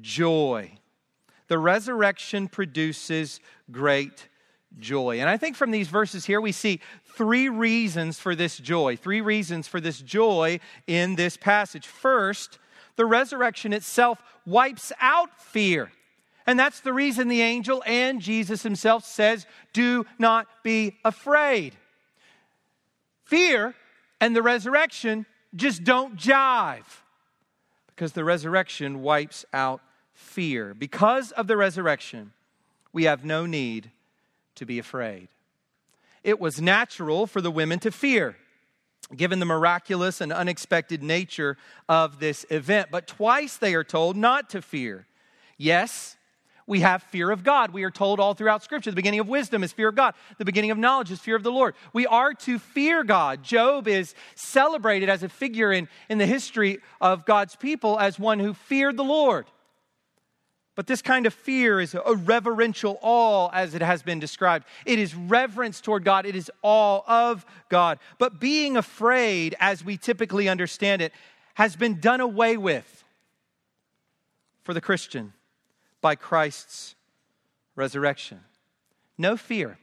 joy. 0.00 0.78
The 1.52 1.58
resurrection 1.58 2.48
produces 2.48 3.38
great 3.70 4.26
joy. 4.78 5.20
And 5.20 5.28
I 5.28 5.36
think 5.36 5.54
from 5.54 5.70
these 5.70 5.88
verses 5.88 6.24
here, 6.24 6.40
we 6.40 6.50
see 6.50 6.80
three 7.14 7.50
reasons 7.50 8.18
for 8.18 8.34
this 8.34 8.56
joy. 8.56 8.96
Three 8.96 9.20
reasons 9.20 9.68
for 9.68 9.78
this 9.78 9.98
joy 9.98 10.60
in 10.86 11.14
this 11.14 11.36
passage. 11.36 11.86
First, 11.86 12.58
the 12.96 13.04
resurrection 13.04 13.74
itself 13.74 14.22
wipes 14.46 14.92
out 14.98 15.38
fear. 15.38 15.92
And 16.46 16.58
that's 16.58 16.80
the 16.80 16.94
reason 16.94 17.28
the 17.28 17.42
angel 17.42 17.82
and 17.84 18.22
Jesus 18.22 18.62
himself 18.62 19.04
says, 19.04 19.44
Do 19.74 20.06
not 20.18 20.46
be 20.62 20.96
afraid. 21.04 21.76
Fear 23.24 23.74
and 24.22 24.34
the 24.34 24.42
resurrection 24.42 25.26
just 25.54 25.84
don't 25.84 26.16
jive 26.16 27.02
because 27.88 28.12
the 28.14 28.24
resurrection 28.24 29.02
wipes 29.02 29.44
out 29.52 29.82
fear. 30.14 30.74
Because 30.74 31.32
of 31.32 31.46
the 31.46 31.56
resurrection, 31.56 32.32
we 32.92 33.04
have 33.04 33.24
no 33.24 33.46
need 33.46 33.90
to 34.56 34.66
be 34.66 34.78
afraid. 34.78 35.28
It 36.22 36.38
was 36.38 36.60
natural 36.60 37.26
for 37.26 37.40
the 37.40 37.50
women 37.50 37.78
to 37.80 37.90
fear, 37.90 38.36
given 39.14 39.40
the 39.40 39.46
miraculous 39.46 40.20
and 40.20 40.32
unexpected 40.32 41.02
nature 41.02 41.56
of 41.88 42.20
this 42.20 42.46
event. 42.50 42.88
But 42.90 43.06
twice 43.06 43.56
they 43.56 43.74
are 43.74 43.84
told 43.84 44.16
not 44.16 44.50
to 44.50 44.62
fear. 44.62 45.06
Yes, 45.58 46.16
we 46.66 46.80
have 46.80 47.02
fear 47.02 47.30
of 47.30 47.42
God. 47.42 47.72
We 47.72 47.82
are 47.82 47.90
told 47.90 48.20
all 48.20 48.34
throughout 48.34 48.62
Scripture 48.62 48.90
the 48.90 48.96
beginning 48.96 49.20
of 49.20 49.28
wisdom 49.28 49.64
is 49.64 49.72
fear 49.72 49.88
of 49.88 49.96
God, 49.96 50.14
the 50.38 50.44
beginning 50.44 50.70
of 50.70 50.78
knowledge 50.78 51.10
is 51.10 51.18
fear 51.18 51.36
of 51.36 51.42
the 51.42 51.52
Lord. 51.52 51.74
We 51.92 52.06
are 52.06 52.34
to 52.34 52.58
fear 52.58 53.02
God. 53.02 53.42
Job 53.42 53.88
is 53.88 54.14
celebrated 54.36 55.08
as 55.08 55.22
a 55.22 55.28
figure 55.28 55.72
in, 55.72 55.88
in 56.08 56.18
the 56.18 56.26
history 56.26 56.78
of 57.00 57.24
God's 57.24 57.56
people 57.56 57.98
as 57.98 58.18
one 58.18 58.38
who 58.38 58.54
feared 58.54 58.96
the 58.96 59.04
Lord. 59.04 59.46
But 60.74 60.86
this 60.86 61.02
kind 61.02 61.26
of 61.26 61.34
fear 61.34 61.80
is 61.80 61.94
a 61.94 62.14
reverential 62.14 62.98
awe, 63.02 63.50
as 63.52 63.74
it 63.74 63.82
has 63.82 64.02
been 64.02 64.18
described. 64.18 64.64
It 64.86 64.98
is 64.98 65.14
reverence 65.14 65.80
toward 65.80 66.04
God, 66.04 66.24
it 66.24 66.34
is 66.34 66.50
awe 66.62 67.02
of 67.06 67.44
God. 67.68 67.98
But 68.18 68.40
being 68.40 68.76
afraid, 68.76 69.54
as 69.60 69.84
we 69.84 69.98
typically 69.98 70.48
understand 70.48 71.02
it, 71.02 71.12
has 71.54 71.76
been 71.76 72.00
done 72.00 72.22
away 72.22 72.56
with 72.56 73.04
for 74.62 74.72
the 74.72 74.80
Christian 74.80 75.34
by 76.00 76.14
Christ's 76.14 76.94
resurrection. 77.76 78.40
No 79.18 79.36
fear 79.36 79.78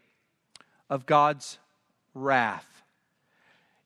of 0.90 1.06
God's 1.06 1.60
wrath. 2.16 2.66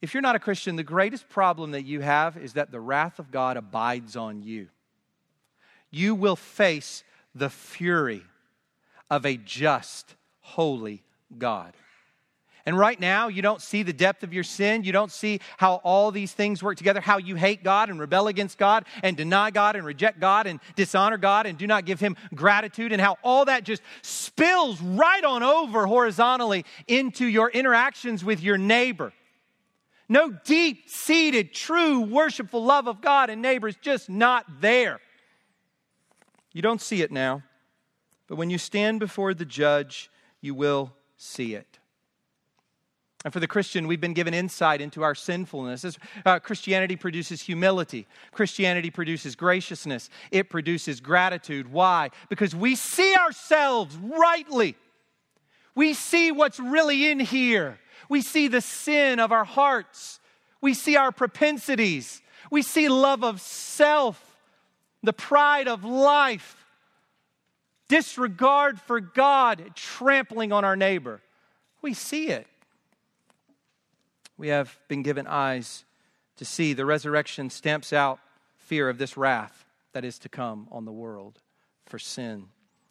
If 0.01 0.13
you're 0.13 0.21
not 0.21 0.35
a 0.35 0.39
Christian, 0.39 0.77
the 0.77 0.83
greatest 0.83 1.27
problem 1.27 1.71
that 1.71 1.83
you 1.83 1.99
have 1.99 2.37
is 2.37 2.53
that 2.53 2.71
the 2.71 2.79
wrath 2.79 3.19
of 3.19 3.29
God 3.29 3.57
abides 3.57 4.15
on 4.15 4.41
you 4.41 4.69
you 5.93 6.15
will 6.15 6.35
face 6.35 7.03
the 7.35 7.49
fury 7.49 8.23
of 9.09 9.25
a 9.25 9.37
just, 9.37 10.15
holy 10.41 11.03
God. 11.37 11.73
And 12.65 12.77
right 12.77 12.97
now, 12.97 13.27
you 13.27 13.41
don't 13.41 13.61
see 13.61 13.83
the 13.83 13.91
depth 13.91 14.23
of 14.23 14.33
your 14.33 14.45
sin. 14.45 14.85
You 14.85 14.93
don't 14.93 15.11
see 15.11 15.41
how 15.57 15.81
all 15.83 16.11
these 16.11 16.31
things 16.31 16.63
work 16.63 16.77
together, 16.77 17.01
how 17.01 17.17
you 17.17 17.35
hate 17.35 17.61
God 17.61 17.89
and 17.89 17.99
rebel 17.99 18.27
against 18.27 18.57
God 18.57 18.85
and 19.03 19.17
deny 19.17 19.51
God 19.51 19.75
and 19.75 19.85
reject 19.85 20.21
God 20.21 20.47
and 20.47 20.61
dishonor 20.77 21.17
God 21.17 21.45
and 21.45 21.57
do 21.57 21.67
not 21.67 21.83
give 21.83 21.99
Him 21.99 22.15
gratitude, 22.33 22.93
and 22.93 23.01
how 23.01 23.17
all 23.21 23.45
that 23.45 23.65
just 23.65 23.81
spills 24.01 24.81
right 24.81 25.23
on 25.25 25.43
over 25.43 25.85
horizontally 25.85 26.63
into 26.87 27.25
your 27.25 27.49
interactions 27.49 28.23
with 28.23 28.41
your 28.41 28.57
neighbor. 28.57 29.11
No 30.07 30.31
deep 30.31 30.89
seated, 30.89 31.53
true, 31.53 32.01
worshipful 32.01 32.63
love 32.63 32.87
of 32.87 33.01
God 33.01 33.29
and 33.29 33.41
neighbor 33.41 33.67
is 33.67 33.75
just 33.75 34.09
not 34.09 34.45
there. 34.61 35.01
You 36.53 36.61
don't 36.61 36.81
see 36.81 37.01
it 37.01 37.11
now, 37.11 37.43
but 38.27 38.35
when 38.35 38.49
you 38.49 38.57
stand 38.57 38.99
before 38.99 39.33
the 39.33 39.45
judge, 39.45 40.09
you 40.39 40.53
will 40.53 40.93
see 41.17 41.55
it. 41.55 41.79
And 43.23 43.31
for 43.31 43.39
the 43.39 43.47
Christian, 43.47 43.87
we've 43.87 44.01
been 44.01 44.13
given 44.13 44.33
insight 44.33 44.81
into 44.81 45.01
our 45.01 45.15
sinfulness. 45.15 45.97
Uh, 46.25 46.39
Christianity 46.39 46.97
produces 46.97 47.41
humility. 47.41 48.05
Christianity 48.31 48.89
produces 48.89 49.35
graciousness. 49.35 50.09
It 50.29 50.49
produces 50.49 50.99
gratitude. 50.99 51.71
Why? 51.71 52.09
Because 52.27 52.53
we 52.53 52.75
see 52.75 53.15
ourselves 53.15 53.95
rightly. 53.95 54.75
We 55.73 55.93
see 55.93 56.31
what's 56.31 56.59
really 56.59 57.09
in 57.09 57.19
here. 57.19 57.79
We 58.09 58.21
see 58.21 58.49
the 58.49 58.61
sin 58.61 59.19
of 59.19 59.31
our 59.31 59.45
hearts. 59.45 60.19
We 60.59 60.73
see 60.73 60.97
our 60.97 61.13
propensities. 61.13 62.21
We 62.51 62.61
see 62.61 62.89
love 62.89 63.23
of 63.23 63.39
self 63.39 64.32
the 65.03 65.13
pride 65.13 65.67
of 65.67 65.83
life, 65.83 66.65
disregard 67.89 68.79
for 68.79 68.99
God, 68.99 69.71
trampling 69.75 70.51
on 70.51 70.63
our 70.63 70.75
neighbor. 70.75 71.21
We 71.81 71.93
see 71.93 72.29
it. 72.29 72.47
We 74.37 74.47
have 74.47 74.79
been 74.87 75.03
given 75.03 75.27
eyes 75.27 75.83
to 76.37 76.45
see. 76.45 76.73
The 76.73 76.85
resurrection 76.85 77.49
stamps 77.49 77.93
out 77.93 78.19
fear 78.57 78.89
of 78.89 78.97
this 78.97 79.17
wrath 79.17 79.65
that 79.91 80.05
is 80.05 80.17
to 80.19 80.29
come 80.29 80.67
on 80.71 80.85
the 80.85 80.91
world 80.91 81.39
for 81.85 81.99
sin. 81.99 82.45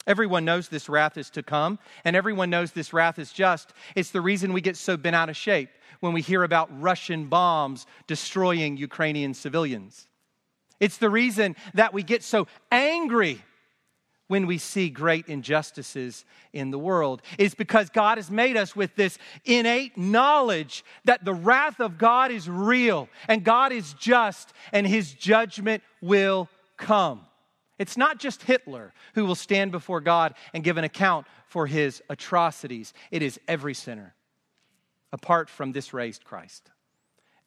Everyone 0.07 0.45
knows 0.45 0.69
this 0.69 0.89
wrath 0.89 1.17
is 1.17 1.31
to 1.31 1.43
come, 1.43 1.79
and 2.05 2.17
everyone 2.17 2.51
knows 2.51 2.73
this 2.73 2.93
wrath 2.93 3.19
is 3.19 3.33
just. 3.33 3.73
It's 3.95 4.11
the 4.11 4.21
reason 4.21 4.53
we 4.53 4.61
get 4.61 4.77
so 4.77 4.97
bent 4.97 5.17
out 5.17 5.29
of 5.29 5.37
shape 5.37 5.71
when 6.01 6.13
we 6.13 6.21
hear 6.21 6.43
about 6.43 6.69
Russian 6.81 7.27
bombs 7.27 7.87
destroying 8.07 8.77
Ukrainian 8.77 9.33
civilians. 9.33 10.09
It's 10.83 10.97
the 10.97 11.09
reason 11.09 11.55
that 11.75 11.95
we 11.95 12.03
get 12.03 12.25
so 12.25 12.49
angry 12.73 13.41
when 14.27 14.49
we 14.49 14.59
see 14.59 14.91
great 14.91 15.29
injustices 15.29 16.25
in 16.53 16.73
the 16.73 16.79
world. 16.79 17.23
It's 17.39 17.55
because 17.55 17.89
God 17.89 18.19
has 18.19 18.33
made 18.33 18.57
us 18.57 18.75
with 18.75 18.97
this 18.97 19.17
innate 19.45 19.97
knowledge 19.97 20.85
that 21.05 21.25
the 21.25 21.35
wrath 21.35 21.79
of 21.79 21.99
God 21.99 22.33
is 22.33 22.49
real 22.49 23.09
and 23.29 23.45
God 23.45 23.71
is 23.71 23.95
just 23.95 24.53
and 24.73 24.85
his 24.85 25.15
judgment 25.15 25.85
will 26.01 26.49
come. 26.77 27.21
It's 27.79 27.97
not 27.97 28.19
just 28.19 28.43
Hitler 28.43 28.93
who 29.15 29.25
will 29.25 29.37
stand 29.37 29.71
before 29.71 30.01
God 30.01 30.35
and 30.53 30.65
give 30.65 30.79
an 30.79 30.85
account 30.85 31.29
for 31.47 31.69
his 31.69 32.03
atrocities, 32.11 32.93
it 33.13 33.23
is 33.23 33.39
every 33.47 33.75
sinner 33.75 34.17
apart 35.13 35.49
from 35.49 35.71
this 35.71 35.95
raised 35.95 36.25
Christ. 36.25 36.73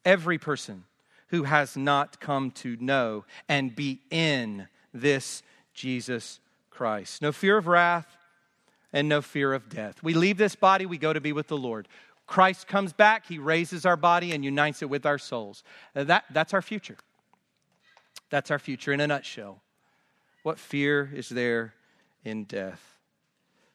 Every 0.06 0.38
person 0.38 0.84
who 1.28 1.44
has 1.44 1.76
not 1.76 2.20
come 2.20 2.50
to 2.52 2.76
know 2.80 3.24
and 3.48 3.74
be 3.74 4.00
in 4.10 4.68
this 4.92 5.42
Jesus 5.74 6.40
Christ. 6.70 7.22
No 7.22 7.32
fear 7.32 7.56
of 7.56 7.66
wrath 7.66 8.16
and 8.92 9.08
no 9.08 9.20
fear 9.20 9.52
of 9.52 9.68
death. 9.68 10.02
We 10.02 10.14
leave 10.14 10.38
this 10.38 10.54
body, 10.54 10.86
we 10.86 10.98
go 10.98 11.12
to 11.12 11.20
be 11.20 11.32
with 11.32 11.48
the 11.48 11.56
Lord. 11.56 11.88
Christ 12.26 12.66
comes 12.66 12.92
back, 12.92 13.26
he 13.26 13.38
raises 13.38 13.86
our 13.86 13.96
body 13.96 14.32
and 14.32 14.44
unites 14.44 14.82
it 14.82 14.90
with 14.90 15.06
our 15.06 15.18
souls. 15.18 15.62
Uh, 15.94 16.04
that, 16.04 16.24
that's 16.32 16.54
our 16.54 16.62
future. 16.62 16.96
That's 18.30 18.50
our 18.50 18.58
future 18.58 18.92
in 18.92 19.00
a 19.00 19.06
nutshell. 19.06 19.62
What 20.42 20.58
fear 20.58 21.10
is 21.14 21.28
there 21.28 21.74
in 22.24 22.44
death? 22.44 22.95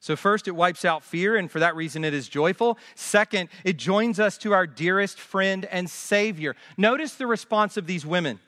So, 0.02 0.16
first, 0.16 0.48
it 0.48 0.56
wipes 0.56 0.84
out 0.84 1.04
fear, 1.04 1.36
and 1.36 1.50
for 1.50 1.60
that 1.60 1.76
reason, 1.76 2.04
it 2.04 2.12
is 2.12 2.28
joyful. 2.28 2.80
Second, 2.96 3.50
it 3.64 3.78
joins 3.78 4.20
us 4.20 4.36
to 4.40 4.52
our 4.52 4.66
dearest 4.66 5.20
friend 5.20 5.64
and 5.66 5.88
Savior. 5.88 6.56
Notice 6.76 7.14
the 7.14 7.28
response 7.28 7.78
of 7.78 7.86
these 7.86 8.04
women. 8.04 8.40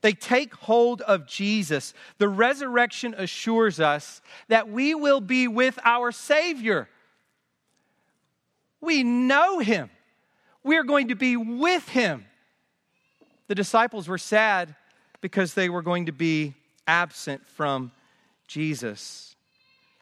They 0.00 0.14
take 0.14 0.54
hold 0.54 1.02
of 1.02 1.26
Jesus. 1.26 1.92
The 2.16 2.28
resurrection 2.28 3.14
assures 3.18 3.80
us 3.80 4.22
that 4.48 4.70
we 4.70 4.94
will 4.94 5.20
be 5.20 5.46
with 5.46 5.78
our 5.84 6.10
Savior. 6.10 6.88
We 8.80 9.02
know 9.02 9.58
Him, 9.58 9.90
we're 10.62 10.84
going 10.84 11.08
to 11.08 11.16
be 11.16 11.36
with 11.36 11.86
Him. 11.86 12.24
The 13.48 13.54
disciples 13.54 14.08
were 14.08 14.16
sad 14.16 14.74
because 15.20 15.52
they 15.52 15.68
were 15.68 15.82
going 15.82 16.06
to 16.06 16.12
be 16.12 16.54
absent 16.86 17.46
from 17.46 17.92
Jesus 18.48 19.33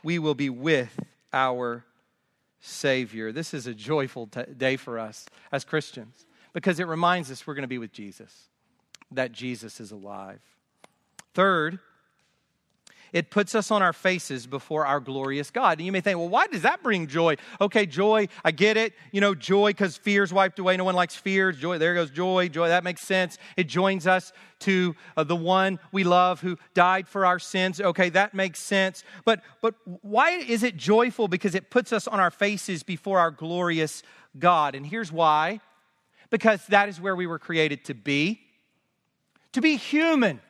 we 0.02 0.18
will 0.18 0.34
be 0.34 0.50
with 0.50 0.98
our 1.32 1.84
Savior. 2.60 3.32
This 3.32 3.54
is 3.54 3.66
a 3.66 3.74
joyful 3.74 4.26
t- 4.26 4.42
day 4.56 4.76
for 4.76 4.98
us 4.98 5.26
as 5.50 5.64
Christians 5.64 6.26
because 6.52 6.78
it 6.78 6.86
reminds 6.86 7.30
us 7.30 7.46
we're 7.46 7.54
going 7.54 7.62
to 7.62 7.68
be 7.68 7.78
with 7.78 7.92
Jesus, 7.92 8.48
that 9.10 9.32
Jesus 9.32 9.80
is 9.80 9.90
alive. 9.90 10.40
Third, 11.34 11.78
It 13.12 13.30
puts 13.30 13.54
us 13.54 13.70
on 13.70 13.82
our 13.82 13.92
faces 13.92 14.46
before 14.46 14.86
our 14.86 15.00
glorious 15.00 15.50
God. 15.50 15.78
And 15.78 15.86
you 15.86 15.92
may 15.92 16.00
think, 16.00 16.18
well, 16.18 16.28
why 16.28 16.46
does 16.46 16.62
that 16.62 16.82
bring 16.82 17.06
joy? 17.06 17.36
Okay, 17.60 17.84
joy, 17.84 18.28
I 18.44 18.50
get 18.50 18.76
it. 18.76 18.94
You 19.10 19.20
know, 19.20 19.34
joy 19.34 19.70
because 19.70 19.96
fear's 19.96 20.32
wiped 20.32 20.58
away. 20.58 20.76
No 20.76 20.84
one 20.84 20.94
likes 20.94 21.14
fear. 21.14 21.52
Joy, 21.52 21.78
there 21.78 21.94
goes 21.94 22.10
joy. 22.10 22.48
Joy, 22.48 22.68
that 22.68 22.84
makes 22.84 23.02
sense. 23.02 23.36
It 23.56 23.64
joins 23.64 24.06
us 24.06 24.32
to 24.60 24.96
uh, 25.16 25.24
the 25.24 25.36
one 25.36 25.78
we 25.90 26.04
love 26.04 26.40
who 26.40 26.56
died 26.74 27.06
for 27.06 27.26
our 27.26 27.38
sins. 27.38 27.80
Okay, 27.80 28.08
that 28.10 28.32
makes 28.32 28.60
sense. 28.60 29.04
But, 29.24 29.42
but 29.60 29.74
why 30.00 30.30
is 30.30 30.62
it 30.62 30.76
joyful? 30.76 31.28
Because 31.28 31.54
it 31.54 31.70
puts 31.70 31.92
us 31.92 32.08
on 32.08 32.18
our 32.18 32.30
faces 32.30 32.82
before 32.82 33.18
our 33.18 33.30
glorious 33.30 34.02
God. 34.38 34.74
And 34.74 34.86
here's 34.86 35.12
why 35.12 35.60
because 36.30 36.66
that 36.68 36.88
is 36.88 36.98
where 37.00 37.14
we 37.14 37.26
were 37.26 37.38
created 37.38 37.84
to 37.84 37.94
be 37.94 38.40
to 39.52 39.60
be 39.60 39.76
human 39.76 40.40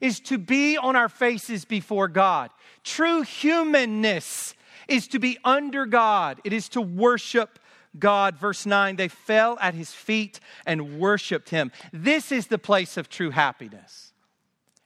is 0.00 0.20
to 0.20 0.38
be 0.38 0.76
on 0.76 0.96
our 0.96 1.08
faces 1.08 1.64
before 1.64 2.08
God. 2.08 2.50
True 2.84 3.22
humanness 3.22 4.54
is 4.88 5.08
to 5.08 5.18
be 5.18 5.38
under 5.44 5.86
God, 5.86 6.40
it 6.44 6.52
is 6.52 6.68
to 6.70 6.80
worship 6.80 7.58
God. 7.98 8.36
Verse 8.36 8.66
9, 8.66 8.96
they 8.96 9.08
fell 9.08 9.58
at 9.60 9.74
his 9.74 9.92
feet 9.92 10.40
and 10.66 10.98
worshiped 10.98 11.50
him. 11.50 11.72
This 11.92 12.32
is 12.32 12.46
the 12.46 12.58
place 12.58 12.96
of 12.96 13.08
true 13.08 13.30
happiness. 13.30 14.12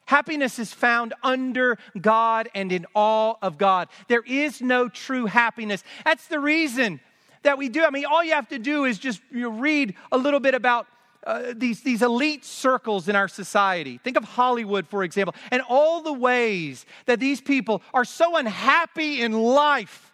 Happiness 0.06 0.58
is 0.58 0.72
found 0.72 1.14
under 1.22 1.78
God 2.00 2.48
and 2.54 2.72
in 2.72 2.86
awe 2.94 3.34
of 3.40 3.56
God. 3.56 3.88
There 4.08 4.22
is 4.26 4.60
no 4.60 4.88
true 4.88 5.26
happiness. 5.26 5.84
That's 6.04 6.26
the 6.26 6.40
reason 6.40 7.00
that 7.42 7.58
we 7.58 7.68
do. 7.68 7.82
I 7.84 7.90
mean, 7.90 8.04
all 8.04 8.22
you 8.22 8.32
have 8.32 8.48
to 8.48 8.58
do 8.58 8.84
is 8.84 8.98
just 8.98 9.20
you 9.30 9.48
read 9.50 9.94
a 10.10 10.18
little 10.18 10.40
bit 10.40 10.54
about 10.54 10.86
uh, 11.26 11.54
these, 11.56 11.82
these 11.82 12.02
elite 12.02 12.44
circles 12.44 13.08
in 13.08 13.16
our 13.16 13.28
society. 13.28 13.98
Think 14.02 14.16
of 14.16 14.24
Hollywood, 14.24 14.88
for 14.88 15.04
example, 15.04 15.34
and 15.50 15.62
all 15.68 16.02
the 16.02 16.12
ways 16.12 16.84
that 17.06 17.20
these 17.20 17.40
people 17.40 17.82
are 17.94 18.04
so 18.04 18.36
unhappy 18.36 19.22
in 19.22 19.32
life. 19.32 20.10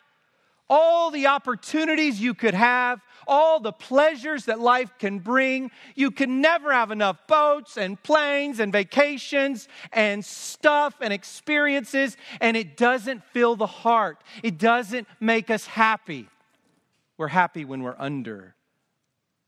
All 0.70 1.10
the 1.10 1.28
opportunities 1.28 2.20
you 2.20 2.34
could 2.34 2.52
have, 2.52 3.00
all 3.26 3.58
the 3.58 3.72
pleasures 3.72 4.44
that 4.44 4.60
life 4.60 4.90
can 4.98 5.18
bring. 5.18 5.70
You 5.94 6.10
can 6.10 6.42
never 6.42 6.72
have 6.74 6.90
enough 6.90 7.26
boats 7.26 7.78
and 7.78 8.02
planes 8.02 8.60
and 8.60 8.70
vacations 8.70 9.66
and 9.92 10.22
stuff 10.22 10.96
and 11.00 11.10
experiences, 11.10 12.18
and 12.42 12.54
it 12.54 12.76
doesn't 12.76 13.24
fill 13.32 13.56
the 13.56 13.66
heart. 13.66 14.18
It 14.42 14.58
doesn't 14.58 15.08
make 15.20 15.48
us 15.48 15.64
happy. 15.64 16.28
We're 17.16 17.28
happy 17.28 17.64
when 17.64 17.82
we're 17.82 17.96
under 17.98 18.54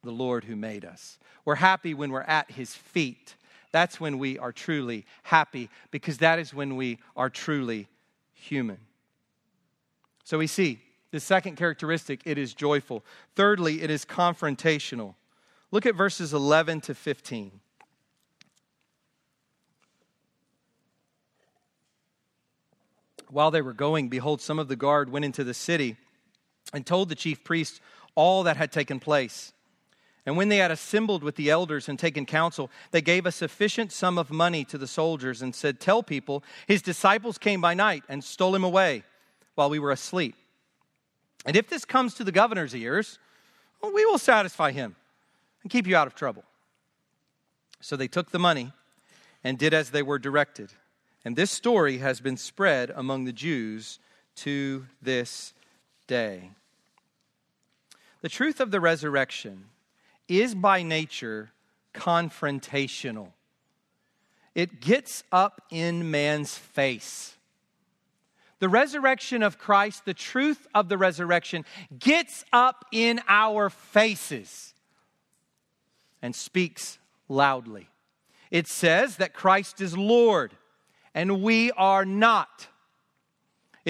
the 0.03 0.11
Lord 0.11 0.45
who 0.45 0.57
made 0.57 0.85
us. 0.85 1.19
We're 1.45 1.57
happy 1.57 1.95
when 1.95 2.11
we're 2.11 2.23
at 2.23 2.51
his 2.51 2.75
feet. 2.75 3.35
That's 3.73 4.01
when 4.01 4.19
we 4.19 4.39
are 4.39 4.53
truly 4.53 5.05
happy 5.23 5.69
because 5.91 6.19
that 6.19 6.39
is 6.39 6.53
when 6.53 6.77
we 6.77 6.99
are 7.17 7.31
truly 7.31 7.89
human. 8.33 8.79
So 10.25 10.39
we 10.39 10.47
see 10.47 10.81
the 11.11 11.21
second 11.21 11.57
characteristic 11.57 12.23
it 12.25 12.39
is 12.39 12.55
joyful. 12.55 13.05
Thirdly, 13.37 13.83
it 13.83 13.91
is 13.91 14.05
confrontational. 14.05 15.15
Look 15.71 15.87
at 15.87 15.95
verses 15.95 16.33
11 16.33 16.83
to 16.83 16.95
15. 16.95 17.61
While 23.29 23.53
they 23.53 23.63
were 23.63 23.73
going, 23.73 24.09
behold, 24.09 24.41
some 24.41 24.59
of 24.59 24.67
the 24.67 24.75
guard 24.75 25.11
went 25.11 25.25
into 25.25 25.45
the 25.45 25.55
city 25.55 25.97
and 26.73 26.85
told 26.85 27.09
the 27.09 27.15
chief 27.15 27.45
priests 27.45 27.81
all 28.17 28.43
that 28.45 28.57
had 28.57 28.73
taken 28.73 28.99
place. 28.99 29.53
And 30.27 30.37
when 30.37 30.49
they 30.49 30.59
had 30.59 30.71
assembled 30.71 31.23
with 31.23 31.37
the 31.37 31.51
elders 31.51 31.89
and 31.89 31.99
taken 31.99 32.27
counsel, 32.27 32.71
they 32.91 33.01
gave 33.01 33.25
a 33.25 33.33
sufficient 33.33 33.91
sum 33.91 34.19
of 34.19 34.31
money 34.31 34.65
to 34.67 34.77
the 34.77 34.87
soldiers 34.87 35.41
and 35.41 35.55
said, 35.55 35.81
Tell 35.81 36.03
people, 36.03 36.45
his 36.67 36.83
disciples 36.83 37.39
came 37.39 37.61
by 37.61 37.75
night 37.75 38.05
and 38.09 38.23
stole 38.23 38.55
him 38.55 38.65
away 38.65 39.05
while 39.55 39.71
we 39.71 39.79
were 39.79 39.91
asleep. 39.91 40.35
And 41.47 41.57
if 41.57 41.69
this 41.69 41.85
comes 41.85 42.15
to 42.15 42.25
the 42.25 42.33
governor's 42.33 42.75
ears, 42.75 43.19
well, 43.81 43.93
we 43.93 44.05
will 44.05 44.19
satisfy 44.19 44.73
him 44.73 44.95
and 45.63 45.71
keep 45.71 45.87
you 45.87 45.97
out 45.97 46.07
of 46.07 46.15
trouble. 46.15 46.45
So 47.81 47.97
they 47.97 48.09
took 48.09 48.31
the 48.31 48.39
money 48.39 48.73
and 49.43 49.59
did 49.59 49.73
as 49.73 49.91
they 49.91 50.03
were 50.03 50.19
directed. 50.19 50.71
And 51.25 51.35
this 51.35 51.51
story 51.51 51.99
has 51.99 52.21
been 52.21 52.37
spread 52.37 52.91
among 52.95 53.25
the 53.25 53.33
Jews 53.33 53.99
to 54.37 54.87
this 55.01 55.55
day. 56.07 56.51
The 58.21 58.29
truth 58.29 58.61
of 58.61 58.71
the 58.71 58.81
resurrection 58.81 59.65
is 60.31 60.55
by 60.55 60.83
nature 60.83 61.51
confrontational. 61.93 63.33
It 64.55 64.81
gets 64.81 65.25
up 65.31 65.63
in 65.71 66.11
man's 66.11 66.57
face. 66.57 67.37
The 68.61 68.69
resurrection 68.69 69.43
of 69.43 69.59
Christ, 69.59 70.05
the 70.05 70.15
truth 70.15 70.67
of 70.75 70.89
the 70.89 70.99
resurrection, 70.99 71.65
gets 71.99 72.45
up 72.53 72.85
in 72.93 73.21
our 73.29 73.71
faces 73.71 74.75
and 76.23 76.35
speaks 76.35 76.99
loudly. 77.29 77.89
It 78.51 78.69
says 78.69 79.17
that 79.17 79.35
Christ 79.35 79.81
is 79.81 79.97
Lord 79.97 80.53
and 81.15 81.43
we 81.43 81.73
are 81.73 82.05
not. 82.05 82.69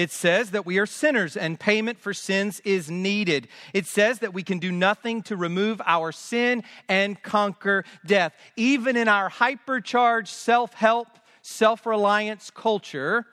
It 0.01 0.09
says 0.09 0.49
that 0.49 0.65
we 0.65 0.79
are 0.79 0.87
sinners 0.87 1.37
and 1.37 1.59
payment 1.59 1.99
for 1.99 2.11
sins 2.11 2.59
is 2.61 2.89
needed. 2.89 3.47
It 3.71 3.85
says 3.85 4.17
that 4.21 4.33
we 4.33 4.41
can 4.41 4.57
do 4.57 4.71
nothing 4.71 5.21
to 5.23 5.35
remove 5.35 5.79
our 5.85 6.11
sin 6.11 6.63
and 6.89 7.21
conquer 7.21 7.85
death. 8.03 8.33
Even 8.55 8.97
in 8.97 9.07
our 9.07 9.29
hypercharged 9.29 10.29
self 10.29 10.73
help, 10.73 11.07
self 11.43 11.85
reliance 11.85 12.49
culture, 12.49 13.27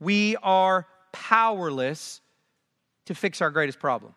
we 0.00 0.34
are 0.42 0.88
powerless 1.12 2.20
to 3.04 3.14
fix 3.14 3.40
our 3.40 3.52
greatest 3.52 3.78
problem 3.78 4.12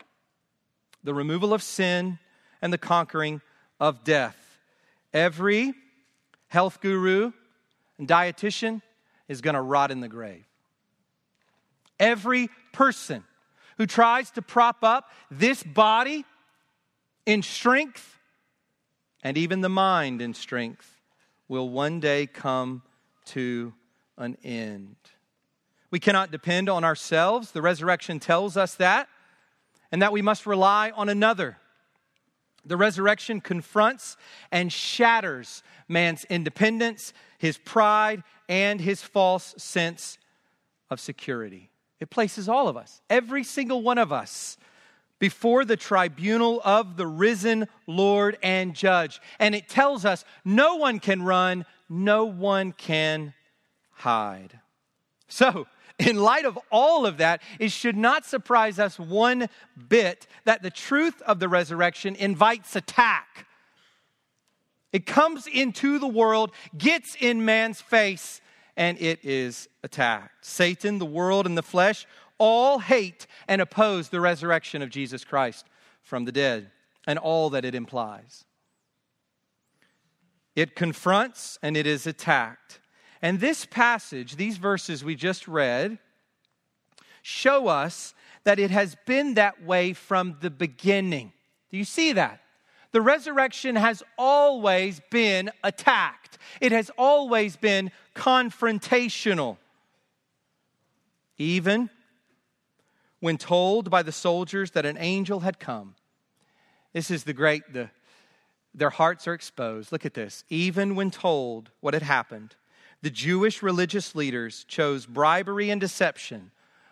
the 1.04 1.14
removal 1.14 1.54
of 1.54 1.62
sin 1.62 2.18
and 2.64 2.74
the 2.74 2.80
conquering 2.80 3.42
of 3.80 4.04
death. 4.04 4.58
Every 5.14 5.76
health 6.48 6.82
guru 6.82 7.32
and 8.00 8.08
dietitian 8.08 8.82
is 9.28 9.42
going 9.42 9.54
to 9.54 9.62
rot 9.62 9.92
in 9.92 10.00
the 10.00 10.10
grave. 10.10 10.49
Every 12.00 12.50
person 12.72 13.24
who 13.78 13.86
tries 13.86 14.32
to 14.32 14.42
prop 14.42 14.84
up 14.84 15.10
this 15.30 15.64
body 15.64 16.26
in 17.26 17.42
strength 17.42 18.20
and 19.24 19.38
even 19.38 19.62
the 19.62 19.70
mind 19.70 20.22
in 20.22 20.34
strength 20.34 20.98
will 21.48 21.70
one 21.70 22.00
day 22.00 22.26
come 22.28 22.82
to 23.26 23.74
an 24.18 24.38
end. 24.44 24.96
We 25.92 26.00
cannot 26.00 26.32
depend 26.32 26.70
on 26.70 26.84
ourselves. 26.84 27.52
The 27.52 27.62
resurrection 27.62 28.20
tells 28.20 28.56
us 28.56 28.76
that, 28.76 29.10
and 29.92 30.02
that 30.02 30.12
we 30.12 30.22
must 30.22 30.46
rely 30.46 30.92
on 30.92 31.10
another. 31.10 31.58
The 32.66 32.78
resurrection 32.78 33.42
confronts 33.42 34.16
and 34.52 34.72
shatters 34.72 35.64
man's 35.88 36.26
independence, 36.26 37.14
his 37.38 37.58
pride, 37.58 38.24
and 38.48 38.80
his 38.80 39.02
false 39.02 39.56
sense 39.58 40.18
of 40.90 41.00
security. 41.00 41.69
It 42.00 42.10
places 42.10 42.48
all 42.48 42.68
of 42.68 42.78
us, 42.78 43.02
every 43.10 43.44
single 43.44 43.82
one 43.82 43.98
of 43.98 44.12
us, 44.12 44.58
before 45.20 45.66
the 45.66 45.76
tribunal 45.76 46.62
of 46.64 46.96
the 46.96 47.08
risen 47.08 47.68
Lord 47.88 48.38
and 48.42 48.74
Judge. 48.74 49.20
And 49.38 49.54
it 49.54 49.68
tells 49.68 50.06
us 50.06 50.24
no 50.46 50.76
one 50.76 51.00
can 51.00 51.24
run, 51.24 51.66
no 51.90 52.26
one 52.26 52.72
can 52.72 53.34
hide. 53.92 54.60
So, 55.28 55.68
in 56.00 56.16
light 56.16 56.46
of 56.46 56.58
all 56.72 57.06
of 57.06 57.18
that, 57.18 57.42
it 57.60 57.72
should 57.74 57.98
not 57.98 58.26
surprise 58.26 58.80
us 58.80 58.98
one 58.98 59.50
bit 59.90 60.28
that 60.46 60.64
the 60.64 60.72
truth 60.72 61.22
of 61.24 61.40
the 61.40 61.50
resurrection 61.50 62.16
invites 62.16 62.76
attack. 62.78 63.46
It 64.94 65.06
comes 65.06 65.46
into 65.46 66.00
the 66.00 66.08
world, 66.08 66.52
gets 66.78 67.16
in 67.20 67.46
man's 67.46 67.82
face, 67.82 68.42
and 68.80 69.00
it 69.02 69.20
is 69.24 69.68
attacked. 69.84 70.46
Satan, 70.46 71.00
the 71.00 71.06
world, 71.06 71.46
and 71.46 71.58
the 71.58 71.62
flesh 71.62 72.08
all 72.38 72.80
hate 72.80 73.28
and 73.50 73.62
oppose 73.62 74.08
the 74.08 74.22
resurrection 74.22 74.82
of 74.82 74.90
Jesus 74.90 75.26
Christ 75.26 75.66
from 76.02 76.24
the 76.24 76.32
dead 76.32 76.72
and 77.06 77.20
all 77.20 77.50
that 77.50 77.66
it 77.66 77.76
implies. 77.76 78.46
It 80.56 80.78
confronts 80.78 81.60
and 81.62 81.76
it 81.76 81.86
is 81.86 82.08
attacked. 82.08 82.80
And 83.22 83.42
this 83.42 83.66
passage, 83.66 84.38
these 84.38 84.56
verses 84.56 85.04
we 85.04 85.16
just 85.16 85.46
read, 85.46 86.00
show 87.22 87.68
us 87.68 88.14
that 88.46 88.60
it 88.60 88.72
has 88.72 88.96
been 89.06 89.34
that 89.34 89.62
way 89.62 89.92
from 89.92 90.38
the 90.40 90.50
beginning. 90.50 91.34
Do 91.70 91.78
you 91.78 91.84
see 91.84 92.14
that? 92.14 92.40
The 92.92 93.02
resurrection 93.02 93.76
has 93.76 94.02
always 94.18 95.02
been 95.12 95.52
attacked, 95.64 96.38
it 96.62 96.72
has 96.72 96.90
always 96.98 97.56
been 97.56 97.92
confrontational. 98.20 99.58
Even 101.38 101.90
when 103.22 103.38
told 103.38 103.90
by 103.90 104.04
the 104.04 104.12
soldiers 104.12 104.72
that 104.72 104.86
an 104.86 104.98
angel 105.00 105.40
had 105.40 105.58
come, 105.58 105.96
this 106.92 107.10
is 107.10 107.24
the 107.24 107.34
great, 107.34 107.64
the, 107.72 107.90
their 108.74 108.90
hearts 108.90 109.28
are 109.28 109.34
exposed. 109.34 109.92
Look 109.92 110.06
at 110.06 110.14
this. 110.14 110.44
Even 110.50 110.96
when 110.96 111.12
told 111.12 111.72
what 111.80 111.94
had 111.94 112.04
happened, 112.04 112.56
the 113.02 113.10
Jewish 113.10 113.64
religious 113.64 114.16
leaders 114.16 114.66
chose 114.66 115.06
bribery 115.06 115.70
and 115.70 115.80
deception 115.80 116.52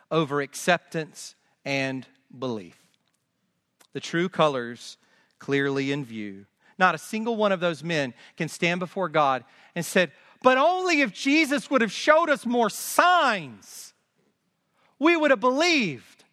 over 0.10 0.40
acceptance 0.40 1.36
and 1.66 2.08
belief. 2.38 2.78
The 3.92 4.00
true 4.00 4.30
colors 4.30 4.98
clearly 5.40 5.92
in 5.92 6.06
view. 6.06 6.46
Not 6.80 6.96
a 6.96 7.00
single 7.00 7.36
one 7.36 7.52
of 7.52 7.60
those 7.60 7.84
men 7.84 8.14
can 8.38 8.48
stand 8.48 8.80
before 8.80 9.10
God 9.10 9.44
and 9.76 9.86
said, 9.86 10.12
"But 10.48 10.58
only 10.58 11.02
if 11.02 11.12
Jesus 11.12 11.70
would 11.70 11.82
have 11.82 11.92
showed 11.92 12.30
us 12.30 12.46
more 12.46 12.70
signs, 12.70 13.94
we 14.98 15.18
would 15.18 15.30
have 15.30 15.42
believed. 15.42 16.24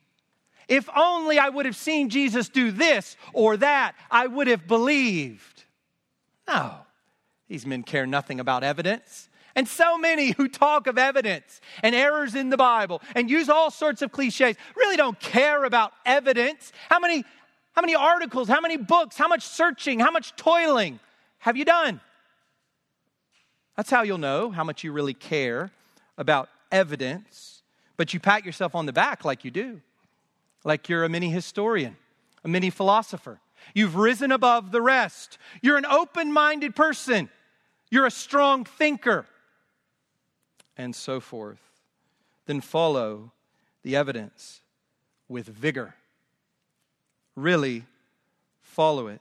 If 0.68 0.88
only 0.94 1.36
I 1.36 1.48
would 1.48 1.66
have 1.66 1.74
seen 1.74 2.10
Jesus 2.10 2.48
do 2.48 2.70
this 2.70 3.16
or 3.32 3.56
that, 3.56 3.96
I 4.12 4.28
would 4.28 4.46
have 4.46 4.68
believed." 4.68 5.64
No. 6.46 6.86
These 7.48 7.66
men 7.66 7.82
care 7.82 8.06
nothing 8.06 8.38
about 8.38 8.62
evidence. 8.62 9.28
And 9.56 9.66
so 9.66 9.98
many 9.98 10.30
who 10.30 10.46
talk 10.46 10.86
of 10.86 10.96
evidence 10.96 11.60
and 11.82 11.92
errors 11.92 12.36
in 12.36 12.50
the 12.50 12.56
Bible 12.56 13.02
and 13.16 13.28
use 13.28 13.48
all 13.48 13.72
sorts 13.72 14.00
of 14.00 14.12
cliches 14.12 14.54
really 14.76 14.96
don't 14.96 15.18
care 15.18 15.64
about 15.64 15.92
evidence. 16.06 16.72
How 16.88 17.00
many, 17.00 17.24
how 17.72 17.82
many 17.82 17.96
articles, 17.96 18.46
how 18.46 18.60
many 18.60 18.76
books, 18.76 19.16
how 19.16 19.26
much 19.26 19.42
searching, 19.42 19.98
how 19.98 20.12
much 20.12 20.36
toiling 20.36 21.00
have 21.38 21.56
you 21.56 21.64
done? 21.64 22.00
That's 23.76 23.90
how 23.90 24.02
you'll 24.02 24.18
know 24.18 24.50
how 24.50 24.64
much 24.64 24.84
you 24.84 24.92
really 24.92 25.14
care 25.14 25.70
about 26.16 26.48
evidence. 26.70 27.62
But 27.96 28.12
you 28.14 28.20
pat 28.20 28.44
yourself 28.44 28.74
on 28.74 28.86
the 28.86 28.92
back 28.92 29.24
like 29.24 29.44
you 29.44 29.50
do, 29.50 29.80
like 30.64 30.88
you're 30.88 31.04
a 31.04 31.08
mini 31.08 31.30
historian, 31.30 31.96
a 32.42 32.48
mini 32.48 32.70
philosopher. 32.70 33.40
You've 33.72 33.96
risen 33.96 34.32
above 34.32 34.72
the 34.72 34.82
rest. 34.82 35.38
You're 35.62 35.76
an 35.76 35.86
open 35.86 36.32
minded 36.32 36.76
person. 36.76 37.30
You're 37.90 38.06
a 38.06 38.10
strong 38.10 38.64
thinker 38.64 39.26
and 40.76 40.94
so 40.94 41.20
forth. 41.20 41.60
Then 42.46 42.60
follow 42.60 43.32
the 43.82 43.96
evidence 43.96 44.60
with 45.28 45.46
vigor. 45.46 45.94
Really 47.36 47.84
follow 48.60 49.06
it. 49.06 49.20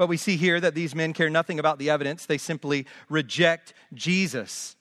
But 0.00 0.08
we 0.08 0.16
see 0.16 0.38
here 0.38 0.58
that 0.58 0.74
these 0.74 0.94
men 0.94 1.12
care 1.12 1.28
nothing 1.28 1.58
about 1.58 1.78
the 1.78 1.90
evidence, 1.90 2.24
they 2.24 2.38
simply 2.38 2.86
reject 3.10 3.74
Jesus. 3.92 4.74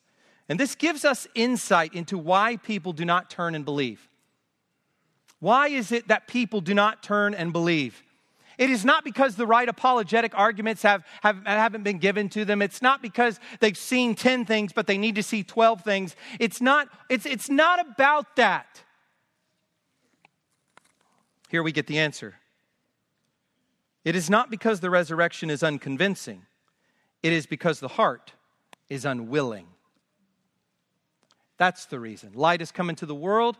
And 0.47 0.57
this 0.57 0.75
gives 0.75 1.03
us 1.03 1.27
insight 1.35 1.93
into 1.93 2.17
why 2.17 2.55
people 2.55 2.93
do 2.93 3.03
not 3.03 3.29
turn 3.29 3.53
and 3.53 3.65
believe. 3.65 4.07
Why 5.41 5.67
is 5.67 5.91
it 5.91 6.07
that 6.07 6.29
people 6.29 6.61
do 6.61 6.73
not 6.73 7.03
turn 7.03 7.33
and 7.33 7.51
believe? 7.51 8.01
It 8.57 8.69
is 8.69 8.85
not 8.85 9.03
because 9.03 9.35
the 9.35 9.45
right 9.45 9.67
apologetic 9.67 10.31
arguments 10.35 10.83
have, 10.83 11.03
have, 11.21 11.45
haven't 11.45 11.83
been 11.83 11.97
given 11.97 12.29
to 12.29 12.45
them. 12.45 12.61
It's 12.61 12.81
not 12.81 13.01
because 13.01 13.41
they've 13.59 13.75
seen 13.75 14.15
10 14.15 14.45
things, 14.45 14.71
but 14.71 14.87
they 14.87 14.97
need 14.97 15.15
to 15.15 15.23
see 15.23 15.43
12 15.43 15.81
things. 15.81 16.15
It's 16.39 16.61
not, 16.61 16.87
it's, 17.09 17.25
it's 17.25 17.49
not 17.49 17.85
about 17.85 18.37
that. 18.37 18.83
Here 21.49 21.61
we 21.61 21.73
get 21.73 21.87
the 21.87 21.99
answer. 21.99 22.35
It 24.05 24.15
is 24.15 24.29
not 24.29 24.49
because 24.49 24.79
the 24.79 24.89
resurrection 24.89 25.49
is 25.49 25.63
unconvincing, 25.63 26.45
it 27.21 27.33
is 27.33 27.45
because 27.45 27.79
the 27.79 27.87
heart 27.87 28.33
is 28.89 29.05
unwilling. 29.05 29.67
That's 31.57 31.85
the 31.85 31.99
reason. 31.99 32.31
Light 32.33 32.61
has 32.61 32.71
come 32.71 32.89
into 32.89 33.05
the 33.05 33.13
world, 33.13 33.57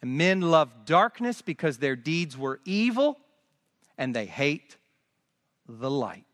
and 0.00 0.16
men 0.16 0.40
love 0.40 0.84
darkness 0.84 1.42
because 1.42 1.78
their 1.78 1.96
deeds 1.96 2.38
were 2.38 2.60
evil 2.64 3.18
and 3.98 4.14
they 4.14 4.26
hate 4.26 4.76
the 5.68 5.90
light. 5.90 6.24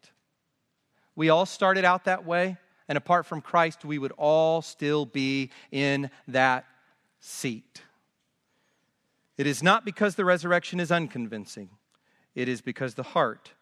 We 1.14 1.30
all 1.30 1.46
started 1.46 1.84
out 1.84 2.04
that 2.04 2.24
way, 2.26 2.58
and 2.88 2.98
apart 2.98 3.26
from 3.26 3.40
Christ, 3.40 3.84
we 3.84 3.98
would 3.98 4.12
all 4.12 4.62
still 4.62 5.06
be 5.06 5.50
in 5.70 6.10
that 6.28 6.66
seat. 7.20 7.82
It 9.38 9.46
is 9.46 9.62
not 9.62 9.84
because 9.84 10.14
the 10.14 10.24
resurrection 10.24 10.80
is 10.80 10.92
unconvincing, 10.92 11.70
it 12.34 12.48
is 12.48 12.60
because 12.60 12.94
the 12.94 13.02
heart 13.02 13.52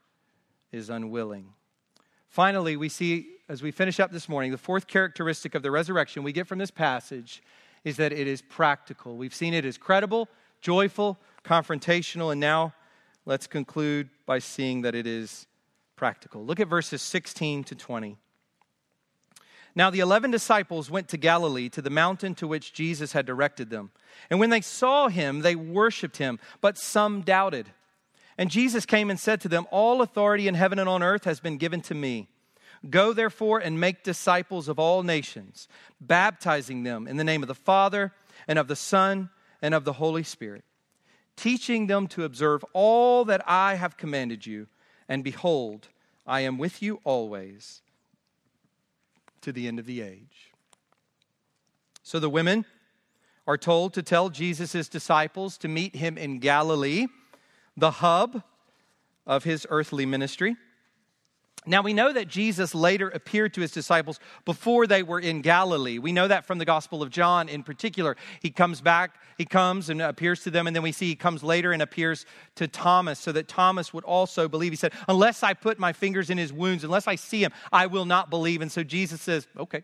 is 0.73 0.91
unwilling. 0.91 1.53
Finally, 2.29 2.77
we 2.77 2.89
see 2.89 3.27
as 3.51 3.63
we 3.63 3.73
finish 3.73 3.99
up 3.99 4.13
this 4.13 4.29
morning, 4.29 4.53
the 4.53 4.59
fourth 4.59 4.87
characteristic 4.87 5.57
of 5.57 5.65
the 5.65 5.73
resurrection 5.73 6.23
we 6.23 6.31
get 6.31 6.47
from 6.47 6.59
this 6.59 6.71
passage 6.71 7.43
is 7.83 7.97
that 7.97 8.13
it 8.13 8.29
is 8.29 8.43
practical. 8.43 9.17
We've 9.17 9.35
seen 9.35 9.55
it 9.55 9.65
as 9.65 9.77
credible, 9.77 10.29
joyful, 10.61 11.19
confrontational, 11.45 12.31
and 12.31 12.41
now 12.41 12.73
let's 13.27 13.49
conclude 13.49 14.09
by 14.25 14.39
seeing 14.39 14.83
that 14.83 14.95
it 14.95 15.05
is 15.05 15.49
practical. 15.97 16.45
Look 16.45 16.61
at 16.61 16.69
verses 16.69 17.03
16 17.03 17.65
to 17.65 17.75
20. 17.75 18.19
Now 19.75 19.91
the 19.91 19.99
eleven 19.99 20.31
disciples 20.31 20.89
went 20.89 21.09
to 21.09 21.17
Galilee, 21.17 21.69
to 21.71 21.83
the 21.83 21.91
mountain 21.91 22.37
to 22.37 22.47
which 22.47 22.73
Jesus 22.73 23.13
had 23.13 23.27
directed 23.27 23.69
them. 23.69 23.91
And 24.31 24.39
when 24.39 24.51
they 24.51 24.61
saw 24.61 25.09
him, 25.09 25.41
they 25.41 25.57
worshiped 25.57 26.19
him, 26.19 26.39
but 26.61 26.79
some 26.79 27.23
doubted. 27.23 27.71
And 28.41 28.51
Jesus 28.51 28.85
came 28.85 29.09
and 29.09 29.21
said 29.21 29.41
to 29.43 29.49
them, 29.49 29.69
All 29.71 30.03
authority 30.03 30.49
in 30.49 30.57
heaven 30.57 30.81
and 30.81 30.89
on 30.89 31.05
earth 31.05 31.23
has 31.25 31.39
been 31.39 31.59
given 31.59 31.81
to 31.83 31.95
me. 31.95 32.29
Go 32.89 33.13
therefore 33.13 33.61
and 33.61 33.79
make 33.79 34.03
disciples 34.03 34.67
of 34.67 34.81
all 34.81 35.05
nations, 35.05 35.69
baptizing 36.01 36.83
them 36.83 37.07
in 37.07 37.17
the 37.17 37.25
name 37.25 37.43
of 37.43 37.49
the 37.49 37.55
Father, 37.55 38.13
and 38.49 38.59
of 38.59 38.67
the 38.67 38.75
Son, 38.75 39.31
and 39.63 39.75
of 39.75 39.85
the 39.85 39.93
Holy 39.93 40.25
Spirit 40.25 40.65
teaching 41.41 41.87
them 41.87 42.07
to 42.07 42.25
observe 42.25 42.63
all 42.75 43.25
that 43.25 43.43
I 43.47 43.77
have 43.77 43.97
commanded 43.97 44.45
you. 44.45 44.67
And 45.09 45.25
behold, 45.25 45.89
I 46.27 46.41
am 46.41 46.59
with 46.59 46.83
you 46.83 47.01
always 47.03 47.81
to 49.41 49.51
the 49.51 49.67
end 49.67 49.79
of 49.79 49.87
the 49.87 50.03
age. 50.03 50.53
So 52.03 52.19
the 52.19 52.29
women 52.29 52.67
are 53.47 53.57
told 53.57 53.95
to 53.95 54.03
tell 54.03 54.29
Jesus' 54.29 54.87
disciples 54.87 55.57
to 55.59 55.69
meet 55.69 55.97
him 55.97 56.19
in 56.19 56.41
Galilee, 56.41 57.07
the 57.81 57.91
hub 57.91 58.43
of 59.27 59.45
his 59.45 59.67
earthly 59.71 60.07
ministry. 60.07 60.57
Now, 61.67 61.83
we 61.83 61.93
know 61.93 62.11
that 62.11 62.27
Jesus 62.27 62.75
later 62.75 63.11
appeared 63.11 63.53
to 63.55 63.61
his 63.61 63.71
disciples 63.71 64.19
before 64.47 64.87
they 64.87 65.03
were 65.03 65.21
in 65.21 65.43
Galilee. 65.43 65.99
We 65.99 66.11
know 66.11 66.27
that 66.27 66.47
from 66.47 66.57
the 66.57 66.65
Gospel 66.65 67.03
of 67.03 67.11
John 67.11 67.51
in 67.51 67.63
particular. 67.63 68.17
He 68.41 68.51
comes 68.51 68.81
back, 68.81 69.17
he 69.37 69.45
comes 69.45 69.91
and 69.91 70.01
appears 70.01 70.43
to 70.45 70.51
them, 70.51 70.67
and 70.67 70.75
then 70.75 70.83
we 70.83 70.93
see 70.93 71.09
he 71.09 71.17
comes 71.17 71.43
later 71.43 71.73
and 71.73 71.83
appears 71.83 72.25
to 72.55 72.67
Thomas 72.67 73.19
so 73.19 73.31
that 73.33 73.47
Thomas 73.47 73.93
would 73.93 74.05
also 74.05 74.49
believe. 74.49 74.73
He 74.73 74.77
said, 74.77 74.95
Unless 75.07 75.43
I 75.43 75.53
put 75.53 75.79
my 75.79 75.93
fingers 75.93 76.31
in 76.31 76.39
his 76.39 76.51
wounds, 76.51 76.83
unless 76.83 77.07
I 77.07 77.17
see 77.17 77.43
him, 77.43 77.53
I 77.71 77.87
will 77.87 78.07
not 78.07 78.31
believe. 78.31 78.63
And 78.63 78.73
so 78.73 78.83
Jesus 78.83 79.21
says, 79.21 79.47
Okay. 79.59 79.83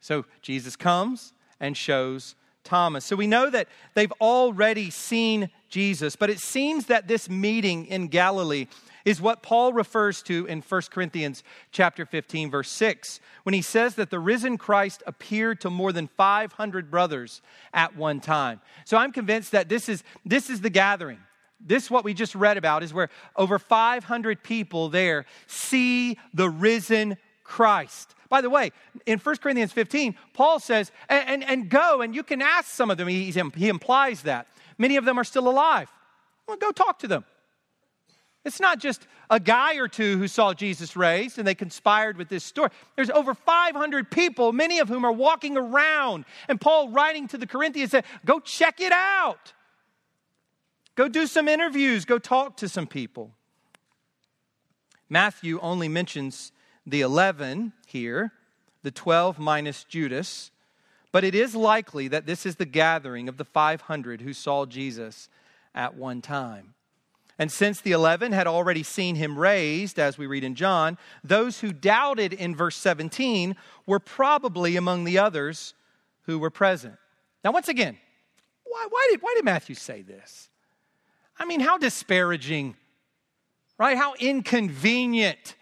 So 0.00 0.26
Jesus 0.42 0.76
comes 0.76 1.32
and 1.58 1.76
shows 1.76 2.36
Thomas. 2.62 3.04
So 3.04 3.16
we 3.16 3.26
know 3.26 3.50
that 3.50 3.68
they've 3.94 4.12
already 4.20 4.90
seen 4.90 5.50
Jesus, 5.74 6.14
but 6.14 6.30
it 6.30 6.38
seems 6.38 6.86
that 6.86 7.08
this 7.08 7.28
meeting 7.28 7.86
in 7.86 8.06
Galilee 8.06 8.68
is 9.04 9.20
what 9.20 9.42
Paul 9.42 9.72
refers 9.72 10.22
to 10.22 10.46
in 10.46 10.62
1 10.62 10.82
Corinthians 10.92 11.42
chapter 11.72 12.06
15 12.06 12.48
verse 12.48 12.70
6 12.70 13.18
when 13.42 13.54
he 13.54 13.60
says 13.60 13.96
that 13.96 14.08
the 14.08 14.20
risen 14.20 14.56
Christ 14.56 15.02
appeared 15.04 15.60
to 15.62 15.70
more 15.70 15.92
than 15.92 16.06
500 16.06 16.92
brothers 16.92 17.42
at 17.72 17.96
one 17.96 18.20
time. 18.20 18.60
So 18.84 18.96
I'm 18.96 19.10
convinced 19.10 19.50
that 19.50 19.68
this 19.68 19.88
is 19.88 20.04
this 20.24 20.48
is 20.48 20.60
the 20.60 20.70
gathering. 20.70 21.18
This 21.58 21.90
what 21.90 22.04
we 22.04 22.14
just 22.14 22.36
read 22.36 22.56
about 22.56 22.84
is 22.84 22.94
where 22.94 23.10
over 23.34 23.58
500 23.58 24.44
people 24.44 24.90
there 24.90 25.26
see 25.48 26.16
the 26.32 26.48
risen 26.48 27.16
Christ. 27.42 28.14
By 28.28 28.42
the 28.42 28.50
way, 28.50 28.70
in 29.06 29.18
1 29.18 29.36
Corinthians 29.38 29.72
15, 29.72 30.14
Paul 30.34 30.60
says, 30.60 30.92
and, 31.08 31.28
and, 31.28 31.44
and 31.44 31.68
go, 31.68 32.00
and 32.00 32.14
you 32.14 32.22
can 32.22 32.40
ask 32.42 32.68
some 32.68 32.90
of 32.90 32.96
them. 32.96 33.08
He, 33.08 33.30
he 33.30 33.68
implies 33.68 34.22
that. 34.22 34.46
Many 34.78 34.96
of 34.96 35.04
them 35.04 35.18
are 35.18 35.24
still 35.24 35.48
alive. 35.48 35.90
Well, 36.46 36.56
go 36.56 36.72
talk 36.72 36.98
to 37.00 37.08
them. 37.08 37.24
It's 38.44 38.60
not 38.60 38.78
just 38.78 39.06
a 39.30 39.40
guy 39.40 39.76
or 39.76 39.88
two 39.88 40.18
who 40.18 40.28
saw 40.28 40.52
Jesus 40.52 40.96
raised 40.96 41.38
and 41.38 41.48
they 41.48 41.54
conspired 41.54 42.18
with 42.18 42.28
this 42.28 42.44
story. 42.44 42.70
There's 42.94 43.08
over 43.08 43.34
500 43.34 44.10
people, 44.10 44.52
many 44.52 44.80
of 44.80 44.88
whom 44.88 45.04
are 45.04 45.12
walking 45.12 45.56
around. 45.56 46.26
And 46.48 46.60
Paul, 46.60 46.90
writing 46.90 47.26
to 47.28 47.38
the 47.38 47.46
Corinthians, 47.46 47.92
said, 47.92 48.04
Go 48.24 48.40
check 48.40 48.80
it 48.80 48.92
out. 48.92 49.54
Go 50.94 51.08
do 51.08 51.26
some 51.26 51.48
interviews. 51.48 52.04
Go 52.04 52.18
talk 52.18 52.58
to 52.58 52.68
some 52.68 52.86
people. 52.86 53.32
Matthew 55.08 55.58
only 55.60 55.88
mentions 55.88 56.52
the 56.86 57.00
11 57.00 57.72
here, 57.86 58.32
the 58.82 58.90
12 58.90 59.38
minus 59.38 59.84
Judas. 59.84 60.50
But 61.14 61.22
it 61.22 61.36
is 61.36 61.54
likely 61.54 62.08
that 62.08 62.26
this 62.26 62.44
is 62.44 62.56
the 62.56 62.66
gathering 62.66 63.28
of 63.28 63.36
the 63.36 63.44
500 63.44 64.22
who 64.22 64.32
saw 64.32 64.66
Jesus 64.66 65.28
at 65.72 65.94
one 65.94 66.20
time. 66.20 66.74
And 67.38 67.52
since 67.52 67.80
the 67.80 67.92
11 67.92 68.32
had 68.32 68.48
already 68.48 68.82
seen 68.82 69.14
him 69.14 69.38
raised, 69.38 70.00
as 70.00 70.18
we 70.18 70.26
read 70.26 70.42
in 70.42 70.56
John, 70.56 70.98
those 71.22 71.60
who 71.60 71.72
doubted 71.72 72.32
in 72.32 72.56
verse 72.56 72.76
17 72.76 73.54
were 73.86 74.00
probably 74.00 74.74
among 74.74 75.04
the 75.04 75.18
others 75.18 75.74
who 76.22 76.40
were 76.40 76.50
present. 76.50 76.96
Now, 77.44 77.52
once 77.52 77.68
again, 77.68 77.96
why, 78.64 78.88
why, 78.90 79.06
did, 79.12 79.22
why 79.22 79.34
did 79.36 79.44
Matthew 79.44 79.76
say 79.76 80.02
this? 80.02 80.48
I 81.38 81.44
mean, 81.44 81.60
how 81.60 81.78
disparaging, 81.78 82.74
right? 83.78 83.96
How 83.96 84.14
inconvenient. 84.14 85.54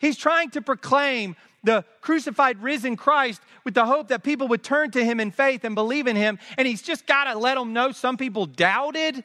He's 0.00 0.16
trying 0.16 0.50
to 0.50 0.62
proclaim 0.62 1.34
the 1.66 1.84
crucified, 2.00 2.62
risen 2.62 2.96
Christ 2.96 3.42
with 3.64 3.74
the 3.74 3.84
hope 3.84 4.08
that 4.08 4.22
people 4.22 4.48
would 4.48 4.62
turn 4.62 4.90
to 4.92 5.04
him 5.04 5.20
in 5.20 5.30
faith 5.30 5.64
and 5.64 5.74
believe 5.74 6.06
in 6.06 6.16
him. 6.16 6.38
And 6.56 6.66
he's 6.66 6.82
just 6.82 7.06
got 7.06 7.24
to 7.24 7.38
let 7.38 7.56
them 7.56 7.72
know 7.72 7.92
some 7.92 8.16
people 8.16 8.46
doubted. 8.46 9.22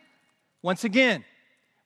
Once 0.62 0.84
again, 0.84 1.24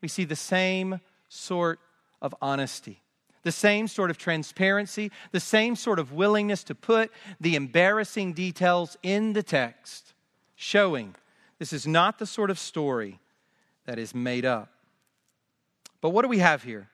we 0.02 0.08
see 0.08 0.24
the 0.24 0.36
same 0.36 1.00
sort 1.30 1.80
of 2.22 2.34
honesty, 2.42 3.02
the 3.44 3.52
same 3.52 3.88
sort 3.88 4.10
of 4.10 4.18
transparency, 4.18 5.12
the 5.32 5.40
same 5.40 5.76
sort 5.76 6.00
of 6.00 6.12
willingness 6.12 6.64
to 6.64 6.76
put 6.76 7.12
the 7.40 7.56
embarrassing 7.56 8.34
details 8.34 8.98
in 9.04 9.34
the 9.34 9.44
text, 9.44 10.14
showing 10.56 11.16
this 11.60 11.74
is 11.74 11.86
not 11.86 12.18
the 12.18 12.26
sort 12.26 12.50
of 12.50 12.58
story 12.58 13.20
that 13.86 14.00
is 14.00 14.16
made 14.16 14.46
up. 14.46 14.72
But 16.02 16.10
what 16.10 16.24
do 16.24 16.28
we 16.28 16.40
have 16.40 16.64
here? 16.64 16.90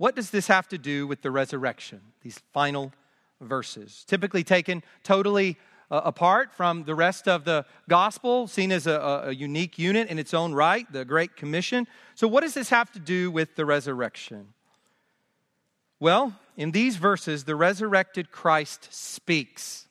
What 0.00 0.16
does 0.16 0.30
this 0.30 0.46
have 0.46 0.66
to 0.68 0.78
do 0.78 1.06
with 1.06 1.20
the 1.20 1.30
resurrection? 1.30 2.00
These 2.22 2.40
final 2.54 2.90
verses, 3.38 4.02
typically 4.08 4.42
taken 4.42 4.82
totally 5.02 5.58
uh, 5.90 6.00
apart 6.02 6.54
from 6.54 6.84
the 6.84 6.94
rest 6.94 7.28
of 7.28 7.44
the 7.44 7.66
gospel, 7.86 8.46
seen 8.46 8.72
as 8.72 8.86
a, 8.86 9.24
a 9.26 9.32
unique 9.32 9.78
unit 9.78 10.08
in 10.08 10.18
its 10.18 10.32
own 10.32 10.54
right, 10.54 10.90
the 10.90 11.04
Great 11.04 11.36
Commission. 11.36 11.86
So, 12.14 12.26
what 12.26 12.40
does 12.40 12.54
this 12.54 12.70
have 12.70 12.90
to 12.92 12.98
do 12.98 13.30
with 13.30 13.56
the 13.56 13.66
resurrection? 13.66 14.54
Well, 15.98 16.34
in 16.56 16.70
these 16.70 16.96
verses, 16.96 17.44
the 17.44 17.54
resurrected 17.54 18.30
Christ 18.30 18.88
speaks. 18.90 19.86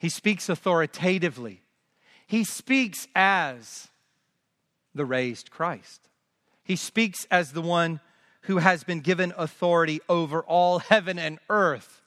He 0.00 0.08
speaks 0.08 0.48
authoritatively. 0.48 1.62
He 2.26 2.42
speaks 2.42 3.06
as 3.14 3.90
the 4.92 5.04
raised 5.04 5.52
Christ. 5.52 6.08
He 6.64 6.74
speaks 6.74 7.28
as 7.30 7.52
the 7.52 7.62
one 7.62 8.00
who 8.44 8.58
has 8.58 8.84
been 8.84 9.00
given 9.00 9.32
authority 9.36 10.00
over 10.08 10.42
all 10.42 10.78
heaven 10.78 11.18
and 11.18 11.38
earth. 11.48 12.02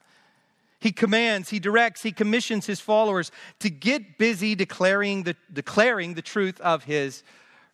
He 0.80 0.92
commands, 0.92 1.50
he 1.50 1.58
directs, 1.58 2.02
he 2.02 2.12
commissions 2.12 2.66
his 2.66 2.80
followers 2.80 3.32
to 3.58 3.70
get 3.70 4.18
busy 4.18 4.54
declaring 4.54 5.24
the, 5.24 5.36
declaring 5.52 6.14
the 6.14 6.22
truth 6.22 6.60
of 6.60 6.84
his 6.84 7.24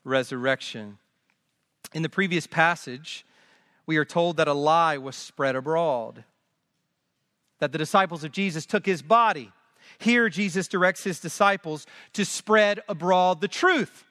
resurrection. 0.05 0.99
In 1.93 2.03
the 2.03 2.09
previous 2.09 2.47
passage, 2.47 3.27
we 3.87 3.99
are 3.99 4.05
told 4.07 4.39
that 4.39 4.49
a 4.49 4.55
lie 4.55 4.97
was 4.97 5.17
spread 5.17 5.55
abroad, 5.55 6.25
that 7.59 7.73
the 7.73 7.79
disciples 7.79 8.25
of 8.25 8.33
Jesus 8.33 8.65
took 8.65 8.87
his 8.87 9.03
body. 9.03 9.53
Here, 9.99 10.31
Jesus 10.31 10.67
directs 10.67 11.05
his 11.05 11.21
disciples 11.21 11.87
to 12.15 12.25
spread 12.25 12.81
abroad 12.89 13.43
the 13.43 13.49
truth 13.49 14.05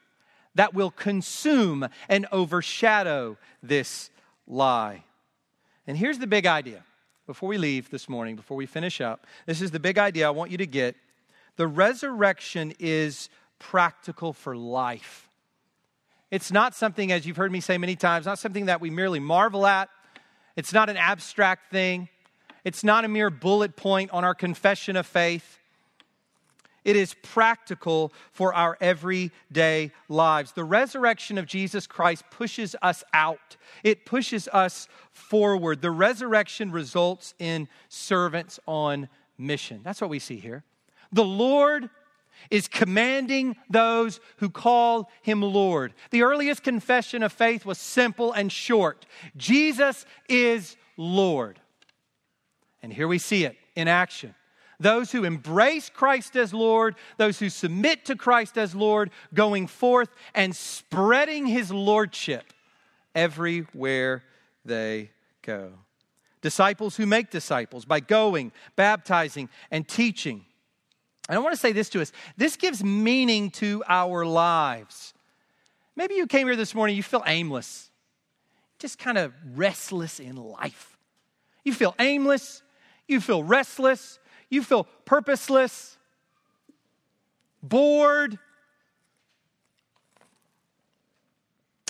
that 0.53 0.75
will 0.75 0.91
consume 0.91 1.87
and 2.07 2.27
overshadow 2.31 3.37
this 3.63 4.11
lie. 4.47 5.03
And 5.87 5.97
here's 5.97 6.19
the 6.19 6.27
big 6.27 6.45
idea 6.45 6.83
before 7.25 7.49
we 7.49 7.57
leave 7.57 7.89
this 7.89 8.09
morning, 8.09 8.35
before 8.35 8.57
we 8.57 8.65
finish 8.65 9.01
up. 9.01 9.25
This 9.45 9.61
is 9.61 9.71
the 9.71 9.79
big 9.79 9.97
idea 9.97 10.27
I 10.27 10.31
want 10.31 10.51
you 10.51 10.57
to 10.57 10.67
get. 10.67 10.95
The 11.55 11.67
resurrection 11.67 12.73
is 12.79 13.29
practical 13.59 14.33
for 14.33 14.55
life. 14.55 15.29
It's 16.31 16.51
not 16.51 16.73
something, 16.73 17.11
as 17.11 17.25
you've 17.25 17.37
heard 17.37 17.51
me 17.51 17.59
say 17.59 17.77
many 17.77 17.95
times, 17.95 18.25
not 18.25 18.39
something 18.39 18.65
that 18.65 18.81
we 18.81 18.89
merely 18.89 19.19
marvel 19.19 19.67
at. 19.67 19.89
It's 20.55 20.73
not 20.73 20.89
an 20.89 20.97
abstract 20.97 21.71
thing. 21.71 22.09
It's 22.63 22.83
not 22.83 23.05
a 23.05 23.07
mere 23.07 23.29
bullet 23.29 23.75
point 23.75 24.11
on 24.11 24.23
our 24.23 24.33
confession 24.33 24.95
of 24.95 25.05
faith. 25.05 25.59
It 26.83 26.95
is 26.95 27.13
practical 27.13 28.11
for 28.31 28.53
our 28.53 28.77
everyday 28.81 29.91
lives. 30.09 30.51
The 30.51 30.63
resurrection 30.63 31.37
of 31.37 31.45
Jesus 31.45 31.87
Christ 31.87 32.23
pushes 32.29 32.75
us 32.81 33.03
out, 33.13 33.57
it 33.83 34.05
pushes 34.05 34.47
us 34.49 34.87
forward. 35.11 35.81
The 35.81 35.91
resurrection 35.91 36.71
results 36.71 37.33
in 37.39 37.67
servants 37.89 38.59
on 38.67 39.09
mission. 39.37 39.81
That's 39.83 40.01
what 40.01 40.09
we 40.09 40.19
see 40.19 40.37
here. 40.37 40.63
The 41.11 41.23
Lord 41.23 41.89
is 42.49 42.67
commanding 42.67 43.55
those 43.69 44.19
who 44.37 44.49
call 44.49 45.09
him 45.21 45.41
Lord. 45.41 45.93
The 46.11 46.23
earliest 46.23 46.63
confession 46.63 47.23
of 47.23 47.31
faith 47.31 47.65
was 47.65 47.77
simple 47.77 48.33
and 48.33 48.51
short 48.51 49.05
Jesus 49.37 50.05
is 50.27 50.75
Lord. 50.97 51.59
And 52.81 52.91
here 52.91 53.07
we 53.07 53.17
see 53.17 53.45
it 53.45 53.55
in 53.75 53.87
action 53.87 54.35
those 54.83 55.11
who 55.11 55.23
embrace 55.23 55.89
Christ 55.89 56.35
as 56.35 56.53
Lord, 56.53 56.95
those 57.17 57.39
who 57.39 57.49
submit 57.49 58.05
to 58.05 58.15
Christ 58.15 58.57
as 58.57 58.75
Lord, 58.75 59.09
going 59.33 59.67
forth 59.67 60.09
and 60.35 60.55
spreading 60.55 61.47
his 61.47 61.71
lordship 61.71 62.53
everywhere 63.15 64.23
they 64.65 65.09
go. 65.41 65.71
Disciples 66.41 66.97
who 66.97 67.05
make 67.05 67.29
disciples 67.29 67.85
by 67.85 68.01
going, 68.01 68.51
baptizing, 68.75 69.49
and 69.71 69.87
teaching. 69.87 70.45
And 71.29 71.37
I 71.37 71.41
want 71.41 71.53
to 71.53 71.59
say 71.59 71.71
this 71.71 71.89
to 71.89 72.01
us 72.01 72.11
this 72.35 72.57
gives 72.57 72.83
meaning 72.83 73.49
to 73.51 73.83
our 73.87 74.25
lives. 74.25 75.13
Maybe 75.95 76.15
you 76.15 76.27
came 76.27 76.47
here 76.47 76.55
this 76.55 76.75
morning, 76.75 76.97
you 76.97 77.03
feel 77.03 77.23
aimless, 77.25 77.89
just 78.79 78.99
kind 78.99 79.17
of 79.17 79.33
restless 79.55 80.19
in 80.19 80.35
life. 80.35 80.97
You 81.63 81.73
feel 81.73 81.95
aimless, 81.99 82.61
you 83.07 83.21
feel 83.21 83.43
restless, 83.43 84.19
you 84.49 84.63
feel 84.63 84.85
purposeless, 85.05 85.97
bored. 87.61 88.37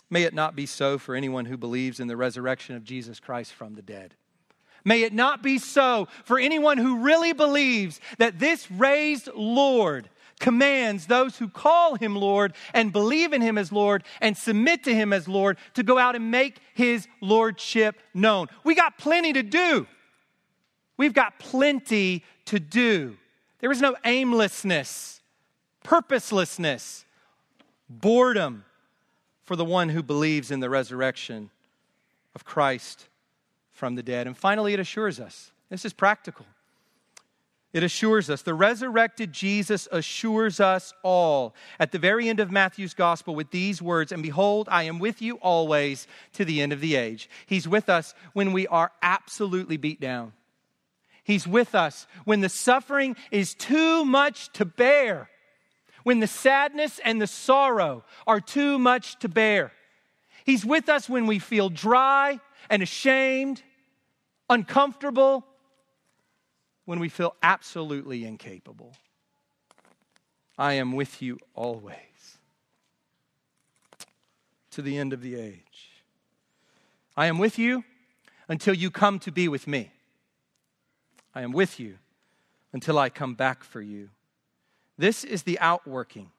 May 0.10 0.24
it 0.24 0.34
not 0.34 0.56
be 0.56 0.66
so 0.66 0.97
for 0.97 1.16
anyone 1.16 1.45
who 1.45 1.58
believes 1.58 1.99
in 1.99 2.08
the 2.08 2.18
resurrection 2.18 2.76
of 2.76 2.84
Jesus 2.84 3.20
Christ 3.20 3.54
from 3.54 3.74
the 3.74 3.82
dead. 3.82 4.16
May 4.86 5.04
it 5.04 5.14
not 5.14 5.41
be 5.41 5.58
so 5.58 6.08
for 6.26 6.38
anyone 6.38 6.78
who 6.78 6.99
really 6.99 7.34
believes 7.34 8.01
that 8.18 8.39
this 8.39 8.70
raised 8.70 9.30
Lord 9.34 10.10
commands 10.39 11.08
those 11.08 11.38
who 11.38 11.47
call 11.47 11.95
him 11.95 12.16
Lord 12.16 12.54
and 12.74 12.91
believe 12.91 13.34
in 13.34 13.41
him 13.41 13.58
as 13.58 13.72
Lord 13.72 14.04
and 14.20 14.36
submit 14.36 14.84
to 14.84 14.93
him 14.93 15.14
as 15.14 15.28
Lord 15.28 15.58
to 15.76 15.84
go 15.84 15.97
out 15.97 16.16
and 16.16 16.32
make 16.32 16.60
his 16.74 17.08
lordship 17.22 17.95
known. 18.14 18.47
We 18.64 18.76
got 18.76 18.97
plenty 18.97 19.34
to 19.34 19.43
do. 19.43 19.88
We've 20.97 21.14
got 21.14 21.39
plenty 21.39 22.24
to 22.45 22.59
do. 22.59 23.17
There 23.59 23.71
is 23.71 23.81
no 23.81 23.95
aimlessness, 24.03 25.21
purposelessness, 25.83 27.05
boredom 27.89 28.65
for 29.43 29.55
the 29.55 29.65
one 29.65 29.89
who 29.89 30.03
believes 30.03 30.51
in 30.51 30.59
the 30.59 30.69
resurrection 30.69 31.49
of 32.35 32.45
Christ 32.45 33.07
from 33.71 33.95
the 33.95 34.03
dead. 34.03 34.27
And 34.27 34.37
finally, 34.37 34.73
it 34.73 34.79
assures 34.79 35.19
us 35.19 35.51
this 35.69 35.85
is 35.85 35.93
practical. 35.93 36.45
It 37.73 37.81
assures 37.81 38.29
us, 38.29 38.43
the 38.43 38.53
resurrected 38.53 39.33
Jesus 39.33 39.87
assures 39.91 40.59
us 40.59 40.93
all 41.01 41.55
at 41.79 41.91
the 41.91 41.97
very 41.97 42.29
end 42.29 42.39
of 42.39 42.51
Matthew's 42.51 42.93
gospel 42.93 43.33
with 43.33 43.49
these 43.49 43.81
words 43.81 44.11
And 44.11 44.21
behold, 44.21 44.67
I 44.69 44.83
am 44.83 44.99
with 44.99 45.23
you 45.23 45.37
always 45.37 46.05
to 46.33 46.45
the 46.45 46.61
end 46.61 46.71
of 46.71 46.81
the 46.81 46.95
age. 46.95 47.27
He's 47.47 47.67
with 47.67 47.89
us 47.89 48.13
when 48.33 48.53
we 48.53 48.67
are 48.67 48.91
absolutely 49.01 49.77
beat 49.77 49.99
down. 49.99 50.33
He's 51.24 51.47
with 51.47 51.74
us 51.74 52.05
when 52.26 52.41
the 52.41 52.49
suffering 52.49 53.15
is 53.32 53.55
too 53.55 54.03
much 54.03 54.51
to 54.53 54.65
bear, 54.65 55.30
when 56.03 56.19
the 56.19 56.28
sadness 56.28 56.99
and 57.03 57.21
the 57.21 57.28
sorrow 57.28 58.03
are 58.28 58.41
too 58.41 58.78
much 58.78 59.17
to 59.19 59.30
bear. 59.30 59.71
He's 60.45 60.65
with 60.65 60.89
us 60.89 61.07
when 61.07 61.26
we 61.26 61.39
feel 61.39 61.69
dry 61.69 62.41
and 62.69 62.84
ashamed, 62.84 63.63
uncomfortable, 64.49 65.45
when 66.84 66.99
we 66.99 67.07
feel 67.07 67.36
absolutely 67.41 68.26
incapable. 68.26 68.93
I 70.57 70.74
am 70.74 70.91
with 70.91 71.21
you 71.21 71.39
always 71.55 71.97
to 74.71 74.82
the 74.82 74.97
end 74.97 75.13
of 75.13 75.21
the 75.21 75.36
age. 75.36 76.03
I 77.15 77.28
am 77.28 77.38
with 77.38 77.57
you 77.57 77.86
until 78.49 78.74
you 78.74 78.91
come 78.91 79.19
to 79.19 79.32
be 79.32 79.47
with 79.47 79.67
me. 79.67 79.92
I 81.36 81.41
am 81.41 81.51
with 81.51 81.79
you 81.79 81.97
until 82.71 82.97
I 82.97 83.09
come 83.09 83.36
back 83.36 83.63
for 83.63 83.81
you. 83.81 84.09
This 84.97 85.23
is 85.23 85.43
the 85.43 85.59
outworking 85.59 86.31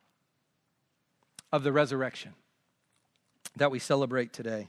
of 1.52 1.62
the 1.62 1.72
resurrection 1.72 2.34
that 3.56 3.70
we 3.70 3.78
celebrate 3.78 4.32
today. 4.32 4.68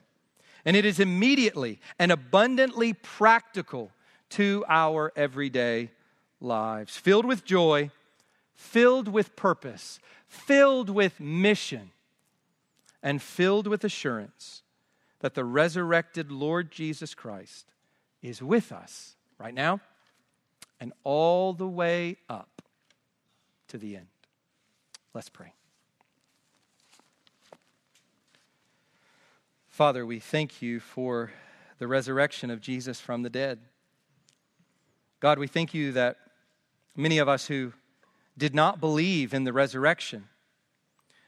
And 0.63 0.75
it 0.75 0.85
is 0.85 0.99
immediately 0.99 1.79
and 1.99 2.11
abundantly 2.11 2.93
practical 2.93 3.91
to 4.31 4.65
our 4.67 5.11
everyday 5.15 5.91
lives, 6.41 6.97
filled 6.97 7.25
with 7.25 7.45
joy, 7.45 7.91
filled 8.53 9.07
with 9.07 9.35
purpose, 9.35 9.99
filled 10.27 10.89
with 10.89 11.19
mission, 11.19 11.91
and 13.03 13.21
filled 13.21 13.67
with 13.67 13.83
assurance 13.83 14.63
that 15.19 15.35
the 15.35 15.45
resurrected 15.45 16.31
Lord 16.31 16.71
Jesus 16.71 17.13
Christ 17.13 17.67
is 18.23 18.41
with 18.41 18.71
us 18.71 19.15
right 19.37 19.53
now 19.53 19.81
and 20.79 20.93
all 21.03 21.53
the 21.53 21.67
way 21.67 22.17
up 22.29 22.61
to 23.67 23.77
the 23.77 23.95
end. 23.95 24.07
Let's 25.13 25.29
pray. 25.29 25.53
Father, 29.69 30.05
we 30.05 30.19
thank 30.19 30.61
you 30.61 30.79
for 30.79 31.31
the 31.79 31.87
resurrection 31.87 32.49
of 32.49 32.61
Jesus 32.61 33.01
from 33.01 33.23
the 33.23 33.29
dead. 33.29 33.59
God, 35.19 35.39
we 35.39 35.47
thank 35.47 35.73
you 35.73 35.91
that 35.93 36.17
many 36.95 37.17
of 37.17 37.27
us 37.27 37.47
who 37.47 37.73
did 38.37 38.55
not 38.55 38.79
believe 38.79 39.33
in 39.33 39.43
the 39.43 39.53
resurrection, 39.53 40.25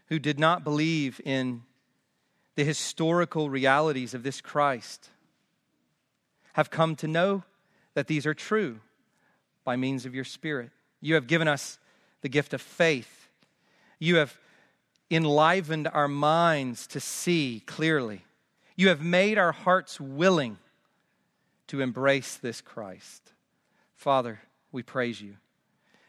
who 0.07 0.19
did 0.19 0.39
not 0.39 0.63
believe 0.63 1.19
in 1.25 1.63
the 2.55 2.63
historical 2.63 3.49
realities 3.49 4.13
of 4.13 4.23
this 4.23 4.41
Christ, 4.41 5.09
have 6.53 6.69
come 6.69 6.95
to 6.97 7.07
know 7.07 7.43
that 7.93 8.07
these 8.07 8.25
are 8.25 8.33
true 8.33 8.79
by 9.67 9.75
means 9.75 10.05
of 10.05 10.15
your 10.15 10.23
Spirit. 10.23 10.69
You 11.01 11.15
have 11.15 11.27
given 11.27 11.49
us 11.49 11.77
the 12.21 12.29
gift 12.29 12.53
of 12.53 12.61
faith. 12.61 13.27
You 13.99 14.15
have 14.15 14.37
enlivened 15.11 15.89
our 15.89 16.07
minds 16.07 16.87
to 16.87 17.01
see 17.01 17.63
clearly. 17.65 18.23
You 18.77 18.87
have 18.87 19.01
made 19.01 19.37
our 19.37 19.51
hearts 19.51 19.99
willing 19.99 20.57
to 21.67 21.81
embrace 21.81 22.35
this 22.35 22.61
Christ. 22.61 23.33
Father, 23.97 24.39
we 24.71 24.83
praise 24.83 25.19
you. 25.19 25.35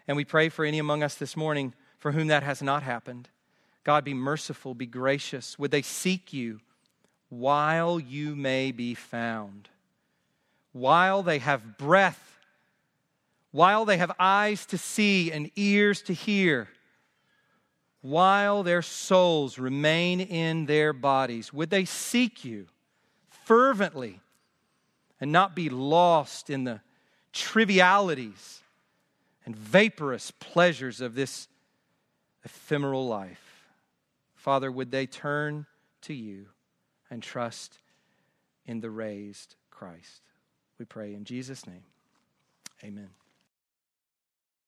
And 0.07 0.17
we 0.17 0.25
pray 0.25 0.51
for 0.51 0.65
any 0.65 0.79
among 0.79 1.03
us 1.03 1.17
this 1.17 1.37
morning 1.37 1.75
for 1.99 2.13
whom 2.13 2.29
that 2.29 2.45
has 2.45 2.63
not 2.63 2.85
happened. 2.85 3.29
God, 3.83 4.05
be 4.05 4.15
merciful, 4.15 4.73
be 4.73 4.87
gracious. 4.87 5.59
Would 5.59 5.73
they 5.73 5.83
seek 5.83 6.33
you 6.33 6.61
while 7.29 7.99
you 7.99 8.37
may 8.37 8.71
be 8.71 8.95
found? 8.95 9.69
While 10.71 11.25
they 11.25 11.41
have 11.41 11.77
breath, 11.77 12.38
while 13.51 13.85
they 13.85 13.97
have 13.97 14.13
eyes 14.19 14.67
to 14.67 14.79
see 14.79 15.33
and 15.33 15.51
ears 15.57 16.03
to 16.03 16.13
hear, 16.13 16.69
while 18.01 18.63
their 18.63 18.83
souls 18.83 19.59
remain 19.59 20.21
in 20.21 20.67
their 20.67 20.93
bodies, 20.93 21.53
would 21.53 21.71
they 21.71 21.85
seek 21.85 22.45
you 22.45 22.67
fervently 23.31 24.21
and 25.21 25.33
not 25.33 25.57
be 25.57 25.69
lost 25.69 26.51
in 26.51 26.65
the 26.65 26.81
trivialities 27.33 28.63
and 29.45 29.57
vaporous 29.57 30.31
pleasures 30.31 31.01
of 31.01 31.15
this 31.15 31.49
ephemeral 32.45 33.07
life? 33.07 33.65
Father, 34.35 34.71
would 34.71 34.91
they 34.91 35.07
turn 35.07 35.67
to 36.03 36.15
you 36.15 36.47
and 37.11 37.23
trust 37.23 37.79
in 38.67 38.81
the 38.81 38.91
raised 38.91 39.57
Christ? 39.71 40.23
We 40.79 40.85
pray 40.85 41.15
in 41.15 41.25
Jesus' 41.25 41.67
name. 41.67 41.83
Amen. 42.85 43.18